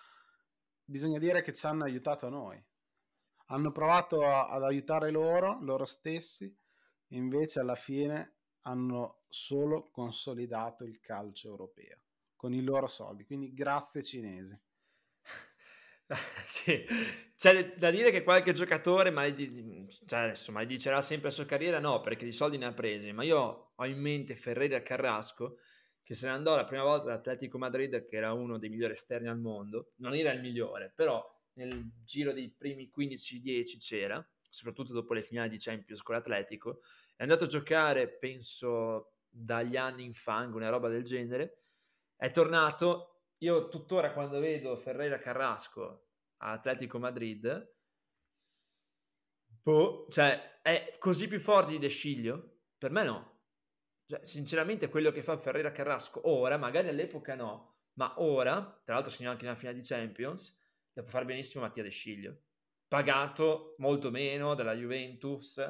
Bisogna 0.85 1.19
dire 1.19 1.43
che 1.43 1.53
ci 1.53 1.67
hanno 1.67 1.85
aiutato 1.85 2.29
noi. 2.29 2.63
Hanno 3.51 3.73
provato 3.73 4.27
ad 4.27 4.63
aiutare 4.63 5.11
loro, 5.11 5.59
loro 5.63 5.87
stessi, 5.87 6.55
invece 7.09 7.61
alla 7.61 7.75
fine 7.75 8.37
hanno 8.63 9.23
solo 9.29 9.91
consolidato 9.91 10.85
il 10.85 11.01
calcio 11.01 11.49
europeo 11.49 11.99
con 12.37 12.53
i 12.53 12.63
loro 12.63 12.87
soldi. 12.87 13.25
Quindi 13.25 13.53
grazie 13.55 14.03
cinesi. 14.03 14.59
sì, 16.47 16.85
c'è 17.37 17.75
da 17.75 17.91
dire 17.91 18.11
che 18.11 18.23
qualche 18.23 18.53
giocatore 18.53 19.11
maledi- 19.11 19.87
cioè 20.07 20.21
adesso, 20.21 20.53
maledicerà 20.53 21.01
sempre 21.01 21.29
la 21.29 21.35
sua 21.35 21.45
carriera, 21.45 21.79
no, 21.81 22.01
perché 22.01 22.25
di 22.25 22.33
soldi 22.33 22.57
ne 22.57 22.67
ha 22.67 22.73
presi, 22.73 23.13
ma 23.13 23.25
io 23.25 23.73
ho 23.75 23.87
in 23.87 24.01
mente 24.01 24.35
Ferreira 24.35 24.81
Carrasco, 24.81 25.59
che 26.03 26.15
se 26.15 26.27
ne 26.27 26.33
andò 26.33 26.57
la 26.57 26.65
prima 26.65 26.83
volta 26.83 27.11
all'Atletico 27.11 27.59
Madrid, 27.59 28.07
che 28.07 28.17
era 28.17 28.33
uno 28.33 28.59
dei 28.59 28.71
migliori 28.71 28.95
esterni 28.95 29.29
al 29.29 29.39
mondo, 29.39 29.93
non 29.97 30.15
era 30.15 30.33
il 30.33 30.41
migliore, 30.41 30.93
però 30.95 31.23
nel 31.55 31.91
giro 32.03 32.33
dei 32.33 32.51
primi 32.51 32.91
15-10 32.91 33.79
c'era, 33.79 34.27
soprattutto 34.49 34.95
dopo 34.95 35.13
le 35.13 35.21
finali 35.21 35.51
di 35.51 35.59
Champions 35.59 36.01
con 36.01 36.15
l'Atletico, 36.15 36.81
è 37.17 37.23
andato 37.23 37.45
a 37.45 37.49
giocare, 37.49 38.09
penso, 38.09 39.17
dagli 39.29 39.77
anni 39.77 40.05
in 40.05 40.15
fango, 40.15 40.57
una 40.57 40.71
roba 40.71 40.89
del 40.89 41.03
genere, 41.03 41.65
è 42.17 42.31
tornato 42.31 43.18
io 43.39 43.69
tuttora 43.69 44.13
quando 44.13 44.41
vedo 44.41 44.77
Ferreira 44.77 45.19
Carrasco 45.19 46.09
a 46.39 46.53
Atletico 46.53 46.99
Madrid, 46.99 47.77
boh, 49.63 50.07
cioè 50.09 50.61
è 50.63 50.97
così 50.99 51.29
più 51.29 51.41
forte 51.41 51.73
di 51.73 51.79
De 51.79 51.89
Sciglio? 51.89 52.61
Per 52.79 52.91
me 52.91 53.05
no. 53.05 53.37
Cioè, 54.07 54.25
sinceramente 54.25 54.89
quello 54.89 55.11
che 55.11 55.23
fa 55.23 55.37
Ferreira 55.37 55.73
Carrasco 55.73 56.29
ora, 56.29 56.57
magari 56.57 56.89
all'epoca 56.89 57.35
no, 57.35 57.83
ma 57.95 58.21
ora, 58.21 58.81
tra 58.85 58.95
l'altro 58.95 59.13
segna 59.13 59.31
anche 59.31 59.45
nella 59.45 59.57
finale 59.57 59.79
di 59.79 59.85
Champions, 59.87 60.59
la 60.95 61.03
può 61.03 61.11
fare 61.11 61.25
benissimo 61.27 61.65
Mattia 61.65 61.83
De 61.83 61.91
Sciglio. 61.91 62.43
Pagato 62.89 63.75
molto 63.79 64.11
meno 64.11 64.55
dalla 64.55 64.75
Juventus, 64.75 65.63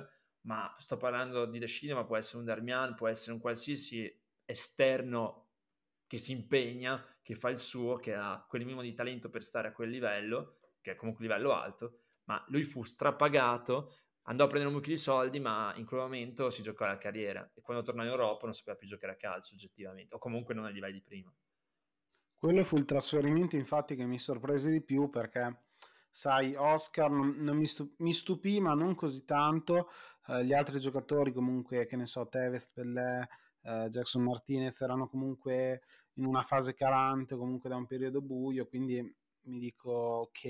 ma 0.43 0.75
sto 0.79 0.97
parlando 0.97 1.47
di 1.47 1.59
De 1.59 1.67
Sciglio, 1.67 1.97
ma 1.97 2.05
può 2.05 2.17
essere 2.17 2.39
un 2.39 2.45
Darmian, 2.45 2.95
può 2.95 3.09
essere 3.09 3.33
un 3.33 3.41
qualsiasi 3.41 4.09
esterno 4.45 5.48
che 6.09 6.19
si 6.19 6.33
impegna, 6.33 7.05
che 7.23 7.37
fa 7.37 7.51
il 7.51 7.59
suo, 7.59 7.97
che 7.97 8.15
ha 8.15 8.45
quel 8.49 8.63
minimo 8.63 8.83
di 8.83 8.95
talento 8.95 9.29
per 9.29 9.45
stare 9.45 9.69
a 9.69 9.73
quel 9.73 9.91
livello, 9.91 10.57
che 10.81 10.93
è 10.93 10.97
comunque 10.97 11.25
un 11.25 11.31
livello 11.31 11.53
alto, 11.53 11.99
ma 12.25 12.43
lui 12.49 12.63
fu 12.63 12.83
strapagato, 12.83 13.93
andò 14.23 14.45
a 14.45 14.47
prendere 14.47 14.73
un 14.73 14.79
mucchio 14.79 14.95
di 14.95 14.99
soldi, 14.99 15.39
ma 15.39 15.73
in 15.77 15.85
quel 15.85 16.01
momento 16.01 16.51
si 16.51 16.63
giocò 16.63 16.87
la 16.87 16.99
carriera 16.99 17.49
e 17.55 17.61
quando 17.61 17.85
tornò 17.85 18.03
in 18.03 18.09
Europa 18.09 18.45
non 18.45 18.55
sapeva 18.55 18.77
più 18.77 18.89
giocare 18.89 19.13
a 19.13 19.17
calcio 19.17 19.53
oggettivamente, 19.53 20.15
o 20.15 20.19
comunque 20.19 20.55
non 20.55 20.65
ai 20.65 20.73
livelli 20.73 20.95
di 20.95 21.03
prima. 21.03 21.33
Quello 22.35 22.65
fu 22.65 22.77
il 22.77 22.85
trasferimento 22.87 23.57
infatti 23.57 23.95
che 23.95 24.07
mi 24.07 24.19
sorprese 24.19 24.71
di 24.71 24.83
più 24.83 25.11
perché 25.11 25.65
sai, 26.09 26.55
Oscar 26.55 27.11
non, 27.11 27.35
non 27.39 27.57
mi, 27.57 27.67
stu- 27.67 27.95
mi, 27.99 28.13
stupì, 28.13 28.61
ma 28.61 28.75
non 28.75 28.95
così 28.95 29.25
tanto. 29.25 29.91
Uh, 30.27 30.39
gli 30.39 30.53
altri 30.53 30.79
giocatori, 30.79 31.33
comunque, 31.33 31.87
che 31.87 31.97
ne 31.97 32.07
so, 32.07 32.29
Tevez, 32.29 32.71
Pellè, 32.71 33.27
uh, 33.69 33.89
Jackson 33.89 34.23
Martinez, 34.23 34.81
erano 34.81 35.09
comunque 35.09 35.83
in 36.15 36.25
una 36.27 36.43
fase 36.43 36.75
calante, 36.75 37.37
comunque 37.37 37.69
da 37.69 37.77
un 37.77 37.87
periodo 37.87 38.21
buio, 38.21 38.67
quindi 38.67 39.01
mi 39.43 39.59
dico 39.59 39.91
ok, 39.91 40.41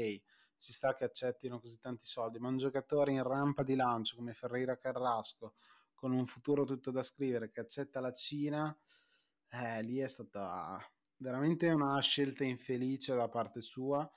ci 0.58 0.72
sta 0.72 0.94
che 0.94 1.04
accettino 1.04 1.60
così 1.60 1.78
tanti 1.78 2.06
soldi, 2.06 2.38
ma 2.38 2.48
un 2.48 2.56
giocatore 2.56 3.12
in 3.12 3.22
rampa 3.22 3.62
di 3.62 3.76
lancio 3.76 4.16
come 4.16 4.32
Ferreira 4.32 4.76
Carrasco, 4.76 5.54
con 5.94 6.12
un 6.12 6.26
futuro 6.26 6.64
tutto 6.64 6.90
da 6.90 7.02
scrivere, 7.02 7.50
che 7.50 7.60
accetta 7.60 8.00
la 8.00 8.12
Cina, 8.12 8.76
eh, 9.50 9.82
lì 9.82 9.98
è 9.98 10.08
stata 10.08 10.78
veramente 11.16 11.68
una 11.68 12.00
scelta 12.00 12.44
infelice 12.44 13.14
da 13.14 13.28
parte 13.28 13.60
sua. 13.60 14.08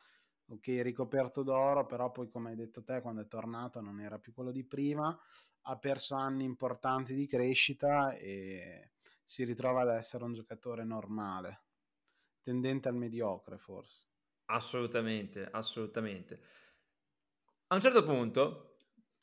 Ok, 0.48 0.68
ricoperto 0.82 1.44
d'oro, 1.44 1.86
però 1.86 2.12
poi 2.12 2.30
come 2.30 2.50
hai 2.50 2.56
detto 2.58 2.84
te, 2.84 3.00
quando 3.02 3.22
è 3.22 3.28
tornato 3.28 3.80
non 3.80 4.02
era 4.02 4.20
più 4.20 4.34
quello 4.34 4.52
di 4.52 4.66
prima, 4.66 5.18
ha 5.62 5.78
perso 5.78 6.16
anni 6.16 6.44
importanti 6.44 7.14
di 7.14 7.26
crescita 7.26 8.12
e 8.16 8.91
si 9.32 9.46
ritrova 9.46 9.84
ad 9.84 9.88
essere 9.88 10.26
un 10.26 10.34
giocatore 10.34 10.84
normale, 10.84 11.64
tendente 12.42 12.90
al 12.90 12.96
mediocre 12.96 13.58
forse. 13.58 14.10
Assolutamente, 14.48 15.48
assolutamente. 15.50 16.42
A 17.68 17.76
un 17.76 17.80
certo 17.80 18.04
punto, 18.04 18.76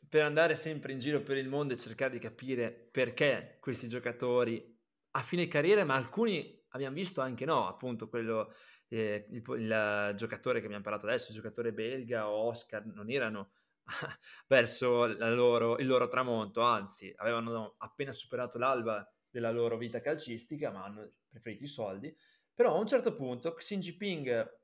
per 0.09 0.23
andare 0.23 0.57
sempre 0.57 0.93
in 0.95 0.99
giro 0.99 1.21
per 1.21 1.37
il 1.37 1.51
mondo 1.51 1.75
e 1.75 1.77
cercare 1.77 2.13
di 2.13 2.19
capire 2.19 2.73
perché 2.73 3.59
questi 3.61 3.87
giocatori 3.87 4.81
a 5.11 5.21
fine 5.21 5.47
carriera, 5.47 5.85
ma 5.85 5.97
alcuni 5.97 6.59
abbiamo 6.69 6.95
visto 6.95 7.21
anche 7.21 7.45
no, 7.45 7.69
appunto 7.69 8.09
quello, 8.09 8.55
eh, 8.89 9.27
il, 9.29 9.43
il, 9.47 10.13
giocatore 10.17 10.61
che 10.61 10.65
abbiamo 10.65 10.85
parlato 10.85 11.07
adesso, 11.07 11.33
il 11.33 11.37
giocatore 11.37 11.75
belga 11.75 12.31
o 12.31 12.47
Oscar, 12.47 12.87
non 12.87 13.11
erano 13.11 13.51
verso 14.49 15.05
loro, 15.05 15.77
il 15.77 15.87
loro 15.87 16.09
tramonto, 16.09 16.63
anzi 16.63 17.13
avevano 17.15 17.75
appena 17.77 18.13
superato 18.13 18.57
l'alba 18.57 19.07
della 19.31 19.51
loro 19.51 19.77
vita 19.77 20.01
calcistica, 20.01 20.71
ma 20.71 20.85
hanno 20.85 21.13
preferito 21.29 21.65
i 21.65 21.69
soldi. 21.69 22.15
Però 22.55 22.75
a 22.75 22.79
un 22.79 22.87
certo 22.87 23.15
punto 23.15 23.55
Xi 23.55 23.79
Jinping, 23.79 24.59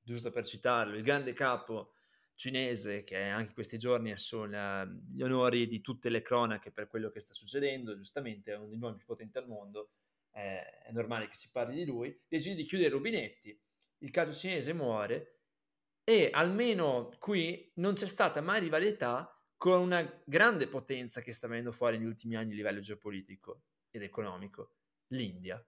giusto 0.00 0.30
per 0.30 0.46
citarlo, 0.46 0.96
il 0.96 1.02
grande 1.02 1.32
capo 1.32 1.94
cinese 2.34 3.02
che 3.04 3.18
anche 3.18 3.48
in 3.48 3.54
questi 3.54 3.76
giorni 3.76 4.10
è 4.10 4.16
sugli 4.16 5.22
onori 5.22 5.66
di 5.66 5.80
tutte 5.82 6.08
le 6.08 6.22
cronache 6.22 6.70
per 6.70 6.86
quello 6.88 7.10
che 7.10 7.20
sta 7.20 7.34
succedendo, 7.34 7.96
giustamente 7.96 8.52
è 8.52 8.56
uno 8.56 8.68
dei 8.68 8.78
uomini 8.78 8.98
più 8.98 9.06
potenti 9.06 9.36
al 9.36 9.46
mondo, 9.46 9.90
eh, 10.32 10.62
è 10.80 10.92
normale 10.92 11.28
che 11.28 11.34
si 11.34 11.50
parli 11.50 11.74
di 11.74 11.84
lui, 11.84 12.18
decide 12.28 12.54
di 12.54 12.64
chiudere 12.64 12.88
i 12.88 12.92
rubinetti, 12.92 13.60
il 13.98 14.10
calcio 14.10 14.38
cinese 14.38 14.72
muore 14.72 15.40
e 16.02 16.30
almeno 16.32 17.14
qui 17.18 17.70
non 17.74 17.92
c'è 17.92 18.06
stata 18.06 18.40
mai 18.40 18.60
rivalità 18.60 19.30
con 19.56 19.82
una 19.82 20.22
grande 20.24 20.66
potenza 20.66 21.20
che 21.20 21.32
sta 21.32 21.46
venendo 21.46 21.72
fuori 21.72 21.98
negli 21.98 22.06
ultimi 22.06 22.36
anni 22.36 22.52
a 22.52 22.56
livello 22.56 22.80
geopolitico 22.80 23.64
ed 23.90 24.02
economico, 24.02 24.76
l'India. 25.08 25.64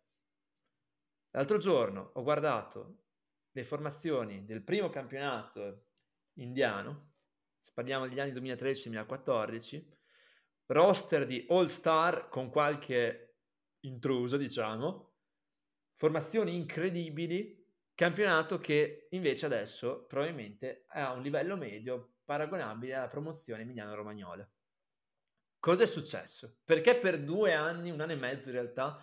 L'altro 1.30 1.58
giorno 1.58 2.10
ho 2.14 2.22
guardato 2.22 3.04
le 3.52 3.64
formazioni 3.64 4.44
del 4.44 4.62
primo 4.62 4.88
campionato 4.88 5.88
indiano, 6.34 7.14
parliamo 7.74 8.08
degli 8.08 8.20
anni 8.20 8.32
2013-2014, 8.32 9.84
roster 10.66 11.26
di 11.26 11.44
all 11.48 11.66
star 11.66 12.28
con 12.28 12.50
qualche 12.50 13.36
intruso, 13.80 14.36
diciamo, 14.36 15.14
formazioni 15.96 16.54
incredibili, 16.54 17.60
campionato 17.94 18.58
che 18.58 19.08
invece 19.10 19.46
adesso 19.46 20.04
probabilmente 20.06 20.86
è 20.88 21.00
a 21.00 21.12
un 21.12 21.22
livello 21.22 21.56
medio 21.56 22.16
paragonabile 22.24 22.94
alla 22.94 23.06
promozione 23.06 23.62
Emiliano-Romagnola. 23.62 24.48
Cosa 25.62 25.84
è 25.84 25.86
successo? 25.86 26.56
Perché 26.64 26.96
per 26.96 27.22
due 27.22 27.52
anni, 27.52 27.92
un 27.92 28.00
anno 28.00 28.10
e 28.10 28.16
mezzo 28.16 28.48
in 28.48 28.54
realtà, 28.54 29.00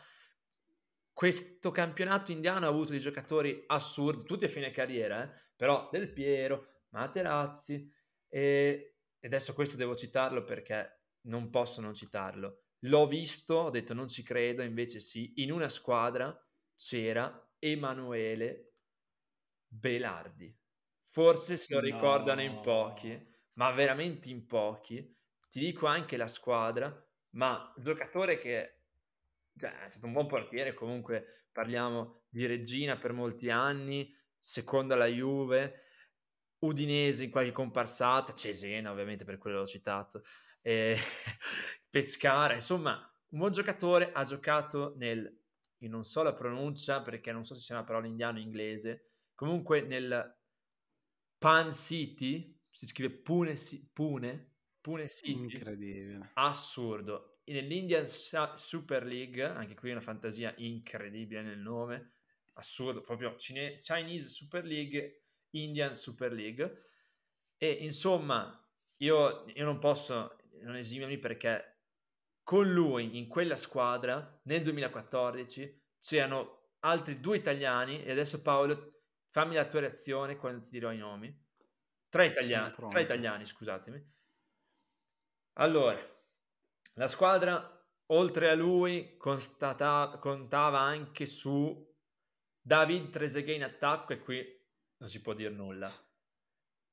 questo 1.14 1.72
campionato 1.72 2.34
indiano 2.34 2.66
ha 2.66 2.70
avuto 2.70 2.92
dei 2.92 3.00
giocatori 3.00 3.64
assurdi, 3.68 4.26
tutti 4.26 4.44
a 4.44 4.50
fine 4.50 4.70
carriera, 4.70 5.24
eh? 5.24 5.40
però 5.56 5.88
Del 5.90 6.12
Piero, 6.12 6.82
Materazzi, 6.90 7.90
e, 8.28 8.98
e 9.18 9.26
adesso 9.26 9.54
questo 9.54 9.78
devo 9.78 9.96
citarlo 9.96 10.44
perché 10.44 11.04
non 11.28 11.50
posso 11.50 11.80
non 11.80 11.94
citarlo. 11.94 12.64
L'ho 12.80 13.08
visto, 13.08 13.56
ho 13.56 13.70
detto 13.70 13.94
non 13.94 14.10
ci 14.10 14.22
credo, 14.22 14.62
invece 14.62 15.00
sì, 15.00 15.36
in 15.38 15.54
una 15.54 15.70
squadra 15.70 16.38
c'era 16.76 17.42
Emanuele 17.58 18.74
Belardi. 19.66 20.54
Forse 21.06 21.56
se 21.56 21.74
lo 21.74 21.80
ricordano 21.80 22.42
in 22.42 22.60
pochi, 22.60 23.18
ma 23.54 23.72
veramente 23.72 24.30
in 24.30 24.46
pochi. 24.46 25.19
Ti 25.50 25.60
dico 25.60 25.88
anche 25.88 26.16
la 26.16 26.28
squadra, 26.28 26.94
ma 27.32 27.74
giocatore 27.78 28.38
che 28.38 28.80
cioè, 29.58 29.86
è 29.86 29.90
stato 29.90 30.06
un 30.06 30.14
buon 30.14 30.28
portiere, 30.28 30.74
comunque 30.74 31.48
parliamo 31.52 32.22
di 32.30 32.46
Regina 32.46 32.98
per 32.98 33.12
molti 33.12 33.50
anni, 33.50 34.16
seconda 34.38 34.96
la 34.96 35.08
Juve, 35.08 35.84
Udinese 36.60 37.26
in 37.26 37.32
qualche 37.32 37.52
comparsata, 37.52 38.34
Cesena 38.34 38.92
ovviamente 38.92 39.26
per 39.26 39.38
quello 39.38 39.60
l'ho 39.60 39.66
citato, 39.66 40.22
e 40.62 40.96
Pescara, 41.90 42.54
insomma, 42.54 42.96
un 43.30 43.40
buon 43.40 43.52
giocatore 43.52 44.12
ha 44.12 44.24
giocato 44.24 44.94
nel, 44.98 45.42
io 45.78 45.90
non 45.90 46.04
so 46.04 46.22
la 46.22 46.34
pronuncia 46.34 47.02
perché 47.02 47.32
non 47.32 47.44
so 47.44 47.56
se 47.56 47.62
sia 47.62 47.76
una 47.76 47.84
parola 47.84 48.08
indiana 48.08 48.38
o 48.38 48.42
inglese, 48.42 49.04
comunque 49.34 49.82
nel 49.82 50.38
Pan 51.38 51.72
City, 51.74 52.58
si 52.70 52.86
scrive 52.86 53.14
Pune, 53.16 53.56
Pune, 53.92 54.49
Pune 54.82 55.08
City. 55.08 55.32
Incredibile. 55.32 56.32
Assurdo. 56.34 57.40
Nell'Indian 57.46 58.06
Super 58.06 59.06
League, 59.06 59.44
anche 59.44 59.74
qui 59.74 59.90
una 59.92 60.02
fantasia 60.02 60.54
incredibile 60.58 61.42
nel 61.42 61.58
nome, 61.58 62.12
assurdo, 62.54 63.02
proprio 63.02 63.36
Cine- 63.38 63.80
Chinese 63.80 64.28
Super 64.28 64.64
League, 64.64 65.24
Indian 65.52 65.94
Super 65.94 66.32
League. 66.32 66.84
E 67.58 67.72
insomma, 67.72 68.64
io, 68.98 69.46
io 69.48 69.66
non 69.66 69.80
posso 69.80 70.38
non 70.62 70.76
esimermi 70.76 71.18
perché 71.18 71.78
con 72.44 72.72
lui 72.72 73.18
in 73.18 73.28
quella 73.28 73.56
squadra 73.56 74.40
nel 74.44 74.62
2014 74.62 75.82
c'erano 76.00 76.72
altri 76.80 77.20
due 77.20 77.38
italiani 77.38 78.04
e 78.04 78.12
adesso 78.12 78.42
Paolo 78.42 79.02
fammi 79.30 79.56
la 79.56 79.68
tua 79.68 79.82
reazione 79.82 80.36
quando 80.38 80.62
ti 80.62 80.72
dirò 80.72 80.92
i 80.92 80.98
nomi. 80.98 81.48
Tre 82.10 82.26
italiani, 82.26 82.74
tre 82.90 83.02
italiani 83.02 83.46
scusatemi. 83.46 84.18
Allora, 85.60 86.00
la 86.94 87.08
squadra 87.08 87.86
oltre 88.12 88.50
a 88.50 88.56
lui 88.56 89.18
constata, 89.18 90.18
contava 90.18 90.80
anche 90.80 91.26
su 91.26 91.86
David 92.62 93.10
Trezeguet 93.10 93.58
in 93.58 93.64
attacco 93.64 94.14
e 94.14 94.20
qui 94.20 94.58
non 94.98 95.10
si 95.10 95.22
può 95.22 95.34
dire 95.34 95.50
nulla. 95.54 95.92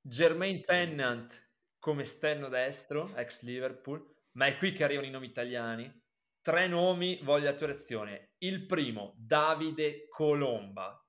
Jermaine 0.01 0.61
Pennant 0.63 1.55
come 1.79 2.03
esterno 2.03 2.49
destro, 2.49 3.15
ex 3.15 3.43
Liverpool, 3.43 4.05
ma 4.33 4.47
è 4.47 4.57
qui 4.57 4.73
che 4.73 4.83
arrivano 4.83 5.07
i 5.07 5.11
nomi 5.11 5.27
italiani. 5.27 6.03
Tre 6.41 6.67
nomi, 6.67 7.21
voglio 7.23 7.45
la 7.45 7.55
tua 7.55 7.69
reazione. 7.69 8.35
Il 8.39 8.67
primo, 8.67 9.15
Davide 9.17 10.09
Colomba. 10.09 11.01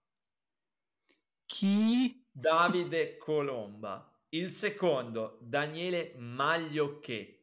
Chi? 1.43 2.23
Davide 2.31 3.17
Colomba. 3.17 4.15
Il 4.29 4.49
secondo, 4.51 5.39
Daniele 5.41 6.13
Magliocchetti. 6.17 7.36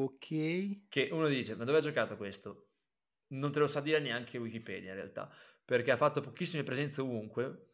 Ok. 0.00 0.86
Che 0.88 1.08
uno 1.10 1.26
dice, 1.26 1.56
ma 1.56 1.64
dove 1.64 1.78
ha 1.78 1.80
giocato 1.80 2.16
questo? 2.16 2.68
Non 3.30 3.50
te 3.50 3.58
lo 3.58 3.66
sa 3.66 3.80
dire 3.80 3.98
neanche 3.98 4.38
Wikipedia 4.38 4.90
in 4.90 4.96
realtà, 4.96 5.28
perché 5.64 5.90
ha 5.90 5.96
fatto 5.96 6.20
pochissime 6.20 6.62
presenze 6.62 7.00
ovunque. 7.00 7.72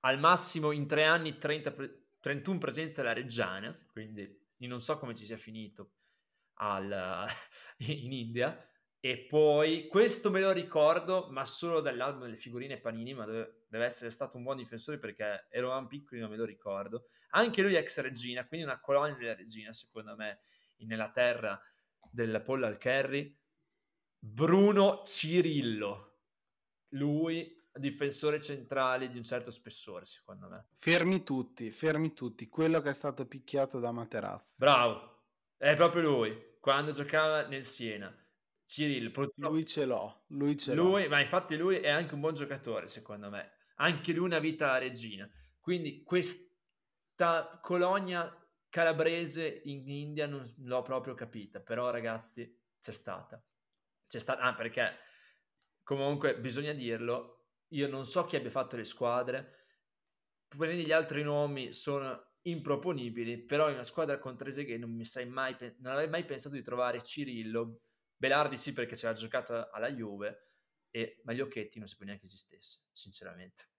Al 0.00 0.18
massimo 0.18 0.72
in 0.72 0.86
tre 0.86 1.04
anni 1.04 1.38
30, 1.38 1.72
pre- 1.72 2.08
31 2.20 2.58
presenze 2.58 3.00
alla 3.00 3.14
Reggiana, 3.14 3.74
quindi 3.90 4.46
non 4.58 4.80
so 4.82 4.98
come 4.98 5.14
ci 5.14 5.24
sia 5.24 5.38
finito 5.38 5.92
al, 6.60 7.26
in 7.88 8.12
India. 8.12 8.62
E 9.00 9.26
poi 9.26 9.86
questo 9.88 10.30
me 10.30 10.40
lo 10.40 10.52
ricordo, 10.52 11.28
ma 11.30 11.44
solo 11.46 11.80
dall'album 11.80 12.24
delle 12.24 12.36
figurine 12.36 12.78
Panini, 12.78 13.14
ma 13.14 13.24
deve, 13.24 13.64
deve 13.68 13.84
essere 13.86 14.10
stato 14.10 14.36
un 14.36 14.42
buon 14.42 14.56
difensore 14.56 14.98
perché 14.98 15.46
eravamo 15.50 15.86
piccoli, 15.86 16.20
ma 16.20 16.28
me 16.28 16.36
lo 16.36 16.44
ricordo. 16.44 17.06
Anche 17.30 17.62
lui 17.62 17.74
ex 17.74 18.00
regina, 18.00 18.46
quindi 18.46 18.66
una 18.66 18.80
colonia 18.80 19.16
della 19.16 19.34
regina, 19.34 19.72
secondo 19.72 20.14
me, 20.14 20.40
nella 20.86 21.10
terra 21.10 21.60
del 22.10 22.42
pollo 22.44 22.66
al 22.66 22.78
curry. 22.78 23.36
Bruno 24.18 25.02
Cirillo. 25.04 26.04
Lui 26.92 27.54
difensore 27.78 28.40
centrale 28.40 29.08
di 29.08 29.16
un 29.16 29.22
certo 29.22 29.50
spessore, 29.50 30.04
secondo 30.04 30.48
me. 30.48 30.68
Fermi 30.74 31.22
tutti, 31.22 31.70
fermi 31.70 32.12
tutti. 32.12 32.48
Quello 32.48 32.80
che 32.80 32.90
è 32.90 32.94
stato 32.94 33.26
picchiato 33.26 33.78
da 33.78 33.92
Materazzi. 33.92 34.56
Bravo, 34.58 35.26
è 35.56 35.74
proprio 35.74 36.02
lui, 36.02 36.56
quando 36.60 36.92
giocava 36.92 37.46
nel 37.46 37.64
Siena. 37.64 38.14
Cyril, 38.64 39.10
purtroppo... 39.10 39.50
Lui 39.52 39.64
ce 39.64 39.86
l'ho, 39.86 40.24
lui 40.28 40.56
ce 40.56 40.74
lui, 40.74 41.04
l'ho. 41.04 41.08
Ma 41.08 41.20
infatti 41.20 41.56
lui 41.56 41.76
è 41.76 41.88
anche 41.88 42.14
un 42.14 42.20
buon 42.20 42.34
giocatore, 42.34 42.86
secondo 42.86 43.30
me. 43.30 43.52
Anche 43.76 44.12
lui 44.12 44.26
una 44.26 44.40
vita 44.40 44.76
regina. 44.76 45.28
Quindi 45.58 46.02
questa 46.02 47.60
colonia 47.62 48.37
calabrese 48.68 49.62
in 49.64 49.88
India 49.88 50.26
non 50.26 50.52
l'ho 50.58 50.82
proprio 50.82 51.14
capita, 51.14 51.60
però 51.60 51.90
ragazzi 51.90 52.56
c'è 52.78 52.92
stata. 52.92 53.42
C'è 54.06 54.18
stata, 54.18 54.42
ah 54.42 54.54
perché 54.54 54.96
comunque 55.82 56.38
bisogna 56.38 56.72
dirlo, 56.72 57.50
io 57.68 57.88
non 57.88 58.04
so 58.06 58.24
chi 58.24 58.36
abbia 58.36 58.50
fatto 58.50 58.76
le 58.76 58.84
squadre, 58.84 59.66
prendi 60.46 60.84
gli 60.84 60.92
altri 60.92 61.22
nomi 61.22 61.72
sono 61.72 62.36
improponibili, 62.42 63.44
però 63.44 63.68
in 63.68 63.74
una 63.74 63.82
squadra 63.82 64.18
con 64.18 64.36
Trezeguet 64.36 64.78
non 64.78 64.90
mi 64.90 65.04
sarei 65.04 65.28
mai, 65.28 65.56
non 65.78 65.92
avrei 65.92 66.08
mai 66.08 66.24
pensato 66.24 66.54
di 66.54 66.62
trovare 66.62 67.02
Cirillo, 67.02 67.80
Belardi 68.16 68.56
sì 68.56 68.72
perché 68.72 68.96
ci 68.96 69.04
aveva 69.04 69.20
giocato 69.20 69.70
alla 69.70 69.92
Juve 69.92 70.52
e 70.90 71.20
Magliocchetti 71.24 71.78
non 71.78 71.86
sapevo 71.86 72.06
neanche 72.06 72.26
esistesse, 72.26 72.84
sinceramente. 72.92 73.77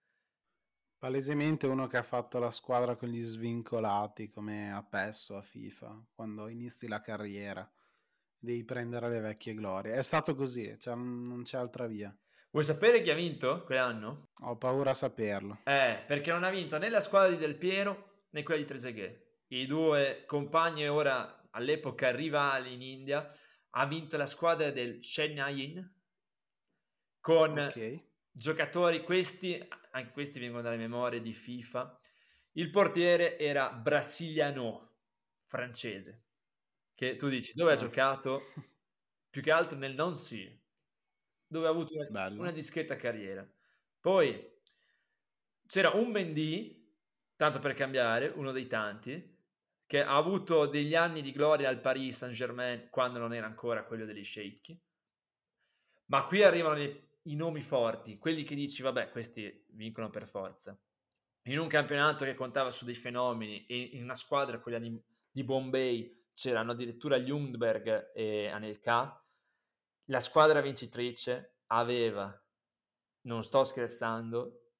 Palesemente 1.00 1.66
uno 1.66 1.86
che 1.86 1.96
ha 1.96 2.02
fatto 2.02 2.38
la 2.38 2.50
squadra 2.50 2.94
con 2.94 3.08
gli 3.08 3.22
svincolati 3.22 4.28
come 4.28 4.70
a 4.70 4.82
PES 4.82 5.30
o 5.30 5.38
a 5.38 5.40
FIFA, 5.40 6.08
quando 6.12 6.46
inizi 6.48 6.88
la 6.88 7.00
carriera 7.00 7.66
devi 8.36 8.62
prendere 8.64 9.08
le 9.08 9.20
vecchie 9.20 9.54
glorie. 9.54 9.94
È 9.94 10.02
stato 10.02 10.34
così, 10.34 10.78
cioè 10.78 10.94
non 10.94 11.40
c'è 11.42 11.56
altra 11.56 11.86
via. 11.86 12.14
Vuoi 12.50 12.64
sapere 12.64 13.00
chi 13.00 13.08
ha 13.08 13.14
vinto 13.14 13.64
quell'anno? 13.64 14.32
Ho 14.40 14.58
paura 14.58 14.90
a 14.90 14.94
saperlo. 14.94 15.60
Eh, 15.64 16.04
perché 16.06 16.32
non 16.32 16.44
ha 16.44 16.50
vinto 16.50 16.76
né 16.76 16.90
la 16.90 17.00
squadra 17.00 17.30
di 17.30 17.38
Del 17.38 17.56
Piero 17.56 18.26
né 18.32 18.42
quella 18.42 18.60
di 18.60 18.66
Trezeguet. 18.66 19.44
I 19.46 19.64
due 19.64 20.24
compagni 20.26 20.86
ora 20.86 21.48
all'epoca 21.52 22.10
rivali 22.10 22.74
in 22.74 22.82
India. 22.82 23.26
Ha 23.70 23.86
vinto 23.86 24.18
la 24.18 24.26
squadra 24.26 24.70
del 24.70 25.00
Chennai 25.00 25.82
con 27.20 27.58
okay. 27.58 28.09
Giocatori 28.30 29.02
questi, 29.02 29.66
anche 29.90 30.12
questi 30.12 30.38
vengono 30.38 30.62
dalle 30.62 30.76
memorie 30.76 31.20
di 31.20 31.32
FIFA. 31.32 31.98
Il 32.52 32.70
portiere 32.70 33.38
era 33.38 33.70
brasiliano, 33.70 34.96
francese. 35.46 36.24
Che 36.94 37.16
tu 37.16 37.28
dici, 37.28 37.52
dove 37.54 37.72
ha 37.72 37.76
giocato? 37.76 38.42
Più 39.30 39.42
che 39.42 39.50
altro 39.50 39.78
nel 39.78 39.94
non 39.94 40.14
sì, 40.14 40.60
dove 41.46 41.66
ha 41.66 41.70
avuto 41.70 41.94
una, 41.96 42.28
una 42.28 42.50
discreta 42.50 42.96
carriera. 42.96 43.48
Poi 44.00 44.58
c'era 45.66 45.90
un 45.90 46.10
Mendy, 46.10 46.96
tanto 47.36 47.58
per 47.58 47.74
cambiare, 47.74 48.26
uno 48.28 48.50
dei 48.50 48.66
tanti, 48.66 49.38
che 49.86 50.02
ha 50.02 50.16
avuto 50.16 50.66
degli 50.66 50.94
anni 50.94 51.22
di 51.22 51.32
gloria 51.32 51.68
al 51.68 51.80
Paris 51.80 52.18
Saint-Germain 52.18 52.88
quando 52.90 53.18
non 53.18 53.34
era 53.34 53.46
ancora 53.46 53.84
quello 53.84 54.04
degli 54.04 54.22
sceicchi. 54.22 54.80
Ma 56.06 56.24
qui 56.26 56.42
arrivano 56.42 56.80
i, 56.80 57.09
i 57.24 57.34
nomi 57.34 57.60
forti, 57.60 58.18
quelli 58.18 58.44
che 58.44 58.54
dici, 58.54 58.82
vabbè, 58.82 59.10
questi 59.10 59.66
vincono 59.70 60.10
per 60.10 60.26
forza. 60.26 60.78
In 61.44 61.58
un 61.58 61.68
campionato 61.68 62.24
che 62.24 62.34
contava 62.34 62.70
su 62.70 62.84
dei 62.84 62.94
fenomeni 62.94 63.66
e 63.66 63.90
in 63.92 64.02
una 64.02 64.14
squadra, 64.14 64.60
quella 64.60 64.78
di, 64.78 65.00
di 65.30 65.44
Bombay, 65.44 66.28
c'erano 66.32 66.72
addirittura 66.72 67.18
Ljungberg 67.18 68.12
e 68.14 68.48
Anelka, 68.48 69.22
la 70.04 70.20
squadra 70.20 70.60
vincitrice 70.60 71.60
aveva, 71.66 72.32
non 73.22 73.44
sto 73.44 73.62
scherzando, 73.64 74.72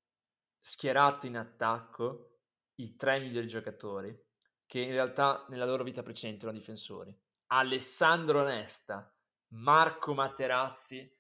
schierato 0.59 1.27
in 1.27 1.37
attacco 1.37 2.39
i 2.77 2.97
tre 2.97 3.21
migliori 3.21 3.47
giocatori, 3.47 4.19
che 4.67 4.81
in 4.81 4.93
realtà 4.93 5.47
nella 5.49 5.67
loro 5.67 5.85
vita 5.85 6.03
precedente 6.03 6.45
erano 6.45 6.59
difensori. 6.59 7.17
Alessandro 7.49 8.43
Nesta, 8.43 9.13
Marco 9.49 10.15
Materazzi, 10.15 11.20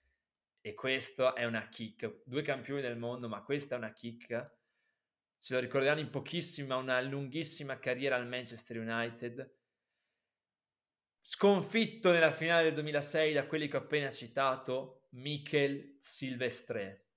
e 0.61 0.75
questo 0.75 1.35
è 1.35 1.45
una 1.45 1.69
kick. 1.69 2.23
Due 2.25 2.43
campioni 2.43 2.81
del 2.81 2.99
mondo, 2.99 3.29
ma 3.29 3.43
questa 3.43 3.75
è 3.75 3.79
una 3.79 3.93
kick. 3.93 4.59
Se 5.37 5.55
lo 5.55 5.61
ricorderanno 5.61 6.01
in 6.01 6.11
pochissimi, 6.11 6.69
ma 6.69 6.77
una 6.77 7.01
lunghissima 7.01 7.79
carriera 7.79 8.17
al 8.17 8.29
Manchester 8.29 8.79
United 8.79 9.59
Sconfitto 11.23 12.13
nella 12.13 12.33
finale 12.33 12.65
del 12.65 12.75
2006 12.75 13.35
da 13.35 13.47
quelli 13.47 13.69
che 13.69 13.77
ho 13.77 13.81
appena 13.81 14.11
citato, 14.11 15.07
Michel 15.11 15.97
Silvestre. 16.01 17.09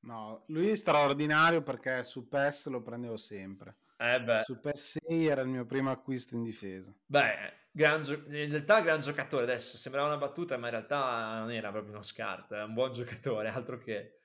No, 0.00 0.44
lui 0.48 0.70
è 0.70 0.74
straordinario 0.74 1.62
perché 1.62 2.02
su 2.02 2.26
PES 2.26 2.68
lo 2.68 2.82
prendevo 2.82 3.16
sempre. 3.16 3.76
Eh 3.96 4.40
su 4.42 4.58
PES 4.58 4.98
6 5.06 5.26
era 5.26 5.42
il 5.42 5.48
mio 5.48 5.66
primo 5.66 5.90
acquisto 5.90 6.34
in 6.34 6.42
difesa. 6.42 6.92
Beh, 7.06 7.59
gran 7.70 8.02
gio- 8.02 8.24
in 8.26 8.50
realtà 8.50 8.80
gran 8.80 9.00
giocatore 9.00 9.44
adesso, 9.44 9.76
sembrava 9.76 10.08
una 10.08 10.18
battuta, 10.18 10.56
ma 10.56 10.66
in 10.66 10.72
realtà 10.72 11.38
non 11.38 11.50
era 11.50 11.70
proprio 11.70 11.92
uno 11.92 12.02
scarto, 12.02 12.54
è 12.54 12.62
un 12.62 12.74
buon 12.74 12.92
giocatore, 12.94 13.48
altro 13.48 13.78
che 13.78 14.18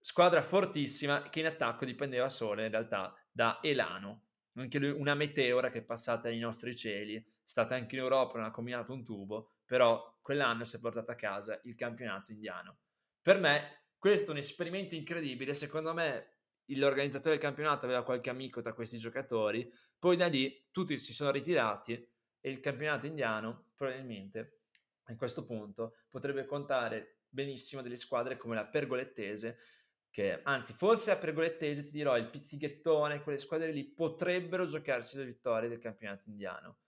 squadra 0.00 0.42
fortissima 0.42 1.28
che 1.28 1.40
in 1.40 1.46
attacco 1.46 1.84
dipendeva 1.84 2.28
solo 2.28 2.62
in 2.62 2.70
realtà 2.70 3.14
da 3.30 3.60
Elano, 3.62 4.26
anche 4.54 4.78
lui 4.78 4.90
una 4.90 5.14
meteora 5.14 5.70
che 5.70 5.78
è 5.78 5.82
passata 5.82 6.28
nei 6.28 6.38
nostri 6.38 6.74
cieli 6.74 7.24
stata 7.44 7.74
anche 7.74 7.94
in 7.94 8.02
Europa, 8.02 8.38
non 8.38 8.46
ha 8.46 8.50
combinato 8.50 8.92
un 8.92 9.04
tubo, 9.04 9.58
però 9.64 10.18
quell'anno 10.20 10.64
si 10.64 10.76
è 10.76 10.80
portato 10.80 11.10
a 11.10 11.14
casa 11.14 11.60
il 11.64 11.76
campionato 11.76 12.32
indiano. 12.32 12.78
Per 13.22 13.38
me 13.38 13.84
questo 13.98 14.28
è 14.28 14.30
un 14.32 14.38
esperimento 14.38 14.94
incredibile, 14.94 15.54
secondo 15.54 15.92
me 15.94 16.38
l'organizzatore 16.66 17.36
del 17.36 17.44
campionato 17.44 17.84
aveva 17.84 18.02
qualche 18.02 18.30
amico 18.30 18.60
tra 18.60 18.72
questi 18.72 18.98
giocatori, 18.98 19.70
poi 19.98 20.16
da 20.16 20.26
lì 20.26 20.68
tutti 20.72 20.96
si 20.96 21.12
sono 21.12 21.30
ritirati 21.30 22.15
e 22.46 22.50
il 22.50 22.60
campionato 22.60 23.06
indiano 23.06 23.72
probabilmente 23.74 24.60
a 25.08 25.16
questo 25.16 25.44
punto 25.44 25.96
potrebbe 26.08 26.44
contare 26.44 27.22
benissimo 27.28 27.82
delle 27.82 27.96
squadre 27.96 28.36
come 28.36 28.54
la 28.54 28.66
Pergolettese, 28.66 29.58
che 30.10 30.42
anzi 30.44 30.72
forse 30.72 31.10
la 31.10 31.18
Pergolettese 31.18 31.82
ti 31.82 31.90
dirò 31.90 32.16
il 32.16 32.30
Pizzighettone, 32.30 33.22
quelle 33.22 33.38
squadre 33.38 33.72
lì 33.72 33.84
potrebbero 33.84 34.64
giocarsi 34.64 35.16
le 35.18 35.24
vittorie 35.24 35.68
del 35.68 35.80
campionato 35.80 36.28
indiano 36.28 36.78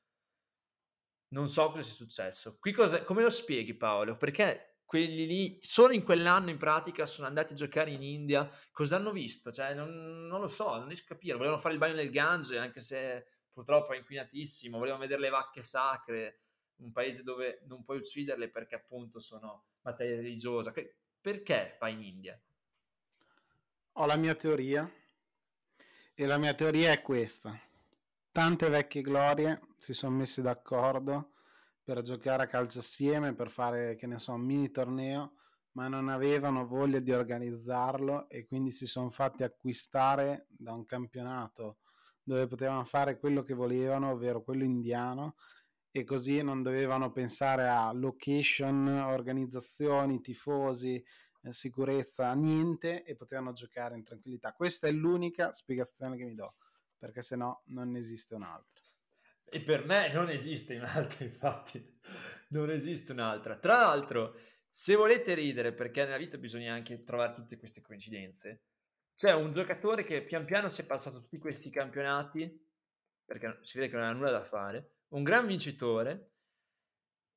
non 1.31 1.49
so 1.49 1.69
cosa 1.71 1.83
sia 1.83 1.93
successo. 1.93 2.57
Qui 2.59 2.73
cosa, 2.73 3.03
come 3.03 3.23
lo 3.23 3.31
spieghi 3.31 3.75
Paolo? 3.75 4.17
Perché 4.17 4.79
quelli 4.85 5.27
lì, 5.27 5.59
solo 5.61 5.93
in 5.93 6.03
quell'anno 6.03 6.51
in 6.51 6.57
pratica, 6.57 7.05
sono 7.05 7.27
andati 7.27 7.53
a 7.53 7.57
giocare 7.57 7.91
in 7.91 8.03
India, 8.03 8.51
cosa 8.71 8.97
hanno 8.97 9.13
visto? 9.13 9.53
Cioè, 9.53 9.75
non, 9.75 10.27
non 10.27 10.41
lo 10.41 10.49
so, 10.49 10.77
non 10.77 10.87
riesco 10.87 11.05
a 11.05 11.09
capire. 11.09 11.35
Volevano 11.35 11.61
fare 11.61 11.75
il 11.75 11.81
bagno 11.81 11.97
del 11.97 12.11
Gange, 12.11 12.57
anche 12.57 12.81
se 12.81 13.27
purtroppo 13.59 13.93
è 13.93 13.97
inquinatissimo, 13.97 14.79
volevano 14.79 15.03
vedere 15.03 15.21
le 15.21 15.31
vacche 15.31 15.65
sacre, 15.65 16.43
un 16.77 16.93
paese 16.93 17.25
dove 17.25 17.63
non 17.67 17.83
puoi 17.83 17.99
ucciderle 17.99 18.49
perché 18.51 18.77
appunto 18.77 19.19
sono 19.19 19.65
materia 19.83 20.15
religiosa. 20.15 20.73
Perché 21.21 21.77
vai 21.81 21.95
in 21.95 22.03
India? 22.03 22.41
Ho 23.93 24.07
la 24.07 24.15
mia 24.15 24.37
teoria 24.37 24.89
e 26.15 26.27
la 26.27 26.39
mia 26.39 26.55
teoria 26.55 26.93
è 26.93 27.03
questa 27.03 27.61
tante 28.39 28.69
vecchie 28.69 29.03
glorie 29.03 29.63
si 29.77 29.93
sono 29.93 30.15
messe 30.15 30.43
d'accordo 30.43 31.33
per 31.83 32.03
giocare 32.03 32.45
a 32.45 32.47
calcio 32.47 32.79
assieme, 32.79 33.35
per 33.35 33.51
fare, 33.51 33.97
che 33.97 34.07
ne 34.07 34.21
so, 34.21 34.35
un 34.35 34.43
mini 34.43 34.71
torneo, 34.71 35.33
ma 35.73 35.89
non 35.89 36.09
avevano 36.09 36.65
voglia 36.65 37.01
di 37.01 37.11
organizzarlo 37.11 38.29
e 38.29 38.47
quindi 38.47 38.71
si 38.71 38.87
sono 38.87 39.11
fatti 39.11 39.43
acquistare 39.43 40.47
da 40.51 40.73
un 40.73 40.85
campionato 40.85 41.79
dove 42.29 42.47
potevano 42.47 42.85
fare 42.85 43.19
quello 43.19 43.43
che 43.43 43.55
volevano, 43.55 44.11
ovvero 44.11 44.43
quello 44.43 44.63
indiano, 44.63 45.37
e 45.91 46.05
così 46.05 46.43
non 46.43 46.63
dovevano 46.63 47.11
pensare 47.11 47.67
a 47.67 47.91
location, 47.93 48.87
organizzazioni, 48.87 50.21
tifosi, 50.21 51.03
eh, 51.43 51.53
sicurezza, 51.53 52.35
niente 52.35 53.03
e 53.03 53.17
potevano 53.17 53.53
giocare 53.53 53.97
in 53.97 54.05
tranquillità. 54.05 54.53
Questa 54.53 54.87
è 54.87 54.93
l'unica 54.93 55.53
spiegazione 55.53 56.19
che 56.19 56.25
mi 56.25 56.35
do 56.35 56.57
perché 56.99 57.23
se 57.23 57.37
no 57.37 57.63
non 57.69 57.97
esiste 57.97 58.35
un'altra. 58.35 58.83
E 59.45 59.63
per 59.63 59.87
me 59.87 60.13
non 60.13 60.29
esiste 60.29 60.77
un'altra, 60.77 61.25
infatti, 61.25 61.99
non 62.49 62.69
esiste 62.69 63.13
un'altra. 63.13 63.57
Tra 63.57 63.79
l'altro, 63.79 64.39
se 64.69 64.97
volete 64.97 65.33
ridere, 65.33 65.73
perché 65.73 66.05
nella 66.05 66.19
vita 66.19 66.37
bisogna 66.37 66.75
anche 66.75 67.03
trovare 67.03 67.33
tutte 67.33 67.57
queste 67.57 67.81
coincidenze, 67.81 68.65
c'è 69.19 69.35
un 69.35 69.53
giocatore 69.53 70.05
che 70.05 70.23
pian 70.23 70.45
piano 70.45 70.71
si 70.71 70.83
è 70.83 70.87
passato 70.87 71.21
tutti 71.21 71.39
questi 71.39 71.71
campionati, 71.71 72.49
perché 73.25 73.59
si 73.63 73.77
vede 73.77 73.91
che 73.91 73.97
non 73.97 74.07
ha 74.07 74.13
nulla 74.13 74.31
da 74.31 74.45
fare, 74.45 74.99
un 75.09 75.25
gran 75.25 75.45
vincitore, 75.45 76.35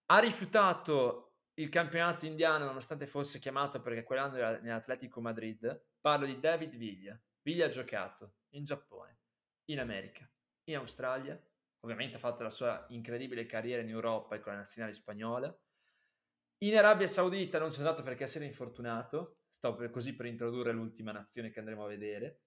ha 0.05 0.19
rifiutato 0.19 1.37
il 1.55 1.69
campionato 1.69 2.27
indiano 2.27 2.65
nonostante 2.65 3.07
fosse 3.07 3.39
chiamato 3.39 3.81
perché 3.81 4.03
quell'anno 4.03 4.35
era 4.35 4.59
nell'Atletico 4.59 5.21
Madrid, 5.21 5.85
parlo 5.99 6.27
di 6.27 6.39
David 6.39 6.77
Viglia. 6.77 7.19
Viglia 7.41 7.65
ha 7.65 7.69
giocato 7.69 8.35
in 8.49 8.63
Giappone, 8.63 9.17
in 9.71 9.79
America, 9.79 10.29
in 10.65 10.75
Australia, 10.75 11.35
ovviamente 11.79 12.17
ha 12.17 12.19
fatto 12.19 12.43
la 12.43 12.51
sua 12.51 12.85
incredibile 12.89 13.47
carriera 13.47 13.81
in 13.81 13.89
Europa 13.89 14.35
e 14.35 14.39
con 14.39 14.51
la 14.51 14.59
nazionale 14.59 14.93
spagnola. 14.93 15.51
In 16.59 16.77
Arabia 16.77 17.07
Saudita 17.07 17.57
non 17.57 17.69
c'è 17.69 17.79
andato 17.79 18.03
perché 18.03 18.27
si 18.27 18.37
era 18.37 18.45
infortunato, 18.45 19.40
sto 19.51 19.75
per, 19.75 19.89
così 19.89 20.15
per 20.15 20.27
introdurre 20.27 20.71
l'ultima 20.71 21.11
nazione 21.11 21.51
che 21.51 21.59
andremo 21.59 21.83
a 21.83 21.89
vedere. 21.89 22.39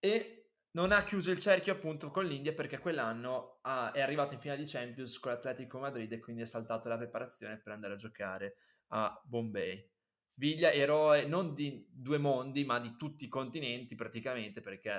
E 0.00 0.50
non 0.72 0.90
ha 0.90 1.04
chiuso 1.04 1.30
il 1.30 1.38
cerchio 1.38 1.72
appunto 1.72 2.10
con 2.10 2.26
l'India 2.26 2.52
perché 2.52 2.78
quell'anno 2.78 3.60
ha, 3.62 3.92
è 3.92 4.00
arrivato 4.00 4.34
in 4.34 4.40
finale 4.40 4.60
di 4.60 4.68
Champions 4.68 5.18
con 5.20 5.32
l'Atletico 5.32 5.78
Madrid 5.78 6.10
e 6.12 6.18
quindi 6.18 6.42
ha 6.42 6.46
saltato 6.46 6.88
la 6.88 6.96
preparazione 6.96 7.58
per 7.58 7.72
andare 7.72 7.94
a 7.94 7.96
giocare 7.96 8.56
a 8.88 9.18
Bombay. 9.24 9.88
Viglia, 10.34 10.72
eroe 10.72 11.26
non 11.26 11.54
di 11.54 11.86
due 11.88 12.18
mondi 12.18 12.64
ma 12.64 12.80
di 12.80 12.96
tutti 12.96 13.24
i 13.24 13.28
continenti 13.28 13.94
praticamente 13.94 14.60
perché 14.60 14.90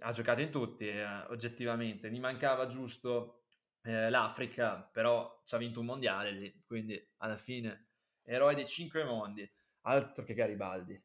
ha 0.00 0.12
giocato 0.12 0.42
in 0.42 0.50
tutti 0.50 0.86
eh, 0.86 1.04
oggettivamente, 1.30 2.10
gli 2.10 2.20
mancava 2.20 2.66
giusto 2.66 3.44
eh, 3.82 4.10
l'Africa, 4.10 4.82
però 4.92 5.40
ci 5.44 5.54
ha 5.54 5.58
vinto 5.58 5.80
un 5.80 5.86
mondiale 5.86 6.32
lì, 6.32 6.62
quindi 6.66 7.02
alla 7.18 7.36
fine 7.36 7.88
eroe 8.22 8.54
dei 8.54 8.66
cinque 8.66 9.04
mondi, 9.04 9.50
altro 9.86 10.24
che 10.24 10.34
Garibaldi. 10.34 11.00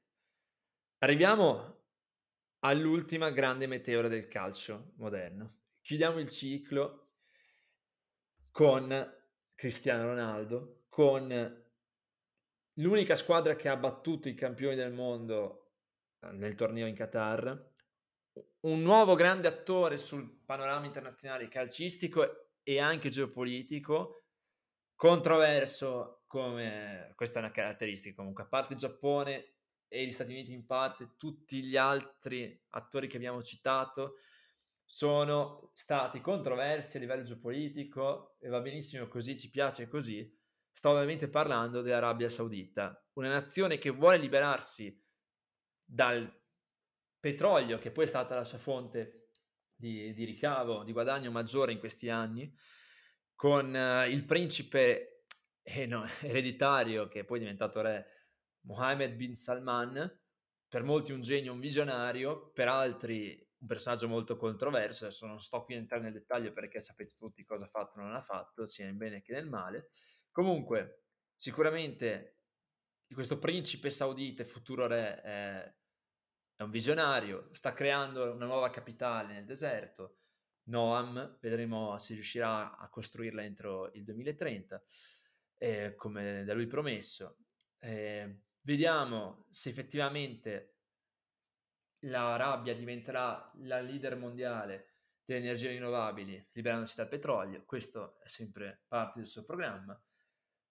Arriviamo 0.99 1.79
all'ultima 2.59 3.31
grande 3.31 3.67
meteora 3.67 4.07
del 4.07 4.27
calcio 4.27 4.93
moderno. 4.97 5.59
Chiudiamo 5.81 6.19
il 6.19 6.29
ciclo 6.29 7.13
con 8.51 9.19
Cristiano 9.55 10.05
Ronaldo, 10.05 10.85
con 10.89 11.63
l'unica 12.73 13.15
squadra 13.15 13.55
che 13.55 13.69
ha 13.69 13.77
battuto 13.77 14.29
i 14.29 14.33
campioni 14.33 14.75
del 14.75 14.91
mondo 14.91 15.73
eh, 16.19 16.31
nel 16.31 16.55
torneo 16.55 16.87
in 16.87 16.95
Qatar, 16.95 17.69
un 18.61 18.81
nuovo 18.81 19.15
grande 19.15 19.47
attore 19.47 19.97
sul 19.97 20.29
panorama 20.45 20.85
internazionale 20.85 21.47
calcistico 21.47 22.51
e 22.63 22.79
anche 22.79 23.09
geopolitico, 23.09 24.25
controverso 24.95 26.20
come 26.31 27.11
questa 27.17 27.39
è 27.39 27.41
una 27.41 27.51
caratteristica 27.51 28.15
comunque, 28.15 28.45
a 28.45 28.47
parte 28.47 28.71
il 28.71 28.79
Giappone 28.79 29.55
e 29.89 30.05
gli 30.05 30.11
Stati 30.11 30.31
Uniti 30.31 30.53
in 30.53 30.65
parte, 30.65 31.15
tutti 31.17 31.61
gli 31.61 31.75
altri 31.75 32.57
attori 32.69 33.07
che 33.07 33.17
abbiamo 33.17 33.43
citato 33.43 34.15
sono 34.85 35.71
stati 35.73 36.21
controversi 36.21 36.95
a 36.95 36.99
livello 37.01 37.23
geopolitico 37.23 38.37
e 38.39 38.47
va 38.47 38.61
benissimo 38.61 39.09
così, 39.09 39.37
ci 39.37 39.49
piace 39.49 39.89
così. 39.89 40.33
Sto 40.69 40.91
ovviamente 40.91 41.27
parlando 41.27 41.81
dell'Arabia 41.81 42.29
Saudita, 42.29 43.05
una 43.15 43.27
nazione 43.27 43.77
che 43.77 43.89
vuole 43.89 44.17
liberarsi 44.17 44.97
dal 45.83 46.33
petrolio, 47.19 47.77
che 47.77 47.91
poi 47.91 48.05
è 48.05 48.07
stata 48.07 48.35
la 48.35 48.45
sua 48.45 48.57
fonte 48.57 49.31
di, 49.75 50.13
di 50.13 50.23
ricavo, 50.23 50.85
di 50.85 50.93
guadagno 50.93 51.29
maggiore 51.29 51.73
in 51.73 51.79
questi 51.79 52.09
anni, 52.09 52.57
con 53.35 53.73
uh, 53.73 54.09
il 54.09 54.23
principe 54.23 55.10
eh, 55.63 55.85
no, 55.85 56.05
ereditario 56.21 57.07
che 57.07 57.21
è 57.21 57.23
poi 57.23 57.39
diventato 57.39 57.81
re 57.81 58.05
Mohammed 58.61 59.15
bin 59.15 59.35
Salman, 59.35 60.19
per 60.67 60.83
molti 60.83 61.11
un 61.11 61.21
genio, 61.21 61.53
un 61.53 61.59
visionario, 61.59 62.51
per 62.51 62.67
altri 62.67 63.49
un 63.61 63.67
personaggio 63.67 64.07
molto 64.07 64.37
controverso, 64.37 65.05
adesso 65.05 65.27
non 65.27 65.39
sto 65.39 65.63
qui 65.63 65.75
a 65.75 65.77
entrare 65.77 66.03
nel 66.03 66.13
dettaglio 66.13 66.51
perché 66.51 66.81
sapete 66.81 67.13
tutti 67.15 67.43
cosa 67.43 67.65
ha 67.65 67.67
fatto 67.67 67.99
o 67.99 68.01
non 68.01 68.15
ha 68.15 68.21
fatto, 68.21 68.65
sia 68.65 68.85
nel 68.85 68.95
bene 68.95 69.21
che 69.21 69.33
nel 69.33 69.47
male. 69.47 69.91
Comunque, 70.31 71.03
sicuramente 71.35 72.37
questo 73.13 73.37
principe 73.37 73.89
saudita, 73.89 74.43
futuro 74.45 74.87
re, 74.87 75.21
è, 75.21 75.75
è 76.55 76.63
un 76.63 76.71
visionario, 76.71 77.49
sta 77.51 77.73
creando 77.73 78.31
una 78.31 78.45
nuova 78.45 78.69
capitale 78.69 79.33
nel 79.33 79.45
deserto, 79.45 80.17
Noam, 80.65 81.37
vedremo 81.41 81.97
se 81.97 82.13
riuscirà 82.13 82.77
a 82.77 82.89
costruirla 82.89 83.43
entro 83.43 83.91
il 83.93 84.03
2030, 84.03 84.81
eh, 85.61 85.93
come 85.95 86.43
da 86.43 86.55
lui 86.55 86.65
promesso. 86.65 87.37
Eh, 87.77 88.41
vediamo 88.61 89.45
se 89.51 89.69
effettivamente 89.69 90.77
l'Arabia 92.05 92.73
diventerà 92.73 93.51
la 93.57 93.79
leader 93.79 94.17
mondiale 94.17 94.95
delle 95.23 95.39
energie 95.39 95.69
rinnovabili, 95.69 96.49
liberandosi 96.53 96.95
dal 96.95 97.07
petrolio, 97.07 97.63
questo 97.63 98.19
è 98.21 98.27
sempre 98.27 98.85
parte 98.87 99.19
del 99.19 99.27
suo 99.27 99.43
programma. 99.43 99.93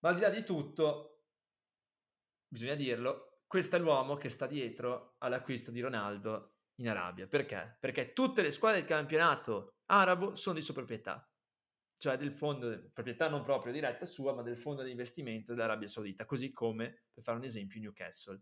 Ma 0.01 0.09
al 0.09 0.17
di 0.17 0.23
là 0.23 0.29
di 0.29 0.43
tutto, 0.43 1.27
bisogna 2.49 2.75
dirlo, 2.75 3.43
questo 3.47 3.77
è 3.77 3.79
l'uomo 3.79 4.17
che 4.17 4.29
sta 4.29 4.49
dietro 4.49 5.15
all'acquisto 5.19 5.71
di 5.71 5.81
Ronaldo 5.81 6.57
in 6.77 6.89
Arabia. 6.89 7.29
Perché? 7.29 7.77
Perché 7.79 8.13
tutte 8.13 8.43
le 8.43 8.51
squadre 8.51 8.81
del 8.81 8.89
campionato 8.89 9.77
arabo 9.87 10.35
sono 10.35 10.57
di 10.57 10.63
sua 10.63 10.75
proprietà, 10.75 11.30
cioè 12.01 12.17
del 12.17 12.33
fondo, 12.33 12.91
proprietà 12.95 13.29
non 13.29 13.43
proprio 13.43 13.75
diretta 13.75 14.07
sua, 14.07 14.33
ma 14.33 14.41
del 14.41 14.57
fondo 14.57 14.83
di 14.83 14.91
investimento 14.91 15.53
dell'Arabia 15.53 15.87
Saudita, 15.87 16.25
così 16.25 16.51
come, 16.51 17.09
per 17.13 17.23
fare 17.23 17.37
un 17.37 17.45
esempio, 17.45 17.79
Newcastle. 17.79 18.41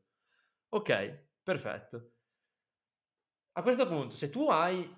Ok, 0.68 1.24
perfetto. 1.42 2.12
A 3.54 3.62
questo 3.62 3.88
punto, 3.88 4.14
se 4.14 4.30
tu 4.30 4.48
hai 4.48 4.88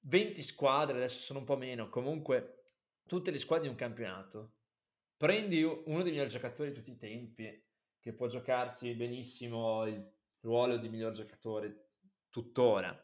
20 0.00 0.42
squadre, 0.42 0.98
adesso 0.98 1.20
sono 1.20 1.38
un 1.38 1.46
po' 1.46 1.56
meno, 1.56 1.88
comunque 1.88 2.64
tutte 3.06 3.30
le 3.30 3.38
squadre 3.38 3.64
di 3.64 3.72
un 3.72 3.78
campionato, 3.78 4.56
prendi 5.16 5.62
uno 5.62 6.02
dei 6.02 6.12
migliori 6.12 6.28
giocatori 6.28 6.68
di 6.68 6.74
tutti 6.74 6.90
i 6.90 6.98
tempi, 6.98 7.66
che 7.98 8.12
può 8.12 8.26
giocarsi 8.26 8.94
benissimo 8.94 9.86
il 9.86 10.06
ruolo 10.40 10.76
di 10.76 10.90
miglior 10.90 11.12
giocatore 11.12 11.92
tuttora. 12.28 12.94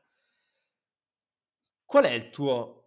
Qual 1.83 2.05
è 2.05 2.12
il 2.12 2.29
tuo 2.29 2.86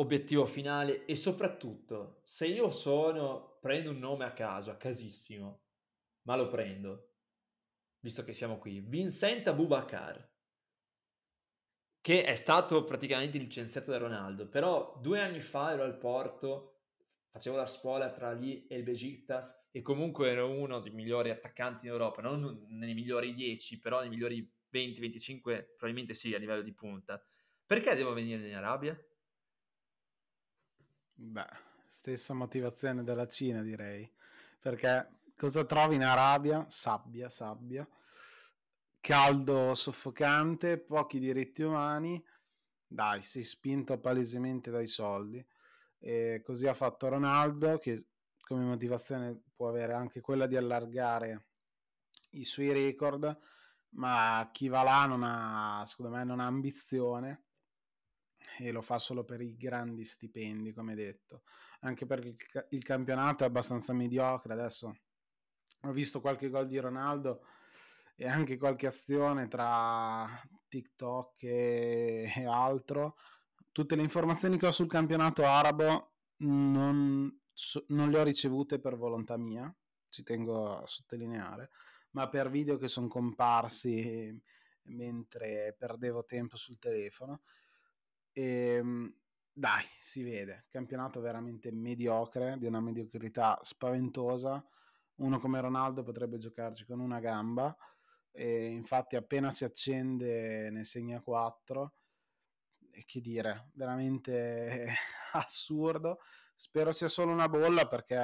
obiettivo 0.00 0.46
finale 0.46 1.04
e 1.04 1.16
soprattutto 1.16 2.20
se 2.24 2.46
io 2.46 2.70
sono, 2.70 3.58
prendo 3.60 3.90
un 3.90 3.98
nome 3.98 4.24
a 4.24 4.32
caso, 4.32 4.70
a 4.70 4.76
casissimo, 4.76 5.62
ma 6.22 6.36
lo 6.36 6.46
prendo, 6.46 7.14
visto 8.00 8.22
che 8.24 8.32
siamo 8.32 8.58
qui, 8.58 8.80
Vincent 8.80 9.46
Abubakar, 9.48 10.36
che 12.00 12.24
è 12.24 12.34
stato 12.36 12.84
praticamente 12.84 13.38
licenziato 13.38 13.90
da 13.90 13.98
Ronaldo, 13.98 14.48
però 14.48 14.98
due 15.00 15.20
anni 15.20 15.40
fa 15.40 15.72
ero 15.72 15.82
al 15.82 15.98
Porto, 15.98 16.82
facevo 17.30 17.56
la 17.56 17.66
spola 17.66 18.10
tra 18.10 18.32
lì 18.32 18.66
e 18.66 18.76
il 18.76 18.84
Besiktas 18.84 19.68
e 19.70 19.82
comunque 19.82 20.30
ero 20.30 20.48
uno 20.50 20.80
dei 20.80 20.92
migliori 20.92 21.30
attaccanti 21.30 21.86
in 21.86 21.92
Europa, 21.92 22.22
non 22.22 22.66
nei 22.68 22.94
migliori 22.94 23.34
10, 23.34 23.80
però 23.80 24.00
nei 24.00 24.08
migliori 24.08 24.48
20-25 24.70 25.74
probabilmente 25.76 26.14
sì 26.14 26.34
a 26.34 26.38
livello 26.38 26.62
di 26.62 26.72
punta. 26.72 27.22
Perché 27.66 27.94
devo 27.94 28.12
venire 28.12 28.48
in 28.48 28.54
Arabia? 28.54 28.98
Beh, 31.20 31.48
stessa 31.86 32.32
motivazione 32.32 33.02
della 33.02 33.26
Cina 33.26 33.60
direi, 33.60 34.08
perché 34.60 35.20
cosa 35.36 35.64
trovi 35.64 35.96
in 35.96 36.04
Arabia? 36.04 36.64
Sabbia, 36.68 37.28
sabbia 37.28 37.86
caldo 39.00 39.74
soffocante, 39.74 40.78
pochi 40.78 41.18
diritti 41.18 41.62
umani, 41.62 42.22
dai, 42.86 43.22
sei 43.22 43.42
spinto 43.42 43.98
palesemente 43.98 44.70
dai 44.70 44.86
soldi. 44.86 45.44
E 45.98 46.42
così 46.44 46.66
ha 46.66 46.74
fatto 46.74 47.08
Ronaldo, 47.08 47.78
che 47.78 48.08
come 48.40 48.64
motivazione 48.64 49.44
può 49.54 49.68
avere 49.68 49.94
anche 49.94 50.20
quella 50.20 50.46
di 50.46 50.56
allargare 50.56 51.46
i 52.32 52.44
suoi 52.44 52.72
record, 52.72 53.34
ma 53.94 54.48
chi 54.52 54.68
va 54.68 54.82
là 54.82 55.06
non 55.06 55.22
ha, 55.24 55.82
secondo 55.86 56.14
me, 56.14 56.24
non 56.24 56.40
ha 56.40 56.46
ambizione 56.46 57.46
e 58.58 58.72
lo 58.72 58.80
fa 58.80 58.98
solo 58.98 59.24
per 59.24 59.40
i 59.40 59.56
grandi 59.56 60.04
stipendi, 60.04 60.72
come 60.72 60.94
detto. 60.94 61.42
Anche 61.80 62.06
perché 62.06 62.28
il, 62.28 62.66
il 62.70 62.82
campionato 62.82 63.44
è 63.44 63.46
abbastanza 63.46 63.92
mediocre. 63.92 64.52
Adesso 64.52 64.96
ho 65.82 65.92
visto 65.92 66.20
qualche 66.20 66.48
gol 66.48 66.66
di 66.66 66.78
Ronaldo 66.78 67.44
e 68.16 68.26
anche 68.26 68.56
qualche 68.56 68.86
azione 68.86 69.46
tra 69.46 70.26
TikTok 70.68 71.42
e, 71.44 72.32
e 72.34 72.46
altro. 72.46 73.16
Tutte 73.70 73.94
le 73.94 74.02
informazioni 74.02 74.58
che 74.58 74.66
ho 74.66 74.72
sul 74.72 74.88
campionato 74.88 75.44
arabo 75.44 76.14
non, 76.38 77.32
so, 77.52 77.84
non 77.88 78.10
le 78.10 78.18
ho 78.18 78.24
ricevute 78.24 78.80
per 78.80 78.96
volontà 78.96 79.36
mia, 79.36 79.72
ci 80.08 80.24
tengo 80.24 80.78
a 80.78 80.86
sottolineare, 80.86 81.70
ma 82.12 82.28
per 82.28 82.50
video 82.50 82.76
che 82.76 82.88
sono 82.88 83.06
comparsi 83.06 84.36
mentre 84.88 85.76
perdevo 85.78 86.24
tempo 86.24 86.56
sul 86.56 86.78
telefono. 86.78 87.42
E, 88.32 88.42
ehm, 88.42 89.14
dai, 89.52 89.84
si 89.98 90.22
vede, 90.22 90.66
campionato 90.70 91.20
veramente 91.20 91.72
mediocre, 91.72 92.56
di 92.58 92.66
una 92.66 92.80
mediocrità 92.80 93.58
spaventosa. 93.62 94.64
Uno 95.16 95.38
come 95.38 95.60
Ronaldo 95.60 96.02
potrebbe 96.04 96.38
giocarci 96.38 96.84
con 96.84 97.00
una 97.00 97.18
gamba 97.18 97.76
e 98.30 98.66
infatti 98.66 99.16
appena 99.16 99.50
si 99.50 99.64
accende 99.64 100.70
ne 100.70 100.84
segna 100.84 101.20
4 101.20 101.94
e 102.92 103.04
che 103.04 103.20
dire, 103.20 103.70
veramente 103.74 104.86
assurdo. 105.32 106.20
Spero 106.54 106.92
sia 106.92 107.08
solo 107.08 107.32
una 107.32 107.48
bolla 107.48 107.86
perché 107.88 108.16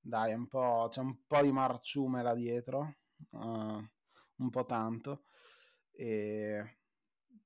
dai, 0.00 0.32
un 0.32 0.48
c'è 0.88 1.00
un 1.00 1.26
po' 1.26 1.42
di 1.42 1.52
marciume 1.52 2.22
là 2.22 2.34
dietro, 2.34 2.96
uh, 3.30 3.38
un 3.38 4.50
po' 4.50 4.64
tanto. 4.64 5.24
E... 5.92 6.77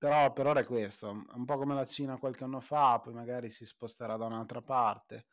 Però 0.03 0.33
per 0.33 0.49
ora 0.49 0.59
è 0.59 0.65
questo, 0.65 1.11
un 1.33 1.45
po' 1.45 1.57
come 1.59 1.75
la 1.75 1.87
Cina 1.87 2.19
qualche 2.19 2.43
anno 2.43 2.59
fa, 2.59 2.99
poi 2.99 3.13
magari 3.13 3.51
si 3.51 3.65
sposterà 3.65 4.17
da 4.17 4.25
un'altra 4.25 4.61
parte 4.61 5.27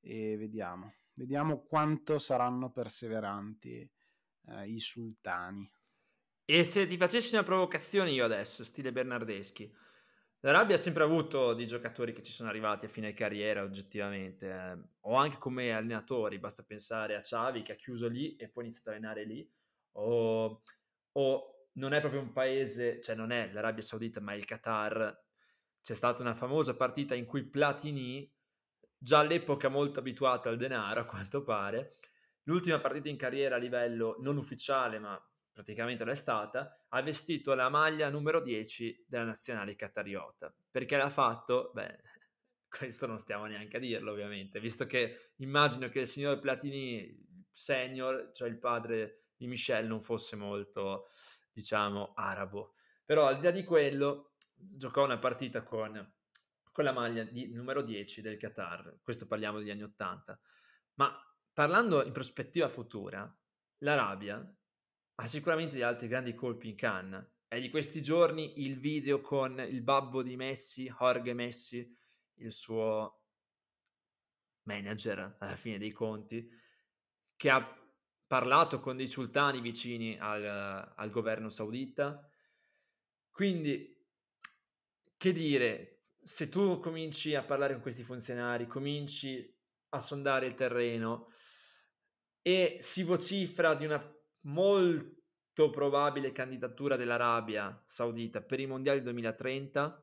e 0.00 0.36
vediamo. 0.36 0.92
Vediamo 1.14 1.62
quanto 1.62 2.18
saranno 2.18 2.70
perseveranti 2.70 3.90
eh, 4.48 4.68
i 4.68 4.78
sultani. 4.80 5.66
E 6.44 6.62
se 6.62 6.86
ti 6.86 6.98
facessi 6.98 7.36
una 7.36 7.42
provocazione 7.42 8.10
io 8.10 8.26
adesso, 8.26 8.64
stile 8.64 8.92
Bernardeschi, 8.92 9.74
l'Arabia 10.40 10.74
ha 10.74 10.78
sempre 10.78 11.04
avuto 11.04 11.54
dei 11.54 11.66
giocatori 11.66 12.12
che 12.12 12.22
ci 12.22 12.32
sono 12.32 12.50
arrivati 12.50 12.84
a 12.84 12.90
fine 12.90 13.14
carriera 13.14 13.62
oggettivamente, 13.62 14.46
eh, 14.50 14.78
o 15.00 15.14
anche 15.14 15.38
come 15.38 15.72
allenatori, 15.72 16.38
basta 16.38 16.62
pensare 16.62 17.16
a 17.16 17.20
Xavi 17.20 17.62
che 17.62 17.72
ha 17.72 17.76
chiuso 17.76 18.08
lì 18.08 18.36
e 18.36 18.50
poi 18.50 18.64
ha 18.64 18.66
iniziato 18.66 18.90
a 18.90 18.92
allenare 18.92 19.24
lì, 19.24 19.50
o, 19.92 20.62
o 21.12 21.51
non 21.74 21.92
è 21.92 22.00
proprio 22.00 22.20
un 22.20 22.32
paese, 22.32 23.00
cioè 23.00 23.14
non 23.14 23.30
è 23.30 23.50
l'Arabia 23.52 23.82
Saudita 23.82 24.20
ma 24.20 24.34
il 24.34 24.44
Qatar, 24.44 25.24
c'è 25.80 25.94
stata 25.94 26.22
una 26.22 26.34
famosa 26.34 26.76
partita 26.76 27.14
in 27.14 27.24
cui 27.24 27.44
Platini, 27.44 28.30
già 28.96 29.18
all'epoca 29.18 29.68
molto 29.68 29.98
abituato 29.98 30.48
al 30.48 30.56
denaro 30.56 31.00
a 31.00 31.04
quanto 31.04 31.42
pare, 31.42 31.94
L'ultima 32.44 32.80
partita 32.80 33.08
in 33.08 33.16
carriera 33.16 33.54
a 33.56 33.58
livello 33.58 34.16
non 34.20 34.36
ufficiale, 34.36 34.98
ma 34.98 35.20
praticamente 35.52 36.04
l'è 36.04 36.14
stata, 36.14 36.86
ha 36.88 37.02
vestito 37.02 37.54
la 37.54 37.68
maglia 37.68 38.08
numero 38.08 38.40
10 38.40 39.04
della 39.06 39.24
nazionale 39.24 39.76
qatariota. 39.76 40.52
Perché 40.70 40.96
l'ha 40.96 41.10
fatto? 41.10 41.70
Beh, 41.72 42.00
questo 42.68 43.06
non 43.06 43.18
stiamo 43.18 43.46
neanche 43.46 43.76
a 43.76 43.80
dirlo 43.80 44.10
ovviamente, 44.10 44.58
visto 44.58 44.86
che 44.86 45.32
immagino 45.36 45.88
che 45.88 46.00
il 46.00 46.06
signor 46.06 46.40
Platini 46.40 47.16
senior, 47.50 48.32
cioè 48.32 48.48
il 48.48 48.58
padre 48.58 49.26
di 49.36 49.46
Michel, 49.46 49.86
non 49.86 50.02
fosse 50.02 50.34
molto, 50.34 51.08
diciamo, 51.52 52.12
arabo. 52.14 52.74
Però 53.04 53.26
al 53.26 53.36
di 53.36 53.42
là 53.42 53.50
di 53.50 53.64
quello, 53.64 54.34
giocò 54.54 55.04
una 55.04 55.18
partita 55.18 55.62
con, 55.62 56.14
con 56.70 56.84
la 56.84 56.92
maglia 56.92 57.24
di, 57.24 57.52
numero 57.52 57.82
10 57.82 58.22
del 58.22 58.38
Qatar, 58.38 59.00
questo 59.02 59.26
parliamo 59.26 59.58
degli 59.58 59.70
anni 59.70 59.82
80. 59.82 60.40
Ma 60.94 61.12
parlando 61.52 62.04
in 62.04 62.12
prospettiva 62.12 62.68
futura, 62.68 63.30
l'Arabia 63.78 64.56
ha 65.14 65.26
sicuramente 65.26 65.74
degli 65.74 65.82
altri 65.82 66.08
grandi 66.08 66.34
colpi 66.34 66.68
in 66.68 66.76
canna. 66.76 67.26
È 67.46 67.60
di 67.60 67.68
questi 67.68 68.00
giorni 68.00 68.62
il 68.64 68.78
video 68.78 69.20
con 69.20 69.60
il 69.60 69.82
babbo 69.82 70.22
di 70.22 70.36
Messi, 70.36 70.92
Jorge 70.98 71.34
Messi, 71.34 71.96
il 72.36 72.52
suo 72.52 73.24
manager 74.62 75.36
alla 75.38 75.56
fine 75.56 75.78
dei 75.78 75.92
conti, 75.92 76.48
che 77.36 77.50
ha 77.50 77.81
parlato 78.32 78.80
con 78.80 78.96
dei 78.96 79.06
sultani 79.06 79.60
vicini 79.60 80.18
al, 80.18 80.42
al 80.96 81.10
governo 81.10 81.50
saudita. 81.50 82.26
Quindi, 83.30 83.94
che 85.18 85.32
dire, 85.32 86.04
se 86.18 86.48
tu 86.48 86.80
cominci 86.80 87.34
a 87.34 87.42
parlare 87.42 87.74
con 87.74 87.82
questi 87.82 88.02
funzionari, 88.02 88.66
cominci 88.66 89.54
a 89.90 90.00
sondare 90.00 90.46
il 90.46 90.54
terreno 90.54 91.28
e 92.40 92.78
si 92.80 93.02
vocifra 93.02 93.74
di 93.74 93.84
una 93.84 94.02
molto 94.44 95.68
probabile 95.68 96.32
candidatura 96.32 96.96
dell'Arabia 96.96 97.82
Saudita 97.84 98.40
per 98.40 98.60
i 98.60 98.66
mondiali 98.66 99.02
2030, 99.02 100.01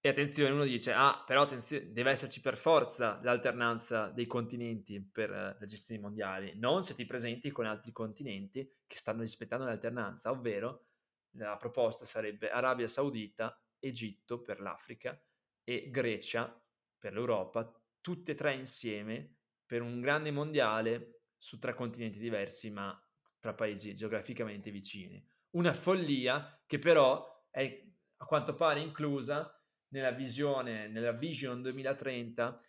e 0.00 0.08
attenzione, 0.08 0.52
uno 0.52 0.64
dice, 0.64 0.92
ah, 0.92 1.24
però 1.26 1.44
deve 1.44 2.10
esserci 2.10 2.40
per 2.40 2.56
forza 2.56 3.18
l'alternanza 3.22 4.08
dei 4.10 4.26
continenti 4.26 5.02
per 5.02 5.30
uh, 5.30 5.56
la 5.58 5.64
gestione 5.64 6.00
mondiali, 6.00 6.52
non 6.56 6.84
se 6.84 6.94
ti 6.94 7.04
presenti 7.04 7.50
con 7.50 7.66
altri 7.66 7.90
continenti 7.90 8.70
che 8.86 8.96
stanno 8.96 9.22
rispettando 9.22 9.64
l'alternanza, 9.64 10.30
ovvero 10.30 10.86
la 11.32 11.56
proposta 11.56 12.04
sarebbe 12.04 12.48
Arabia 12.50 12.86
Saudita, 12.86 13.60
Egitto 13.80 14.40
per 14.42 14.60
l'Africa 14.60 15.20
e 15.64 15.90
Grecia 15.90 16.60
per 16.96 17.12
l'Europa, 17.12 17.70
tutte 18.00 18.32
e 18.32 18.34
tre 18.34 18.54
insieme 18.54 19.36
per 19.66 19.82
un 19.82 20.00
grande 20.00 20.30
mondiale 20.30 21.22
su 21.36 21.58
tre 21.58 21.74
continenti 21.74 22.18
diversi, 22.18 22.70
ma 22.70 22.96
tra 23.38 23.52
paesi 23.52 23.94
geograficamente 23.94 24.70
vicini. 24.70 25.24
Una 25.50 25.72
follia 25.72 26.62
che 26.66 26.78
però 26.78 27.46
è 27.50 27.84
a 28.16 28.24
quanto 28.24 28.54
pare 28.54 28.80
inclusa 28.80 29.52
nella 29.88 30.10
visione, 30.10 30.88
nella 30.88 31.12
Vision 31.12 31.62
2030, 31.62 32.60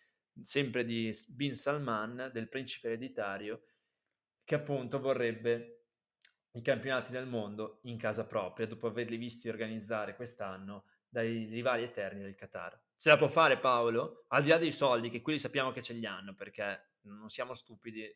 sempre 0.41 0.85
di 0.85 1.11
Bin 1.29 1.53
Salman, 1.53 2.29
del 2.33 2.47
principe 2.47 2.87
ereditario, 2.87 3.63
che 4.43 4.55
appunto 4.55 4.99
vorrebbe 4.99 5.75
i 6.53 6.61
campionati 6.61 7.11
del 7.11 7.27
mondo 7.27 7.79
in 7.83 7.97
casa 7.97 8.25
propria, 8.25 8.67
dopo 8.67 8.87
averli 8.87 9.17
visti 9.17 9.49
organizzare 9.49 10.15
quest'anno 10.15 10.85
dai 11.07 11.45
rivali 11.45 11.83
eterni 11.83 12.21
del 12.21 12.35
Qatar. 12.35 12.79
Ce 12.95 13.09
la 13.09 13.17
può 13.17 13.27
fare 13.27 13.59
Paolo? 13.59 14.25
Al 14.29 14.43
di 14.43 14.49
là 14.49 14.57
dei 14.57 14.71
soldi, 14.71 15.09
che 15.09 15.21
quelli 15.21 15.39
sappiamo 15.39 15.71
che 15.71 15.81
ce 15.81 15.93
li 15.93 16.05
hanno, 16.05 16.33
perché 16.35 16.93
non 17.01 17.29
siamo 17.29 17.53
stupidi. 17.53 18.13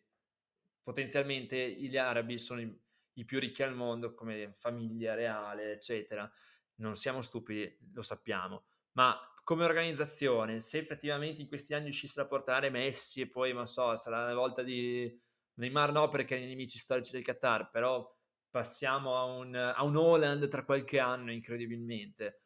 Potenzialmente 0.81 1.71
gli 1.71 1.95
arabi 1.95 2.37
sono 2.37 2.61
i, 2.61 2.81
i 3.13 3.25
più 3.25 3.39
ricchi 3.39 3.63
al 3.63 3.73
mondo, 3.73 4.13
come 4.13 4.51
famiglia 4.51 5.13
reale, 5.13 5.71
eccetera. 5.71 6.29
Non 6.75 6.95
siamo 6.95 7.21
stupidi, 7.21 7.77
lo 7.93 8.01
sappiamo 8.01 8.65
ma 8.93 9.19
come 9.43 9.65
organizzazione, 9.65 10.59
se 10.59 10.77
effettivamente 10.79 11.41
in 11.41 11.47
questi 11.47 11.73
anni 11.73 11.85
riuscissero 11.85 12.25
a 12.25 12.27
portare 12.29 12.69
Messi 12.69 13.21
e 13.21 13.29
poi, 13.29 13.53
non 13.53 13.65
so, 13.67 13.95
sarà 13.95 14.25
la 14.25 14.33
volta 14.33 14.63
di 14.63 15.19
Neymar 15.55 15.91
no 15.91 16.07
perché 16.09 16.35
i 16.35 16.45
nemici 16.45 16.79
storici 16.79 17.11
del 17.11 17.23
Qatar, 17.23 17.69
però 17.69 18.09
passiamo 18.49 19.17
a 19.17 19.23
un, 19.25 19.55
a 19.55 19.83
un 19.83 19.95
Holland 19.95 20.47
tra 20.47 20.63
qualche 20.63 20.99
anno 20.99 21.31
incredibilmente. 21.31 22.43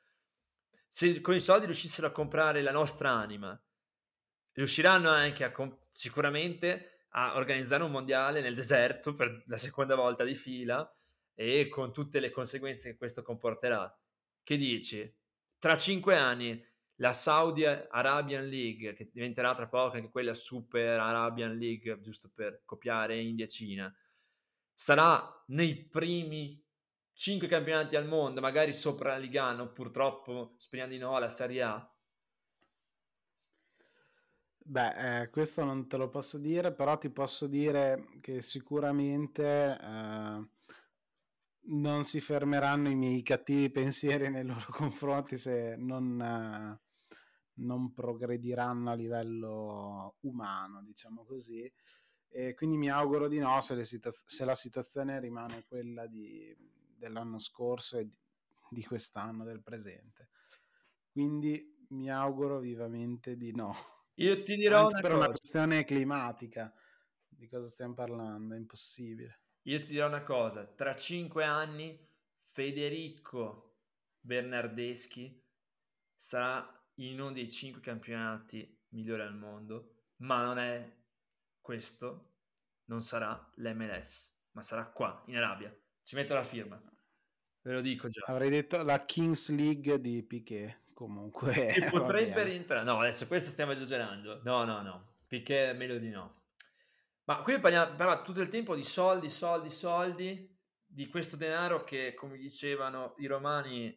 Se 0.87 1.21
con 1.21 1.35
i 1.35 1.39
soldi 1.39 1.65
riuscissero 1.65 2.07
a 2.07 2.11
comprare 2.11 2.61
la 2.61 2.71
nostra 2.71 3.11
anima, 3.11 3.61
riusciranno 4.53 5.09
anche 5.09 5.43
a 5.43 5.51
comp- 5.51 5.87
sicuramente 5.91 7.05
a 7.11 7.35
organizzare 7.35 7.83
un 7.83 7.91
mondiale 7.91 8.41
nel 8.41 8.55
deserto 8.55 9.13
per 9.13 9.43
la 9.47 9.57
seconda 9.57 9.95
volta 9.95 10.23
di 10.23 10.35
fila 10.35 10.89
e 11.33 11.67
con 11.69 11.93
tutte 11.93 12.19
le 12.19 12.31
conseguenze 12.31 12.91
che 12.91 12.97
questo 12.97 13.21
comporterà. 13.21 13.95
Che 14.43 14.57
dici? 14.57 15.16
Tra 15.59 15.77
cinque 15.77 16.17
anni 16.17 16.63
la 16.99 17.13
Saudi 17.13 17.65
Arabian 17.65 18.47
League, 18.47 18.93
che 18.93 19.09
diventerà 19.11 19.53
tra 19.55 19.67
poco 19.67 19.95
anche 19.95 20.09
quella 20.09 20.33
Super 20.33 20.99
Arabian 20.99 21.55
League, 21.55 21.99
giusto 21.99 22.31
per 22.33 22.63
copiare 22.65 23.19
India 23.19 23.45
e 23.45 23.49
Cina, 23.49 23.95
sarà 24.73 25.43
nei 25.47 25.85
primi 25.85 26.63
cinque 27.13 27.47
campionati 27.47 27.95
al 27.95 28.07
mondo, 28.07 28.41
magari 28.41 28.73
sopra 28.73 29.11
la 29.11 29.17
Ligano, 29.17 29.71
purtroppo 29.71 30.55
speriamo 30.57 30.91
di 30.91 30.97
no, 30.97 31.17
la 31.19 31.29
Serie 31.29 31.61
A. 31.63 31.91
Beh, 34.69 35.21
eh, 35.21 35.29
questo 35.29 35.63
non 35.63 35.87
te 35.87 35.97
lo 35.97 36.09
posso 36.09 36.37
dire, 36.37 36.73
però 36.73 36.97
ti 36.97 37.09
posso 37.09 37.47
dire 37.47 38.09
che 38.19 38.41
sicuramente 38.41 39.79
eh, 39.79 40.47
non 41.69 42.03
si 42.03 42.21
fermeranno 42.21 42.89
i 42.89 42.95
miei 42.95 43.21
cattivi 43.23 43.69
pensieri 43.69 44.29
nei 44.29 44.45
loro 44.45 44.67
confronti 44.69 45.37
se 45.37 45.75
non, 45.75 46.21
eh, 46.21 46.79
non 47.55 47.93
progrediranno 47.93 48.91
a 48.91 48.95
livello 48.95 50.17
umano, 50.21 50.83
diciamo 50.83 51.23
così. 51.25 51.71
E 52.29 52.53
quindi 52.53 52.77
mi 52.77 52.89
auguro 52.89 53.27
di 53.27 53.39
no 53.39 53.59
se, 53.61 53.83
situa- 53.83 54.11
se 54.11 54.45
la 54.45 54.55
situazione 54.55 55.19
rimane 55.19 55.65
quella 55.65 56.05
di, 56.07 56.55
dell'anno 56.95 57.39
scorso 57.39 57.97
e 57.97 58.05
di, 58.05 58.17
di 58.69 58.83
quest'anno, 58.85 59.43
del 59.43 59.63
presente. 59.63 60.29
Quindi 61.09 61.85
mi 61.89 62.11
auguro 62.11 62.59
vivamente 62.59 63.37
di 63.37 63.53
no. 63.55 63.73
Io 64.15 64.41
ti 64.43 64.55
dirò 64.55 64.81
Anche 64.81 64.91
una 64.93 65.01
per 65.01 65.11
cosa. 65.11 65.23
una 65.23 65.29
questione 65.29 65.83
climatica. 65.83 66.73
Di 67.27 67.47
cosa 67.47 67.67
stiamo 67.67 67.93
parlando? 67.93 68.55
È 68.55 68.57
impossibile. 68.57 69.41
Io 69.67 69.79
ti 69.81 69.87
dirò 69.87 70.07
una 70.07 70.23
cosa, 70.23 70.65
tra 70.65 70.95
cinque 70.95 71.43
anni 71.43 71.99
Federico 72.39 73.79
Bernardeschi 74.21 75.43
sarà 76.15 76.65
in 76.95 77.19
uno 77.19 77.33
dei 77.33 77.49
cinque 77.49 77.81
campionati 77.81 78.85
migliori 78.89 79.23
al 79.23 79.35
mondo, 79.35 80.05
ma 80.21 80.41
non 80.41 80.57
è 80.57 80.89
questo, 81.59 82.35
non 82.85 83.01
sarà 83.01 83.51
l'MLS, 83.55 84.35
ma 84.51 84.61
sarà 84.61 84.85
qua, 84.85 85.21
in 85.27 85.35
Arabia. 85.35 85.77
Ci 86.01 86.15
metto 86.15 86.33
la 86.33 86.45
firma, 86.45 86.81
ve 87.61 87.73
lo 87.73 87.81
dico 87.81 88.07
già. 88.07 88.23
Avrei 88.27 88.49
detto 88.49 88.81
la 88.83 88.99
Kings 88.99 89.53
League 89.53 89.99
di 89.99 90.23
Piquet, 90.23 90.93
comunque. 90.93 91.73
Che 91.73 91.89
potrebbe 91.91 92.41
rientrare, 92.43 92.85
no, 92.85 93.01
adesso 93.01 93.27
questo 93.27 93.49
stiamo 93.49 93.73
esagerando, 93.73 94.39
no, 94.45 94.63
no, 94.63 94.81
no, 94.81 95.15
Piquet 95.27 95.75
meglio 95.75 95.97
di 95.97 96.09
no. 96.09 96.36
Ma 97.27 97.41
qui 97.41 97.59
parliamo 97.59 97.95
però 97.95 98.21
tutto 98.21 98.39
il 98.39 98.47
tempo 98.47 98.73
di 98.73 98.85
soldi, 98.85 99.29
soldi, 99.29 99.69
soldi, 99.69 100.57
di 100.85 101.07
questo 101.07 101.35
denaro 101.35 101.83
che, 101.83 102.13
come 102.13 102.37
dicevano 102.37 103.15
i 103.17 103.25
romani, 103.25 103.93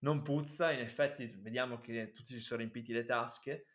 non 0.00 0.22
puzza, 0.22 0.70
in 0.70 0.78
effetti 0.78 1.26
vediamo 1.26 1.80
che 1.80 2.12
tutti 2.12 2.34
si 2.34 2.40
sono 2.40 2.60
riempiti 2.60 2.92
le 2.92 3.04
tasche, 3.04 3.66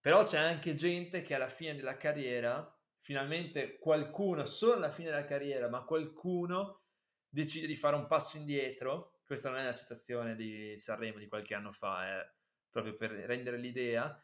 però 0.00 0.24
c'è 0.24 0.38
anche 0.38 0.72
gente 0.72 1.20
che 1.20 1.34
alla 1.34 1.50
fine 1.50 1.74
della 1.76 1.98
carriera, 1.98 2.66
finalmente 2.98 3.78
qualcuno, 3.78 4.46
solo 4.46 4.72
alla 4.72 4.90
fine 4.90 5.10
della 5.10 5.26
carriera, 5.26 5.68
ma 5.68 5.84
qualcuno 5.84 6.84
decide 7.28 7.66
di 7.66 7.76
fare 7.76 7.96
un 7.96 8.06
passo 8.06 8.38
indietro, 8.38 9.20
questa 9.26 9.50
non 9.50 9.58
è 9.58 9.62
una 9.64 9.74
citazione 9.74 10.34
di 10.34 10.78
Sanremo 10.78 11.18
di 11.18 11.28
qualche 11.28 11.54
anno 11.54 11.72
fa, 11.72 12.06
è 12.06 12.32
proprio 12.70 12.96
per 12.96 13.10
rendere 13.10 13.58
l'idea, 13.58 14.18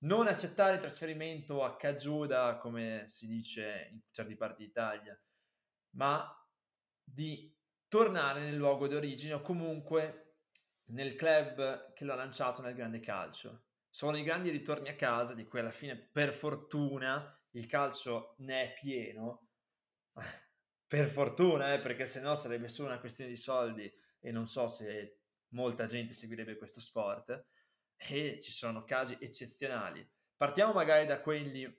non 0.00 0.28
accettare 0.28 0.74
il 0.74 0.80
trasferimento 0.80 1.64
a 1.64 1.76
Cagiuda, 1.76 2.56
come 2.58 3.04
si 3.08 3.26
dice 3.26 3.88
in 3.90 4.00
certi 4.10 4.36
parti 4.36 4.64
d'Italia, 4.64 5.20
ma 5.96 6.32
di 7.02 7.52
tornare 7.88 8.40
nel 8.40 8.56
luogo 8.56 8.86
di 8.86 8.94
origine 8.94 9.34
o 9.34 9.40
comunque 9.40 10.36
nel 10.90 11.16
club 11.16 11.92
che 11.94 12.04
l'ha 12.04 12.14
lanciato 12.14 12.62
nel 12.62 12.74
grande 12.74 13.00
calcio. 13.00 13.64
Sono 13.90 14.16
i 14.16 14.22
grandi 14.22 14.50
ritorni 14.50 14.88
a 14.88 14.94
casa 14.94 15.34
di 15.34 15.46
cui 15.46 15.60
alla 15.60 15.70
fine, 15.70 15.96
per 15.96 16.32
fortuna, 16.32 17.34
il 17.52 17.66
calcio 17.66 18.34
ne 18.38 18.62
è 18.62 18.72
pieno. 18.74 19.48
per 20.86 21.08
fortuna, 21.08 21.74
eh, 21.74 21.80
perché 21.80 22.06
se 22.06 22.20
no 22.20 22.34
sarebbe 22.34 22.68
solo 22.68 22.88
una 22.88 23.00
questione 23.00 23.30
di 23.30 23.36
soldi 23.36 23.92
e 24.20 24.30
non 24.30 24.46
so 24.46 24.68
se 24.68 25.22
molta 25.48 25.86
gente 25.86 26.12
seguirebbe 26.12 26.56
questo 26.56 26.80
sport 26.80 27.46
e 27.98 28.38
ci 28.40 28.50
sono 28.50 28.84
casi 28.84 29.16
eccezionali. 29.20 30.08
Partiamo 30.36 30.72
magari 30.72 31.04
da 31.06 31.20
quelli 31.20 31.70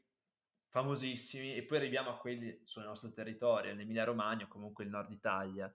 famosissimi 0.67 1.55
e 1.55 1.63
poi 1.63 1.77
arriviamo 1.77 2.11
a 2.11 2.17
quelli 2.17 2.61
sul 2.63 2.83
nostro 2.83 3.11
territorio, 3.11 3.73
l'Emilia 3.73 4.03
Romagna 4.03 4.45
o 4.45 4.47
comunque 4.47 4.83
il 4.83 4.89
nord 4.89 5.11
Italia. 5.11 5.73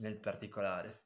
nel 0.00 0.18
particolare. 0.18 1.04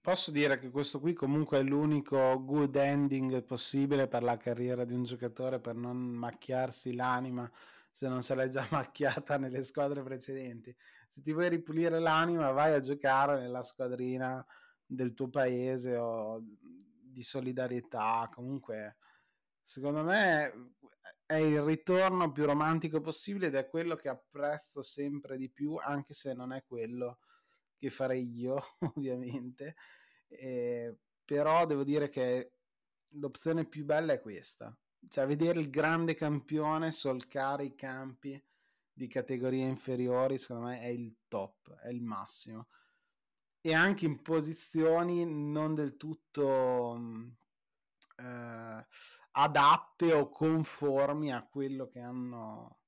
Posso 0.00 0.30
dire 0.30 0.58
che 0.58 0.70
questo 0.70 1.00
qui 1.00 1.12
comunque 1.12 1.58
è 1.58 1.62
l'unico 1.62 2.42
good 2.42 2.76
ending 2.76 3.42
possibile 3.42 4.06
per 4.06 4.22
la 4.22 4.36
carriera 4.36 4.84
di 4.84 4.94
un 4.94 5.02
giocatore 5.02 5.60
per 5.60 5.74
non 5.74 5.96
macchiarsi 5.98 6.94
l'anima 6.94 7.50
se 7.90 8.08
non 8.08 8.22
se 8.22 8.34
l'è 8.34 8.46
già 8.48 8.66
macchiata 8.70 9.36
nelle 9.36 9.62
squadre 9.64 10.02
precedenti. 10.02 10.74
Se 11.10 11.20
ti 11.22 11.32
vuoi 11.32 11.48
ripulire 11.48 11.98
l'anima 11.98 12.50
vai 12.52 12.72
a 12.72 12.78
giocare 12.78 13.40
nella 13.40 13.62
squadrina 13.62 14.46
del 14.86 15.14
tuo 15.14 15.28
paese 15.28 15.96
o 15.96 16.42
di 17.02 17.22
solidarietà, 17.22 18.30
comunque 18.32 18.96
secondo 19.62 20.02
me 20.02 20.74
è 21.26 21.34
il 21.34 21.60
ritorno 21.62 22.30
più 22.30 22.44
romantico 22.44 23.00
possibile 23.00 23.48
ed 23.48 23.56
è 23.56 23.68
quello 23.68 23.96
che 23.96 24.08
apprezzo 24.08 24.80
sempre 24.80 25.36
di 25.36 25.50
più, 25.50 25.74
anche 25.74 26.14
se 26.14 26.34
non 26.34 26.52
è 26.52 26.64
quello 26.64 27.18
che 27.76 27.90
farei 27.90 28.30
io, 28.38 28.62
ovviamente. 28.94 29.74
Eh, 30.28 30.96
però 31.24 31.66
devo 31.66 31.82
dire 31.82 32.08
che 32.08 32.52
l'opzione 33.18 33.66
più 33.66 33.84
bella 33.84 34.12
è 34.12 34.20
questa, 34.20 34.76
cioè 35.08 35.26
vedere 35.26 35.58
il 35.58 35.70
grande 35.70 36.14
campione 36.14 36.92
solcare 36.92 37.64
i 37.64 37.74
campi 37.74 38.40
di 38.92 39.08
categorie 39.08 39.66
inferiori, 39.66 40.38
secondo 40.38 40.68
me 40.68 40.80
è 40.80 40.86
il 40.86 41.14
top, 41.28 41.74
è 41.80 41.88
il 41.88 42.02
massimo. 42.02 42.68
E 43.66 43.74
anche 43.74 44.04
in 44.04 44.22
posizioni 44.22 45.24
non 45.26 45.74
del 45.74 45.96
tutto 45.96 46.96
eh, 48.16 48.86
adatte 49.32 50.12
o 50.12 50.28
conformi 50.28 51.32
a 51.32 51.44
quello 51.44 51.88
che 51.88 51.98
hanno 51.98 52.78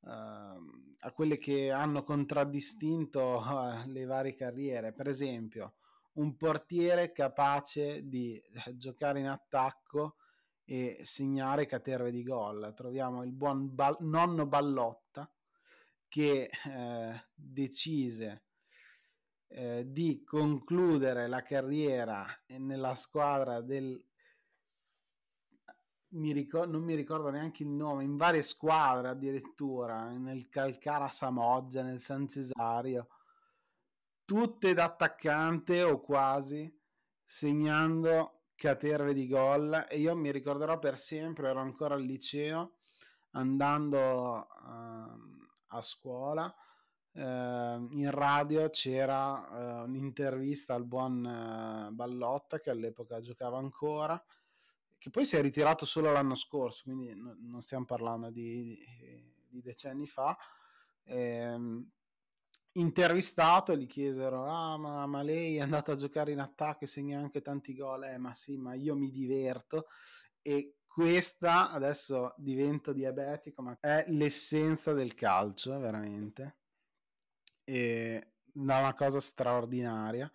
uh, 0.00 0.08
a 0.08 1.12
quelle 1.12 1.36
che 1.36 1.70
hanno 1.70 2.02
contraddistinto 2.02 3.42
uh, 3.44 3.86
le 3.90 4.06
varie 4.06 4.34
carriere. 4.34 4.94
Per 4.94 5.06
esempio, 5.06 5.74
un 6.14 6.34
portiere 6.38 7.12
capace 7.12 8.08
di 8.08 8.38
eh, 8.38 8.74
giocare 8.74 9.20
in 9.20 9.28
attacco 9.28 10.16
e 10.64 10.98
segnare 11.02 11.66
caterve 11.66 12.10
di 12.10 12.22
gol. 12.22 12.72
Troviamo 12.74 13.22
il 13.22 13.32
buon 13.32 13.74
Bal- 13.74 13.98
nonno 14.00 14.46
Ballotta 14.46 15.30
che 16.08 16.48
eh, 16.64 17.24
decise 17.34 18.45
eh, 19.48 19.84
di 19.86 20.22
concludere 20.24 21.28
la 21.28 21.42
carriera 21.42 22.26
nella 22.48 22.94
squadra 22.94 23.60
del 23.60 24.02
mi 26.16 26.32
ricor- 26.32 26.68
non 26.68 26.82
mi 26.82 26.94
ricordo 26.94 27.30
neanche 27.30 27.62
il 27.62 27.68
nome, 27.68 28.04
in 28.04 28.16
varie 28.16 28.42
squadre 28.42 29.08
addirittura, 29.08 30.08
nel 30.10 30.48
Calcara 30.48 31.08
Samoggia, 31.08 31.82
nel 31.82 32.00
San 32.00 32.28
Cesario, 32.28 33.08
tutte 34.24 34.74
da 34.74 34.84
attaccante 34.84 35.82
o 35.82 36.00
quasi, 36.00 36.72
segnando 37.24 38.48
caterve 38.54 39.12
di 39.12 39.26
gol. 39.28 39.86
E 39.88 39.98
io 39.98 40.14
mi 40.16 40.30
ricorderò 40.30 40.78
per 40.78 40.98
sempre, 40.98 41.48
ero 41.48 41.60
ancora 41.60 41.94
al 41.94 42.02
liceo, 42.02 42.78
andando 43.32 43.98
uh, 43.98 45.46
a 45.68 45.82
scuola, 45.82 46.54
in 47.18 48.10
radio 48.10 48.68
c'era 48.68 49.82
uh, 49.82 49.88
un'intervista 49.88 50.74
al 50.74 50.84
buon 50.84 51.88
Ballotta 51.92 52.60
che 52.60 52.70
all'epoca 52.70 53.20
giocava 53.20 53.58
ancora 53.58 54.22
che 54.98 55.12
poi 55.12 55.24
si 55.24 55.36
è 55.36 55.40
ritirato 55.40 55.84
solo 55.84 56.10
l'anno 56.10 56.34
scorso, 56.34 56.82
quindi 56.84 57.14
no, 57.14 57.36
non 57.38 57.62
stiamo 57.62 57.84
parlando 57.84 58.30
di, 58.30 58.76
di 59.48 59.60
decenni 59.60 60.06
fa. 60.06 60.36
Ehm, 61.04 61.88
intervistato 62.72 63.76
gli 63.76 63.86
chiesero: 63.86 64.44
Ah, 64.46 64.76
ma, 64.76 65.06
ma, 65.06 65.22
lei 65.22 65.56
è 65.56 65.60
andata 65.60 65.92
a 65.92 65.96
giocare 65.96 66.32
in 66.32 66.40
attacco 66.40 66.84
e 66.84 66.86
segna 66.88 67.20
anche 67.20 67.40
tanti 67.40 67.74
gol? 67.76 68.04
Eh, 68.04 68.18
ma 68.18 68.34
sì, 68.34 68.56
ma 68.56 68.74
io 68.74 68.96
mi 68.96 69.10
diverto. 69.10 69.86
E 70.42 70.78
questa 70.86 71.70
adesso 71.70 72.34
divento 72.36 72.92
diabetico, 72.92 73.62
ma 73.62 73.78
è 73.78 74.06
l'essenza 74.08 74.92
del 74.92 75.14
calcio, 75.14 75.78
veramente. 75.78 76.56
E 77.68 78.28
da 78.52 78.78
una 78.78 78.94
cosa 78.94 79.20
straordinaria. 79.20 80.30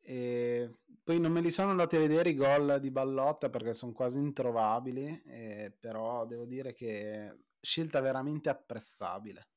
E 0.00 0.70
poi 1.02 1.20
non 1.20 1.32
me 1.32 1.40
li 1.40 1.50
sono 1.50 1.70
andati 1.70 1.96
a 1.96 2.00
vedere 2.00 2.30
i 2.30 2.34
gol 2.34 2.78
di 2.80 2.90
Ballotta 2.90 3.50
perché 3.50 3.74
sono 3.74 3.92
quasi 3.92 4.18
introvabili, 4.18 5.22
eh, 5.26 5.76
però 5.78 6.24
devo 6.24 6.46
dire 6.46 6.72
che 6.72 7.44
scelta 7.60 8.00
veramente 8.00 8.48
apprezzabile. 8.48 9.48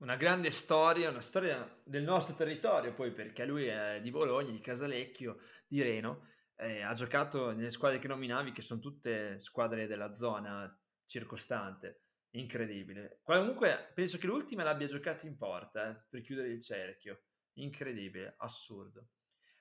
Una 0.00 0.16
grande 0.16 0.50
storia, 0.50 1.10
una 1.10 1.20
storia 1.20 1.80
del 1.84 2.02
nostro 2.02 2.34
territorio, 2.34 2.94
poi 2.94 3.12
perché 3.12 3.44
lui 3.44 3.66
è 3.66 4.00
di 4.02 4.10
Bologna, 4.10 4.50
di 4.50 4.60
Casalecchio, 4.60 5.38
di 5.66 5.82
Reno, 5.82 6.28
eh, 6.56 6.82
ha 6.82 6.92
giocato 6.94 7.52
nelle 7.52 7.70
squadre 7.70 7.98
che 7.98 8.08
nominavi, 8.08 8.52
che 8.52 8.62
sono 8.62 8.80
tutte 8.80 9.38
squadre 9.40 9.86
della 9.86 10.12
zona 10.12 10.74
circostante. 11.04 12.02
Incredibile. 12.32 13.20
Comunque 13.22 13.90
penso 13.94 14.18
che 14.18 14.26
l'ultima 14.26 14.62
l'abbia 14.62 14.86
giocata 14.86 15.26
in 15.26 15.36
porta 15.36 15.90
eh, 15.90 16.04
per 16.08 16.20
chiudere 16.20 16.48
il 16.48 16.60
cerchio. 16.60 17.22
Incredibile, 17.54 18.34
assurdo. 18.38 19.08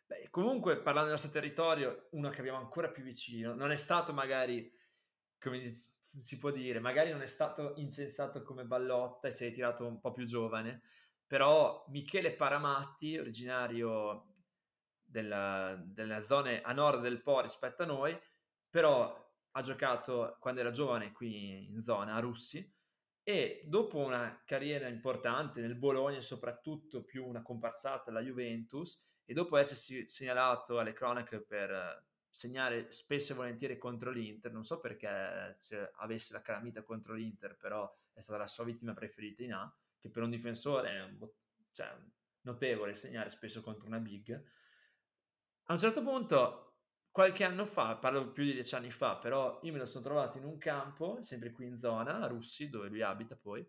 Beh, 0.05 0.29
comunque, 0.29 0.77
parlando 0.77 1.09
del 1.09 1.19
nostro 1.19 1.31
territorio, 1.31 2.07
uno 2.11 2.29
che 2.29 2.39
abbiamo 2.39 2.57
ancora 2.57 2.89
più 2.89 3.03
vicino, 3.03 3.53
non 3.53 3.71
è 3.71 3.75
stato 3.75 4.13
magari, 4.13 4.71
come 5.39 5.71
si 5.73 6.37
può 6.37 6.51
dire, 6.51 6.79
magari 6.79 7.11
non 7.11 7.21
è 7.21 7.27
stato 7.27 7.73
incensato 7.77 8.43
come 8.43 8.65
Ballotta 8.65 9.27
e 9.27 9.31
si 9.31 9.43
è 9.43 9.47
ritirato 9.47 9.85
un 9.85 9.99
po' 9.99 10.11
più 10.11 10.25
giovane, 10.25 10.81
però 11.25 11.85
Michele 11.89 12.33
Paramatti, 12.33 13.17
originario 13.17 14.31
della, 15.03 15.75
delle 15.85 16.21
zone 16.21 16.61
a 16.61 16.73
nord 16.73 17.01
del 17.01 17.21
Po 17.21 17.41
rispetto 17.41 17.83
a 17.83 17.87
noi, 17.87 18.19
però 18.69 19.28
ha 19.51 19.61
giocato 19.61 20.37
quando 20.39 20.61
era 20.61 20.71
giovane 20.71 21.11
qui 21.11 21.67
in 21.69 21.81
zona, 21.81 22.15
a 22.15 22.19
Russi, 22.19 22.77
e 23.23 23.63
dopo 23.65 23.99
una 23.99 24.41
carriera 24.45 24.87
importante 24.87 25.61
nel 25.61 25.75
Bologna, 25.75 26.21
soprattutto 26.21 27.03
più 27.03 27.25
una 27.25 27.41
comparsata 27.41 28.09
alla 28.09 28.21
Juventus, 28.21 28.99
e 29.25 29.33
dopo 29.33 29.57
essersi 29.57 30.09
segnalato 30.09 30.79
alle 30.79 30.93
cronache 30.93 31.41
per 31.41 32.05
segnare 32.27 32.91
spesso 32.91 33.33
e 33.33 33.35
volentieri 33.35 33.77
contro 33.77 34.11
l'Inter, 34.11 34.51
non 34.51 34.63
so 34.63 34.79
perché 34.79 35.07
avesse 35.07 36.33
la 36.33 36.41
calamita 36.41 36.83
contro 36.83 37.13
l'Inter, 37.13 37.55
però 37.55 37.91
è 38.13 38.19
stata 38.19 38.39
la 38.39 38.47
sua 38.47 38.63
vittima 38.63 38.93
preferita 38.93 39.43
in 39.43 39.53
A, 39.53 39.75
che 39.99 40.09
per 40.09 40.23
un 40.23 40.29
difensore 40.29 40.89
è 40.89 41.03
un, 41.03 41.29
cioè, 41.71 41.95
notevole 42.41 42.93
segnare 42.95 43.29
spesso 43.29 43.61
contro 43.61 43.87
una 43.87 43.99
big. 43.99 44.31
A 45.65 45.73
un 45.73 45.79
certo 45.79 46.01
punto, 46.01 46.68
qualche 47.19 47.43
anno 47.43 47.65
fa, 47.65 47.97
parlo 47.97 48.31
più 48.31 48.45
di 48.45 48.53
dieci 48.53 48.75
anni 48.75 48.91
fa, 48.91 49.17
però 49.17 49.59
io 49.63 49.73
me 49.73 49.79
lo 49.79 49.85
sono 49.85 50.05
trovato 50.05 50.37
in 50.37 50.45
un 50.45 50.57
campo, 50.57 51.21
sempre 51.21 51.51
qui 51.51 51.65
in 51.65 51.75
zona, 51.75 52.21
a 52.21 52.27
Russi, 52.27 52.69
dove 52.69 52.87
lui 52.87 53.01
abita 53.01 53.35
poi, 53.35 53.61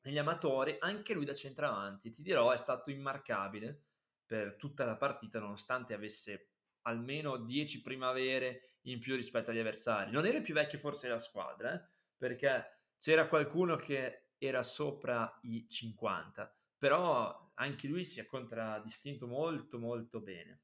negli 0.00 0.18
amatori, 0.18 0.78
anche 0.80 1.14
lui 1.14 1.24
da 1.24 1.32
centravanti, 1.32 2.10
ti 2.10 2.22
dirò, 2.22 2.50
è 2.50 2.56
stato 2.56 2.90
immarcabile 2.90 3.84
per 4.26 4.56
tutta 4.56 4.84
la 4.84 4.96
partita, 4.96 5.38
nonostante 5.38 5.94
avesse 5.94 6.54
almeno 6.80 7.36
10 7.36 7.82
primavere 7.82 8.78
in 8.86 8.98
più 8.98 9.14
rispetto 9.14 9.52
agli 9.52 9.60
avversari. 9.60 10.10
Non 10.10 10.26
era 10.26 10.38
il 10.38 10.42
più 10.42 10.54
vecchio 10.54 10.80
forse 10.80 11.06
della 11.06 11.20
squadra, 11.20 11.74
eh? 11.74 11.86
perché 12.16 12.88
c'era 12.98 13.28
qualcuno 13.28 13.76
che 13.76 14.30
era 14.38 14.64
sopra 14.64 15.38
i 15.42 15.68
50, 15.68 16.52
però 16.78 17.52
anche 17.54 17.86
lui 17.86 18.02
si 18.02 18.18
è 18.18 18.26
contraddistinto 18.26 19.28
molto 19.28 19.78
molto 19.78 20.20
bene. 20.20 20.62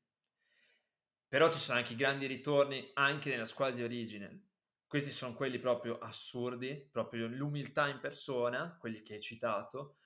Però 1.29 1.51
ci 1.51 1.59
sono 1.59 1.79
anche 1.79 1.93
i 1.93 1.97
grandi 1.97 2.26
ritorni 2.26 2.91
anche 2.95 3.31
nella 3.31 3.45
squadra 3.45 3.76
di 3.76 3.83
origine. 3.83 4.47
Questi 4.87 5.11
sono 5.11 5.35
quelli 5.35 5.59
proprio 5.59 5.99
assurdi, 5.99 6.89
proprio 6.91 7.26
l'umiltà 7.26 7.89
in 7.89 8.01
persona, 8.01 8.76
quelli 8.81 9.03
che 9.03 9.14
hai 9.14 9.20
citato, 9.20 9.99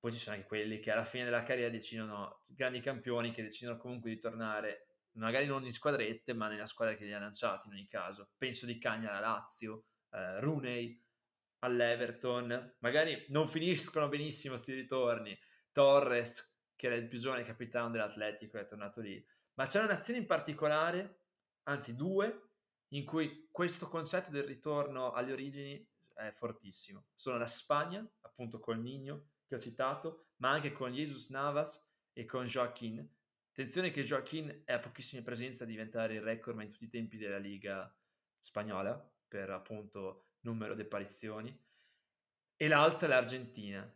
poi 0.00 0.12
ci 0.12 0.18
sono 0.18 0.36
anche 0.36 0.48
quelli 0.48 0.78
che 0.78 0.90
alla 0.90 1.04
fine 1.04 1.24
della 1.24 1.42
carriera 1.42 1.70
decidono, 1.70 2.42
grandi 2.46 2.80
campioni 2.80 3.32
che 3.32 3.42
decidono 3.42 3.76
comunque 3.76 4.10
di 4.10 4.18
tornare, 4.18 4.86
magari 5.12 5.46
non 5.46 5.64
in 5.64 5.72
squadrette, 5.72 6.32
ma 6.34 6.48
nella 6.48 6.66
squadra 6.66 6.94
che 6.94 7.04
li 7.04 7.12
ha 7.12 7.18
lanciati 7.18 7.68
in 7.68 7.74
ogni 7.74 7.88
caso. 7.88 8.30
Penso 8.36 8.66
di 8.66 8.78
Cagna 8.78 9.10
alla 9.10 9.20
Lazio, 9.20 9.86
eh, 10.10 10.40
Rooney 10.40 11.00
all'Everton, 11.60 12.76
magari 12.78 13.26
non 13.28 13.48
finiscono 13.48 14.08
benissimo 14.08 14.54
questi 14.54 14.72
ritorni. 14.74 15.36
Torres, 15.72 16.60
che 16.76 16.86
era 16.86 16.94
il 16.94 17.08
più 17.08 17.18
giovane 17.18 17.42
capitano 17.42 17.90
dell'Atletico, 17.90 18.58
è 18.58 18.66
tornato 18.66 19.00
lì. 19.00 19.24
Ma 19.58 19.66
c'è 19.66 19.82
un'azione 19.82 20.20
in 20.20 20.26
particolare, 20.26 21.22
anzi 21.64 21.96
due, 21.96 22.50
in 22.92 23.04
cui 23.04 23.48
questo 23.50 23.88
concetto 23.88 24.30
del 24.30 24.44
ritorno 24.44 25.10
alle 25.10 25.32
origini 25.32 25.84
è 26.14 26.30
fortissimo. 26.30 27.06
Sono 27.12 27.38
la 27.38 27.46
Spagna, 27.48 28.08
appunto 28.20 28.60
col 28.60 28.78
Nino, 28.78 29.30
che 29.48 29.56
ho 29.56 29.58
citato, 29.58 30.28
ma 30.36 30.50
anche 30.50 30.70
con 30.70 30.92
Jesus 30.92 31.30
Navas 31.30 31.84
e 32.12 32.24
con 32.24 32.44
Joaquin. 32.44 33.00
Attenzione 33.50 33.90
che 33.90 34.04
Joaquin 34.04 34.62
è 34.64 34.74
a 34.74 34.78
pochissime 34.78 35.22
presenze 35.22 35.64
a 35.64 35.66
diventare 35.66 36.14
il 36.14 36.22
record 36.22 36.60
in 36.60 36.70
tutti 36.70 36.84
i 36.84 36.88
tempi 36.88 37.16
della 37.16 37.38
Liga 37.38 37.92
spagnola 38.38 39.12
per 39.26 39.50
appunto 39.50 40.34
numero 40.42 40.74
di 40.74 40.82
apparizioni. 40.82 41.66
E 42.54 42.68
l'altra 42.68 43.08
è 43.08 43.10
l'Argentina. 43.10 43.92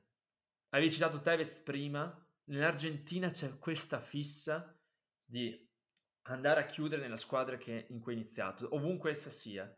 Avevi 0.70 0.90
citato 0.90 1.20
Tevez 1.20 1.60
prima, 1.60 2.12
nell'Argentina 2.46 3.30
c'è 3.30 3.58
questa 3.58 4.00
fissa 4.00 4.76
di 5.32 5.66
andare 6.24 6.60
a 6.60 6.66
chiudere 6.66 7.00
nella 7.00 7.16
squadra 7.16 7.56
che, 7.56 7.86
in 7.88 8.00
cui 8.00 8.12
è 8.12 8.16
iniziato, 8.16 8.68
ovunque 8.74 9.10
essa 9.10 9.30
sia. 9.30 9.74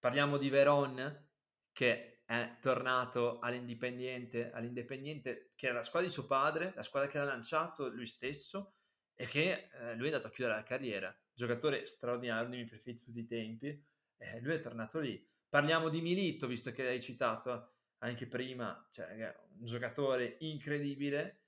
Parliamo 0.00 0.36
di 0.36 0.48
Veron, 0.48 1.28
che 1.70 2.22
è 2.24 2.56
tornato 2.60 3.38
all'Indipendiente, 3.38 4.50
all'Indipendiente 4.50 5.52
che 5.54 5.66
era 5.66 5.76
la 5.76 5.82
squadra 5.82 6.08
di 6.08 6.12
suo 6.12 6.26
padre, 6.26 6.72
la 6.74 6.82
squadra 6.82 7.08
che 7.08 7.18
l'ha 7.18 7.24
lanciato 7.24 7.88
lui 7.88 8.06
stesso 8.06 8.74
e 9.14 9.26
che 9.26 9.68
eh, 9.72 9.94
lui 9.94 10.08
è 10.08 10.10
andato 10.10 10.26
a 10.26 10.30
chiudere 10.30 10.56
la 10.56 10.64
carriera. 10.64 11.16
Giocatore 11.32 11.86
straordinario, 11.86 12.46
uno 12.46 12.50
dei 12.50 12.64
miei 12.64 12.70
preferiti 12.70 13.04
di 13.04 13.12
tutti 13.12 13.20
i 13.20 13.26
tempi, 13.38 13.86
eh, 14.16 14.40
lui 14.40 14.54
è 14.54 14.58
tornato 14.58 14.98
lì. 14.98 15.24
Parliamo 15.48 15.88
di 15.88 16.00
Milito, 16.00 16.48
visto 16.48 16.72
che 16.72 16.82
l'hai 16.82 17.00
citato 17.00 17.74
anche 17.98 18.26
prima, 18.26 18.86
cioè 18.90 19.36
un 19.56 19.64
giocatore 19.64 20.36
incredibile 20.40 21.44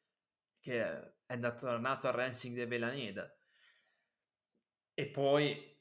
che 0.61 1.15
è 1.33 1.35
andato, 1.35 1.67
tornato 1.67 2.09
al 2.09 2.13
Racing 2.13 2.55
de 2.55 2.67
Belaneda. 2.67 3.35
E 4.95 5.07
poi, 5.07 5.81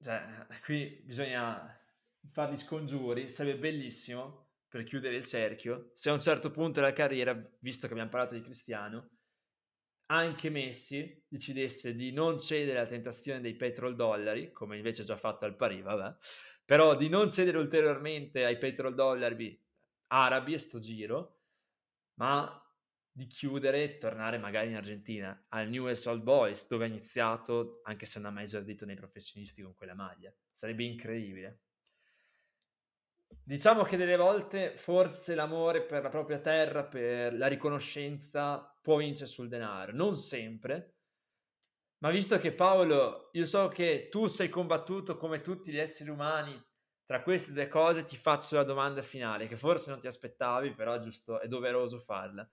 cioè, 0.00 0.46
qui 0.62 1.02
bisogna 1.04 1.76
fare 2.30 2.52
gli 2.52 2.56
scongiuri, 2.56 3.28
sarebbe 3.28 3.58
bellissimo 3.58 4.48
per 4.68 4.84
chiudere 4.84 5.16
il 5.16 5.24
cerchio, 5.24 5.90
se 5.94 6.10
a 6.10 6.12
un 6.12 6.20
certo 6.20 6.52
punto 6.52 6.80
della 6.80 6.92
carriera, 6.92 7.34
visto 7.58 7.86
che 7.86 7.92
abbiamo 7.92 8.10
parlato 8.10 8.34
di 8.34 8.42
Cristiano, 8.42 9.10
anche 10.06 10.48
Messi 10.48 11.24
decidesse 11.26 11.94
di 11.96 12.12
non 12.12 12.38
cedere 12.38 12.78
alla 12.78 12.88
tentazione 12.88 13.40
dei 13.40 13.56
petrol 13.56 13.96
dollari, 13.96 14.52
come 14.52 14.76
invece 14.76 15.02
ha 15.02 15.04
già 15.04 15.16
fatto 15.16 15.44
al 15.44 15.56
Pari, 15.56 15.82
vabbè, 15.82 16.16
però 16.64 16.96
di 16.96 17.08
non 17.08 17.30
cedere 17.30 17.58
ulteriormente 17.58 18.44
ai 18.44 18.58
petrol 18.58 18.94
dollari 18.94 19.60
arabi 20.08 20.54
a 20.54 20.58
sto 20.60 20.78
giro, 20.78 21.40
ma 22.14 22.69
di 23.20 23.26
chiudere 23.26 23.82
e 23.82 23.98
tornare 23.98 24.38
magari 24.38 24.68
in 24.68 24.76
Argentina, 24.76 25.46
al 25.50 25.68
Newell's 25.68 26.06
Old 26.06 26.22
Boys, 26.22 26.66
dove 26.66 26.86
ha 26.86 26.88
iniziato, 26.88 27.80
anche 27.84 28.06
se 28.06 28.18
non 28.18 28.30
ha 28.30 28.34
mai 28.34 28.44
esordito 28.44 28.86
nei 28.86 28.94
professionisti 28.94 29.60
con 29.60 29.74
quella 29.74 29.94
maglia. 29.94 30.34
Sarebbe 30.50 30.84
incredibile. 30.84 31.60
Diciamo 33.44 33.82
che 33.82 33.98
delle 33.98 34.16
volte 34.16 34.74
forse 34.78 35.34
l'amore 35.34 35.82
per 35.82 36.02
la 36.02 36.08
propria 36.08 36.40
terra, 36.40 36.82
per 36.84 37.34
la 37.34 37.46
riconoscenza, 37.46 38.74
può 38.80 38.96
vincere 38.96 39.28
sul 39.28 39.48
denaro. 39.48 39.92
Non 39.92 40.16
sempre, 40.16 40.94
ma 41.98 42.10
visto 42.10 42.38
che 42.38 42.52
Paolo, 42.52 43.28
io 43.32 43.44
so 43.44 43.68
che 43.68 44.08
tu 44.10 44.28
sei 44.28 44.48
combattuto 44.48 45.18
come 45.18 45.42
tutti 45.42 45.70
gli 45.70 45.78
esseri 45.78 46.08
umani 46.08 46.58
tra 47.04 47.22
queste 47.22 47.52
due 47.52 47.68
cose, 47.68 48.04
ti 48.04 48.16
faccio 48.16 48.56
la 48.56 48.64
domanda 48.64 49.02
finale, 49.02 49.46
che 49.46 49.56
forse 49.56 49.90
non 49.90 50.00
ti 50.00 50.06
aspettavi, 50.06 50.72
però 50.72 50.98
giusto, 50.98 51.38
è 51.38 51.46
doveroso 51.46 51.98
farla. 51.98 52.48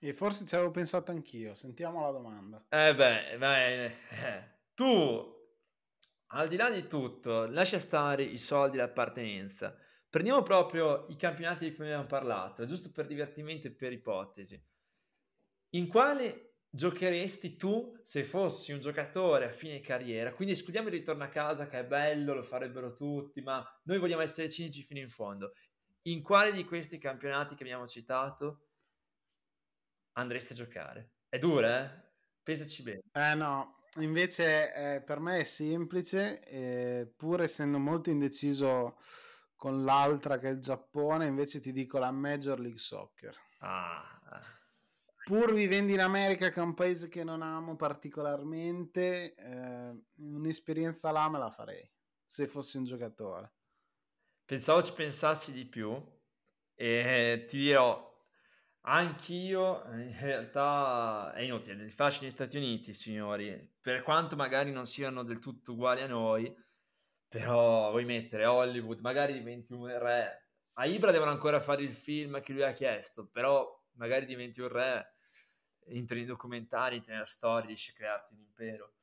E 0.00 0.12
forse 0.12 0.46
ci 0.46 0.54
avevo 0.54 0.70
pensato 0.70 1.10
anch'io, 1.10 1.54
sentiamo 1.54 2.00
la 2.00 2.10
domanda. 2.10 2.64
Eh 2.68 2.94
beh, 2.94 3.36
beh 3.38 3.84
eh. 3.84 3.94
tu, 4.74 5.34
al 6.28 6.48
di 6.48 6.56
là 6.56 6.70
di 6.70 6.86
tutto, 6.86 7.48
lascia 7.48 7.78
stare 7.78 8.22
i 8.22 8.38
soldi, 8.38 8.76
l'appartenenza 8.76 9.76
Prendiamo 10.16 10.42
proprio 10.42 11.04
i 11.10 11.16
campionati 11.16 11.68
di 11.68 11.74
cui 11.74 11.84
abbiamo 11.84 12.06
parlato, 12.06 12.64
giusto 12.64 12.90
per 12.90 13.06
divertimento 13.06 13.66
e 13.66 13.72
per 13.72 13.92
ipotesi. 13.92 14.58
In 15.74 15.88
quale 15.88 16.60
giocheresti 16.70 17.56
tu 17.56 17.98
se 18.02 18.24
fossi 18.24 18.72
un 18.72 18.80
giocatore 18.80 19.44
a 19.44 19.52
fine 19.52 19.82
carriera? 19.82 20.32
Quindi 20.32 20.54
escludiamo 20.54 20.88
il 20.88 20.94
ritorno 20.94 21.24
a 21.24 21.28
casa 21.28 21.68
che 21.68 21.80
è 21.80 21.84
bello, 21.84 22.32
lo 22.32 22.42
farebbero 22.42 22.94
tutti, 22.94 23.42
ma 23.42 23.62
noi 23.82 23.98
vogliamo 23.98 24.22
essere 24.22 24.48
cinici 24.48 24.82
fino 24.82 25.00
in 25.00 25.10
fondo. 25.10 25.52
In 26.04 26.22
quale 26.22 26.50
di 26.50 26.64
questi 26.64 26.96
campionati 26.96 27.54
che 27.54 27.64
abbiamo 27.64 27.86
citato 27.86 28.65
andresti 30.16 30.52
a 30.52 30.56
giocare? 30.56 31.12
È 31.28 31.38
dura, 31.38 31.84
eh? 31.84 32.04
Pensaci 32.42 32.82
bene. 32.82 33.00
Eh 33.12 33.34
no, 33.34 33.82
invece 33.96 34.72
eh, 34.74 35.00
per 35.02 35.20
me 35.20 35.40
è 35.40 35.44
semplice, 35.44 36.42
eh, 36.44 37.12
pur 37.16 37.40
essendo 37.40 37.78
molto 37.78 38.10
indeciso 38.10 38.98
con 39.56 39.84
l'altra 39.84 40.38
che 40.38 40.48
è 40.48 40.52
il 40.52 40.60
Giappone, 40.60 41.26
invece 41.26 41.60
ti 41.60 41.72
dico 41.72 41.98
la 41.98 42.10
Major 42.10 42.60
League 42.60 42.78
Soccer. 42.78 43.34
Ah. 43.58 44.20
Pur 45.24 45.52
vivendo 45.52 45.92
in 45.92 46.00
America, 46.00 46.50
che 46.50 46.60
è 46.60 46.62
un 46.62 46.74
paese 46.74 47.08
che 47.08 47.24
non 47.24 47.42
amo 47.42 47.74
particolarmente, 47.74 49.34
eh, 49.34 50.04
un'esperienza 50.18 51.10
là 51.10 51.28
me 51.28 51.38
la 51.38 51.50
farei, 51.50 51.90
se 52.24 52.46
fossi 52.46 52.76
un 52.76 52.84
giocatore. 52.84 53.54
Pensavo 54.44 54.82
ci 54.84 54.92
pensassi 54.92 55.52
di 55.52 55.66
più 55.66 56.00
e 56.74 57.44
ti 57.48 57.58
dirò, 57.58 58.05
anch'io 58.88 59.84
in 59.92 60.16
realtà 60.20 61.32
è 61.34 61.42
inutile, 61.42 61.82
il 61.82 61.90
fascino 61.90 62.24
negli 62.24 62.32
Stati 62.32 62.56
Uniti, 62.56 62.92
signori, 62.92 63.74
per 63.80 64.02
quanto 64.02 64.36
magari 64.36 64.70
non 64.72 64.86
siano 64.86 65.22
del 65.22 65.38
tutto 65.38 65.72
uguali 65.72 66.02
a 66.02 66.06
noi, 66.06 66.54
però 67.28 67.90
vuoi 67.90 68.04
mettere 68.04 68.46
Hollywood, 68.46 69.00
magari 69.00 69.32
diventi 69.32 69.72
un 69.72 69.86
re. 69.98 70.50
A 70.74 70.86
Ibra 70.86 71.10
devono 71.10 71.30
ancora 71.30 71.60
fare 71.60 71.82
il 71.82 71.92
film 71.92 72.40
che 72.40 72.52
lui 72.52 72.62
ha 72.62 72.72
chiesto, 72.72 73.28
però 73.28 73.68
magari 73.92 74.26
diventi 74.26 74.60
un 74.60 74.68
re, 74.68 75.16
entri 75.86 76.20
in 76.20 76.26
documentari, 76.26 76.96
entri 76.96 77.12
nella 77.12 77.24
storia, 77.24 77.66
riesci 77.66 77.90
a 77.90 77.94
crearti 77.94 78.34
un 78.34 78.40
impero. 78.40 78.94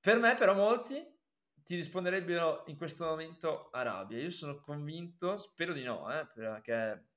Per 0.00 0.18
me, 0.18 0.34
però, 0.34 0.54
molti 0.54 1.18
ti 1.62 1.74
risponderebbero 1.76 2.64
in 2.66 2.76
questo 2.76 3.04
momento 3.04 3.70
Arabia. 3.70 4.18
Io 4.18 4.30
sono 4.30 4.58
convinto, 4.58 5.36
spero 5.36 5.72
di 5.72 5.84
no, 5.84 6.10
eh, 6.12 6.26
perché 6.26 7.09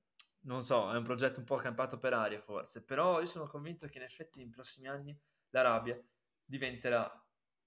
non 0.44 0.62
so, 0.64 0.92
è 0.92 0.96
un 0.96 1.04
progetto 1.04 1.40
un 1.40 1.46
po' 1.46 1.56
campato 1.58 1.98
per 1.98 2.14
aria 2.14 2.40
forse, 2.40 2.84
però 2.84 3.20
io 3.20 3.26
sono 3.26 3.48
convinto 3.48 3.88
che 3.88 3.98
in 3.98 4.04
effetti 4.04 4.40
nei 4.40 4.50
prossimi 4.50 4.88
anni 4.88 5.18
l'Arabia 5.50 6.02
diventerà 6.46 7.10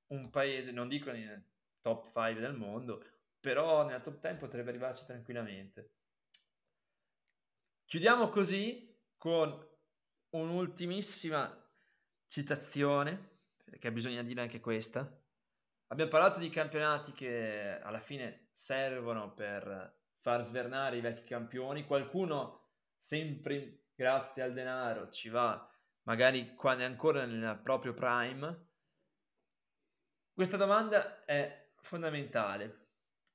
un 0.08 0.30
paese, 0.30 0.72
non 0.72 0.88
dico 0.88 1.10
top 1.80 2.06
5 2.06 2.40
del 2.40 2.54
mondo, 2.54 3.04
però 3.40 3.84
nella 3.84 4.00
top 4.00 4.20
10 4.20 4.38
potrebbe 4.38 4.70
arrivarci 4.70 5.04
tranquillamente. 5.04 5.90
Chiudiamo 7.84 8.28
così 8.28 8.92
con 9.16 9.64
un'ultimissima 10.30 11.64
citazione, 12.26 13.38
perché 13.64 13.92
bisogna 13.92 14.22
dire 14.22 14.40
anche 14.40 14.60
questa. 14.60 15.24
Abbiamo 15.88 16.10
parlato 16.10 16.40
di 16.40 16.48
campionati 16.48 17.12
che 17.12 17.78
alla 17.80 18.00
fine 18.00 18.48
servono 18.50 19.32
per 19.32 20.00
far 20.18 20.42
svernare 20.42 20.96
i 20.96 21.00
vecchi 21.00 21.22
campioni. 21.22 21.84
Qualcuno, 21.86 22.65
sempre 22.96 23.88
grazie 23.94 24.42
al 24.42 24.52
denaro, 24.52 25.08
ci 25.10 25.28
va 25.28 25.70
magari 26.06 26.54
quando 26.54 26.82
è 26.82 26.86
ancora 26.86 27.24
nel 27.24 27.60
proprio 27.62 27.94
prime. 27.94 28.64
Questa 30.32 30.56
domanda 30.56 31.24
è 31.24 31.72
fondamentale, 31.78 32.88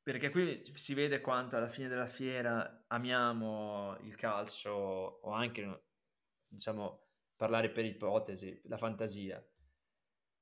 perché 0.04 0.30
qui 0.30 0.64
si 0.76 0.94
vede 0.94 1.22
quanto 1.22 1.58
alla 1.58 1.68
fine 1.68 1.88
della 1.88 2.08
fiera 2.08 2.86
amiamo 2.88 3.98
il 4.02 4.16
calcio 4.16 4.72
o 4.72 5.32
anche, 5.32 5.86
diciamo, 6.48 7.08
parlare 7.36 7.72
per 7.72 7.86
ipotesi, 7.86 8.62
la 8.66 8.78
fantasia. 8.78 9.44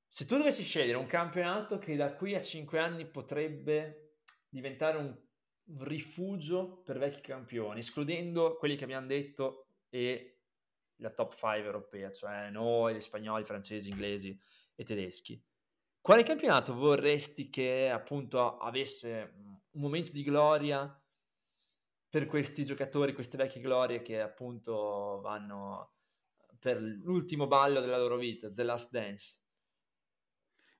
Se 0.05 0.25
tu 0.25 0.37
dovessi 0.37 0.63
scegliere 0.63 0.97
un 0.97 1.05
campionato 1.05 1.77
che 1.77 1.95
da 1.95 2.13
qui 2.15 2.35
a 2.35 2.41
5 2.41 2.79
anni 2.79 3.05
potrebbe 3.05 4.17
diventare 4.49 4.97
un 4.97 5.17
rifugio 5.77 6.81
per 6.83 6.97
vecchi 6.97 7.21
campioni, 7.21 7.79
escludendo 7.79 8.57
quelli 8.57 8.75
che 8.75 8.83
abbiamo 8.83 9.07
detto 9.07 9.67
e 9.89 10.39
la 10.97 11.11
top 11.11 11.33
5 11.35 11.63
europea, 11.63 12.11
cioè 12.11 12.49
noi, 12.49 12.95
gli 12.95 13.01
spagnoli, 13.01 13.43
francesi, 13.43 13.89
inglesi 13.89 14.37
e 14.75 14.83
tedeschi. 14.83 15.41
Quale 16.01 16.23
campionato 16.23 16.73
vorresti 16.73 17.49
che 17.49 17.89
appunto 17.89 18.57
avesse 18.57 19.33
un 19.71 19.81
momento 19.81 20.11
di 20.11 20.23
gloria 20.23 21.01
per 22.09 22.25
questi 22.25 22.65
giocatori, 22.65 23.13
queste 23.13 23.37
vecchie 23.37 23.61
glorie 23.61 24.01
che 24.01 24.19
appunto 24.19 25.19
vanno 25.21 25.93
per 26.59 26.81
l'ultimo 26.81 27.47
ballo 27.47 27.79
della 27.79 27.97
loro 27.97 28.17
vita, 28.17 28.49
The 28.49 28.63
Last 28.63 28.91
Dance? 28.91 29.39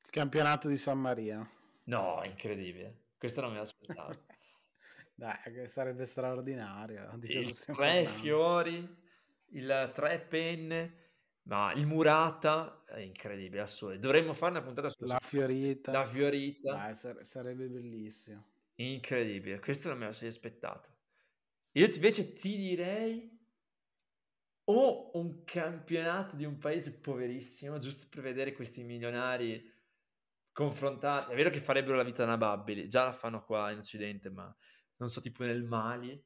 Il 0.03 0.10
campionato 0.10 0.68
di 0.68 0.78
San 0.78 0.99
Marino. 0.99 1.57
No, 1.84 2.22
incredibile. 2.24 3.10
Questo 3.18 3.41
non 3.41 3.52
me 3.52 3.60
l'aspettavo. 3.60 4.26
Dai, 5.20 5.68
sarebbe 5.68 6.06
straordinario. 6.06 7.12
Di 7.18 7.34
il 7.34 7.60
tre 7.60 7.74
parlando? 7.76 8.10
fiori, 8.10 8.98
il 9.50 9.91
tre 9.94 10.20
penne 10.20 11.00
ma 11.50 11.74
il 11.74 11.86
Murata 11.88 12.84
è 12.86 13.00
incredibile, 13.00 13.62
assurdo. 13.62 13.98
Dovremmo 13.98 14.34
fare 14.34 14.52
una 14.52 14.62
puntata 14.62 14.88
sulla 14.88 15.14
La 15.14 15.20
Fiorita. 15.20 15.91
La 15.91 16.06
Fiorita. 16.06 16.74
Dai, 16.74 16.96
sare- 16.96 17.26
sarebbe 17.26 17.68
bellissimo. 17.68 18.46
Incredibile, 18.76 19.60
questo 19.60 19.90
non 19.90 19.98
me 19.98 20.06
lo 20.06 20.12
sei 20.12 20.30
aspettato. 20.30 20.90
Io 21.74 21.86
invece 21.86 22.34
ti 22.34 22.56
direi 22.56 23.38
o 24.66 25.10
un 25.18 25.44
campionato 25.44 26.36
di 26.36 26.46
un 26.46 26.60
paese 26.60 27.00
poverissimo, 27.00 27.80
giusto 27.80 28.08
per 28.10 28.22
vedere 28.22 28.54
questi 28.54 28.84
milionari 28.84 29.74
confrontati. 30.54 31.34
È 31.34 31.36
vero 31.36 31.50
che 31.50 31.60
farebbero 31.60 31.98
la 31.98 32.04
vita 32.04 32.26
nababili, 32.26 32.88
già 32.88 33.06
la 33.06 33.12
fanno 33.12 33.44
qua 33.44 33.72
in 33.72 33.80
Occidente, 33.80 34.30
ma 34.30 34.56
non 34.99 35.09
so, 35.09 35.19
tipo 35.21 35.43
nel 35.43 35.63
Mali, 35.63 36.21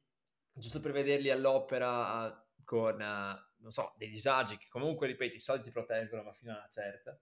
giusto 0.52 0.80
per 0.80 0.92
vederli 0.92 1.30
all'opera 1.30 2.40
con 2.64 2.94
uh, 2.94 3.52
non 3.64 3.70
so, 3.70 3.94
dei 3.96 4.08
disagi 4.08 4.56
che 4.56 4.66
comunque, 4.68 5.06
ripeto, 5.06 5.36
i 5.36 5.40
soldi 5.40 5.64
ti 5.64 5.70
proteggono, 5.70 6.22
ma 6.22 6.32
fino 6.32 6.52
a 6.52 6.56
una 6.58 6.68
certa. 6.68 7.18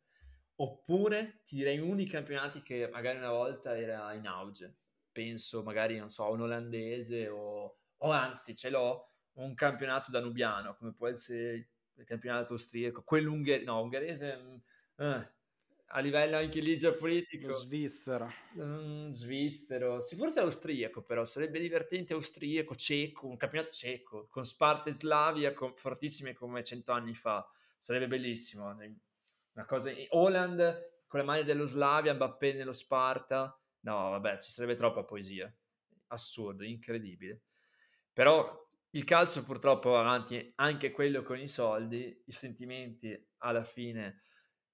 Oppure 0.56 1.40
ti 1.44 1.56
direi 1.56 1.78
uno 1.78 1.94
dei 1.94 2.06
campionati 2.06 2.62
che 2.62 2.88
magari 2.92 3.18
una 3.18 3.30
volta 3.30 3.78
era 3.78 4.12
in 4.12 4.26
auge. 4.26 4.76
Penso 5.12 5.62
magari, 5.62 5.98
non 5.98 6.08
so, 6.08 6.30
un 6.30 6.42
olandese 6.42 7.28
o, 7.28 7.78
o 7.96 8.10
anzi 8.10 8.54
ce 8.54 8.70
l'ho, 8.70 9.08
un 9.34 9.54
campionato 9.54 10.10
danubiano, 10.10 10.74
come 10.74 10.92
può 10.92 11.08
essere 11.08 11.68
il 11.94 12.04
campionato 12.04 12.54
austriaco, 12.54 13.02
quello 13.02 13.30
ungherese, 13.30 13.64
no, 13.64 13.82
ungherese, 13.82 14.62
eh, 14.96 15.32
a 15.94 16.00
livello 16.00 16.38
anche 16.38 16.60
lì 16.60 16.76
geopolitico. 16.76 17.48
Lo 17.48 17.54
svizzero. 17.54 18.32
Mm, 18.58 19.10
svizzero, 19.12 20.00
sì, 20.00 20.16
forse 20.16 20.40
austriaco 20.40 21.02
però, 21.02 21.24
sarebbe 21.24 21.60
divertente 21.60 22.14
austriaco, 22.14 22.74
ceco, 22.74 23.26
un 23.26 23.36
campionato 23.36 23.72
ceco, 23.72 24.26
con 24.28 24.44
Sparta 24.44 24.88
e 24.88 24.92
Slavia 24.92 25.52
con, 25.52 25.74
fortissime 25.76 26.32
come 26.32 26.62
cento 26.62 26.92
anni 26.92 27.14
fa, 27.14 27.46
sarebbe 27.76 28.08
bellissimo. 28.08 28.68
Una 28.68 29.66
cosa, 29.66 29.92
Holland 30.10 30.90
con 31.06 31.20
le 31.20 31.26
mani 31.26 31.44
dello 31.44 31.66
Slavia, 31.66 32.14
Mbappé 32.14 32.54
nello 32.54 32.72
Sparta, 32.72 33.54
no 33.80 34.10
vabbè, 34.10 34.38
ci 34.38 34.50
sarebbe 34.50 34.74
troppa 34.74 35.04
poesia, 35.04 35.54
assurdo, 36.08 36.64
incredibile. 36.64 37.42
Però 38.14 38.60
il 38.90 39.04
calcio 39.04 39.44
purtroppo 39.44 39.90
va 39.90 40.00
avanti 40.00 40.52
anche 40.56 40.90
quello 40.90 41.22
con 41.22 41.38
i 41.38 41.46
soldi, 41.46 42.22
i 42.24 42.32
sentimenti 42.32 43.28
alla 43.38 43.62
fine 43.62 44.20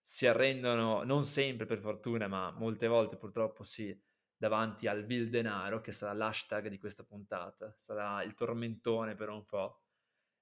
si 0.09 0.27
arrendono, 0.27 1.03
non 1.03 1.23
sempre 1.27 1.67
per 1.67 1.81
fortuna, 1.81 2.29
ma 2.29 2.51
molte 2.53 2.87
volte 2.87 3.19
purtroppo 3.19 3.63
sì, 3.63 3.95
davanti 4.35 4.87
al 4.87 5.05
vil 5.05 5.29
denaro, 5.29 5.83
che 5.83 5.93
sarà 5.93 6.15
l'hashtag 6.15 6.69
di 6.69 6.79
questa 6.79 7.05
puntata, 7.05 7.75
sarà 7.77 8.23
il 8.23 8.33
tormentone 8.33 9.15
per 9.15 9.29
un 9.29 9.45
po'. 9.45 9.83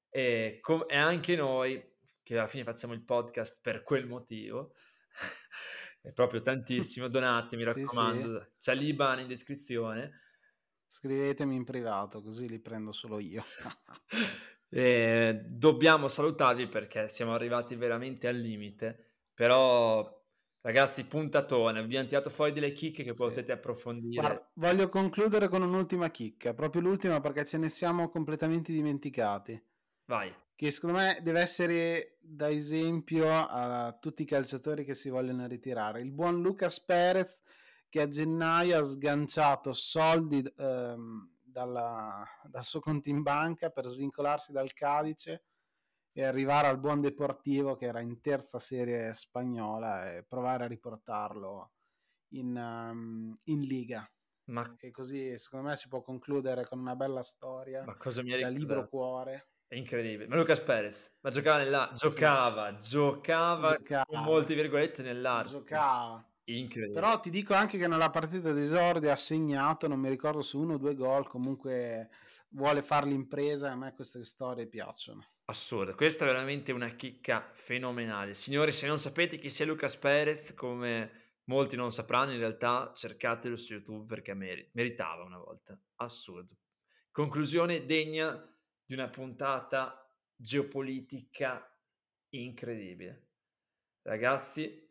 E, 0.09 0.61
com- 0.63 0.87
e 0.87 0.97
anche 0.97 1.35
noi, 1.35 1.85
che 2.23 2.39
alla 2.39 2.47
fine 2.47 2.63
facciamo 2.63 2.93
il 2.93 3.03
podcast 3.03 3.59
per 3.61 3.83
quel 3.83 4.07
motivo, 4.07 4.73
è 6.01 6.13
proprio 6.13 6.43
tantissimo, 6.43 7.09
donate, 7.11 7.57
mi 7.57 7.65
raccomando, 7.65 8.39
sì, 8.39 8.45
sì. 8.45 8.51
c'è 8.59 8.75
l'Iban 8.77 9.19
in 9.19 9.27
descrizione, 9.27 10.21
Scrivetemi 10.87 11.57
in 11.57 11.65
privato, 11.65 12.23
così 12.23 12.49
li 12.49 12.61
prendo 12.61 12.93
solo 12.93 13.19
io. 13.19 13.45
dobbiamo 15.45 16.07
salutarvi 16.07 16.69
perché 16.69 17.09
siamo 17.09 17.35
arrivati 17.35 17.75
veramente 17.75 18.29
al 18.29 18.37
limite, 18.37 19.07
però 19.37 20.25
ragazzi, 20.63 21.05
puntatone, 21.05 21.79
abbiamo 21.79 22.09
tirato 22.09 22.31
fuori 22.31 22.53
delle 22.53 22.73
chicche 22.73 23.05
che 23.05 23.15
sì. 23.15 23.23
potete 23.23 23.53
approfondire. 23.53 24.23
Guarda, 24.23 24.51
voglio 24.55 24.89
concludere 24.89 25.49
con 25.49 25.61
un'ultima 25.61 26.11
chicca, 26.11 26.55
proprio 26.55 26.81
l'ultima 26.81 27.21
perché 27.21 27.45
ce 27.45 27.59
ne 27.59 27.69
siamo 27.69 28.09
completamente 28.09 28.73
dimenticati. 28.73 29.63
Vai. 30.07 30.35
Che 30.55 30.71
secondo 30.71 30.97
me 30.97 31.19
deve 31.23 31.41
essere 31.41 32.17
da 32.19 32.49
esempio 32.49 33.29
a 33.31 33.95
tutti 34.01 34.23
i 34.23 34.27
calciatori 34.27 34.87
che 34.87 34.95
si 34.95 35.11
vogliono 35.11 35.47
ritirare. 35.47 36.01
Il 36.01 36.13
buon 36.13 36.41
Lucas 36.41 36.83
Perez 36.83 37.43
che 37.91 38.01
a 38.01 38.09
gennaio 38.09 38.79
ha 38.79 38.83
sganciato 38.83 39.75
soldi 39.75 40.43
ehm, 40.57 41.31
dalla, 41.43 42.25
dal 42.45 42.65
suo 42.65 42.81
conto 42.81 43.11
in 43.11 43.21
banca 43.21 43.69
per 43.69 43.85
svincolarsi 43.85 44.51
dal 44.51 44.73
Cadice 44.73 45.45
e 46.19 46.25
arrivare 46.25 46.67
al 46.69 46.79
buon 46.81 47.03
Deportivo 47.03 47.77
che 47.77 47.85
era 47.85 48.01
in 48.01 48.23
terza 48.23 48.59
serie 48.59 49.13
spagnola 49.13 50.15
e 50.15 50.25
provare 50.27 50.65
a 50.65 50.67
riportarlo 50.67 51.73
in, 52.31 52.57
um, 52.57 53.39
in 53.45 53.61
Liga. 53.61 54.11
Ma... 54.45 54.75
E 54.79 54.91
così 54.91 55.37
secondo 55.37 55.69
me 55.69 55.77
si 55.77 55.89
può 55.89 56.01
concludere 56.01 56.65
con 56.65 56.79
una 56.79 56.97
bella 56.97 57.23
storia 57.23 57.85
ma 57.85 57.97
cosa 57.97 58.23
mi 58.23 58.31
da 58.31 58.49
libro 58.49 58.89
cuore. 58.89 59.51
È 59.67 59.75
incredibile. 59.75 60.27
Ma 60.27 60.37
Lucas 60.37 60.61
Perez, 60.61 61.13
ma 61.21 61.29
giocava 61.29 61.59
nella... 61.59 61.93
giocava, 61.95 62.81
sì. 62.81 62.89
giocava, 62.89 63.69
giocava, 63.69 64.05
con 64.07 64.23
molte 64.23 64.55
virgolette 64.55 65.03
nell'arte. 65.03 65.51
Giocava. 65.51 66.27
Incredibile. 66.49 67.01
Però 67.01 67.19
ti 67.19 67.31
dico 67.31 67.55
anche 67.55 67.77
che 67.77 67.89
nella 67.89 68.11
partita 68.11 68.53
d'esordio 68.53 69.11
ha 69.11 69.17
segnato, 69.17 69.89
non 69.89 69.99
mi 69.99 70.09
ricordo 70.09 70.43
su 70.43 70.61
uno 70.61 70.75
o 70.75 70.79
due 70.79 70.95
gol, 70.95 71.29
comunque 71.29 72.11
vuole 72.51 72.83
fare 72.83 73.07
l'impresa 73.07 73.73
a 73.73 73.77
me 73.77 73.93
queste 73.93 74.25
storie 74.25 74.69
piacciono. 74.69 75.27
Assurdo, 75.47 75.95
questa 75.95 76.25
è 76.25 76.29
veramente 76.29 76.73
una 76.73 76.91
chicca 76.91 77.51
fenomenale. 77.53 78.35
Signori, 78.35 78.73
se 78.73 78.87
non 78.87 78.99
sapete 78.99 79.39
chi 79.39 79.51
sia 79.51 79.67
Lucas 79.67 79.97
Perez, 79.97 80.55
come 80.55 81.39
molti 81.45 81.75
non 81.77 81.91
sapranno, 81.91 82.33
in 82.33 82.39
realtà 82.39 82.93
cercatelo 82.95 83.57
su 83.57 83.75
YouTube 83.75 84.07
perché 84.07 84.35
mer- 84.35 84.71
meritava 84.73 85.25
una 85.25 85.39
volta. 85.39 85.79
Assurdo. 85.97 86.57
Conclusione 87.11 87.87
degna 87.87 88.37
di 88.85 88.95
una 88.95 89.09
puntata 89.09 90.09
geopolitica 90.37 91.77
incredibile. 92.31 93.31
Ragazzi, 94.03 94.86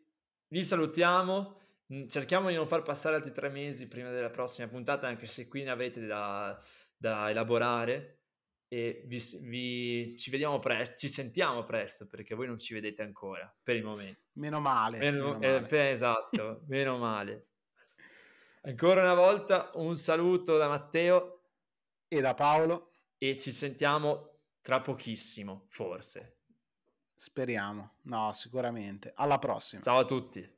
vi 0.48 0.62
salutiamo. 0.62 1.60
Mm, 1.92 2.08
cerchiamo 2.08 2.48
di 2.48 2.54
non 2.54 2.66
far 2.66 2.82
passare 2.82 3.16
altri 3.16 3.32
tre 3.32 3.48
mesi 3.48 3.88
prima 3.88 4.10
della 4.10 4.30
prossima 4.30 4.68
puntata, 4.68 5.06
anche 5.06 5.26
se 5.26 5.48
qui 5.48 5.62
ne 5.62 5.70
avete 5.70 6.06
da, 6.06 6.58
da 6.96 7.30
elaborare. 7.30 8.12
E 8.68 9.04
vi, 9.06 9.22
vi, 9.42 10.16
ci 10.18 10.30
vediamo 10.30 10.58
presto, 10.58 10.96
ci 10.96 11.08
sentiamo 11.08 11.62
presto 11.62 12.08
perché 12.08 12.34
voi 12.34 12.48
non 12.48 12.58
ci 12.58 12.74
vedete 12.74 13.02
ancora 13.02 13.54
per 13.62 13.76
il 13.76 13.84
momento. 13.84 14.22
Meno 14.32 14.58
male. 14.60 14.98
Meno, 14.98 15.38
meno 15.38 15.56
eh, 15.56 15.60
male. 15.60 15.90
esatto, 15.90 16.64
meno 16.66 16.98
male. 16.98 17.46
Ancora 18.62 19.02
una 19.02 19.14
volta 19.14 19.70
un 19.74 19.96
saluto 19.96 20.56
da 20.56 20.66
Matteo 20.66 21.42
e 22.08 22.20
da 22.20 22.34
Paolo. 22.34 22.90
E 23.18 23.36
ci 23.36 23.50
sentiamo 23.50 24.40
tra 24.60 24.80
pochissimo, 24.80 25.66
forse. 25.68 26.35
Speriamo, 27.16 27.92
no, 28.02 28.30
sicuramente. 28.32 29.12
Alla 29.16 29.38
prossima. 29.38 29.80
Ciao 29.80 29.98
a 29.98 30.04
tutti. 30.04 30.55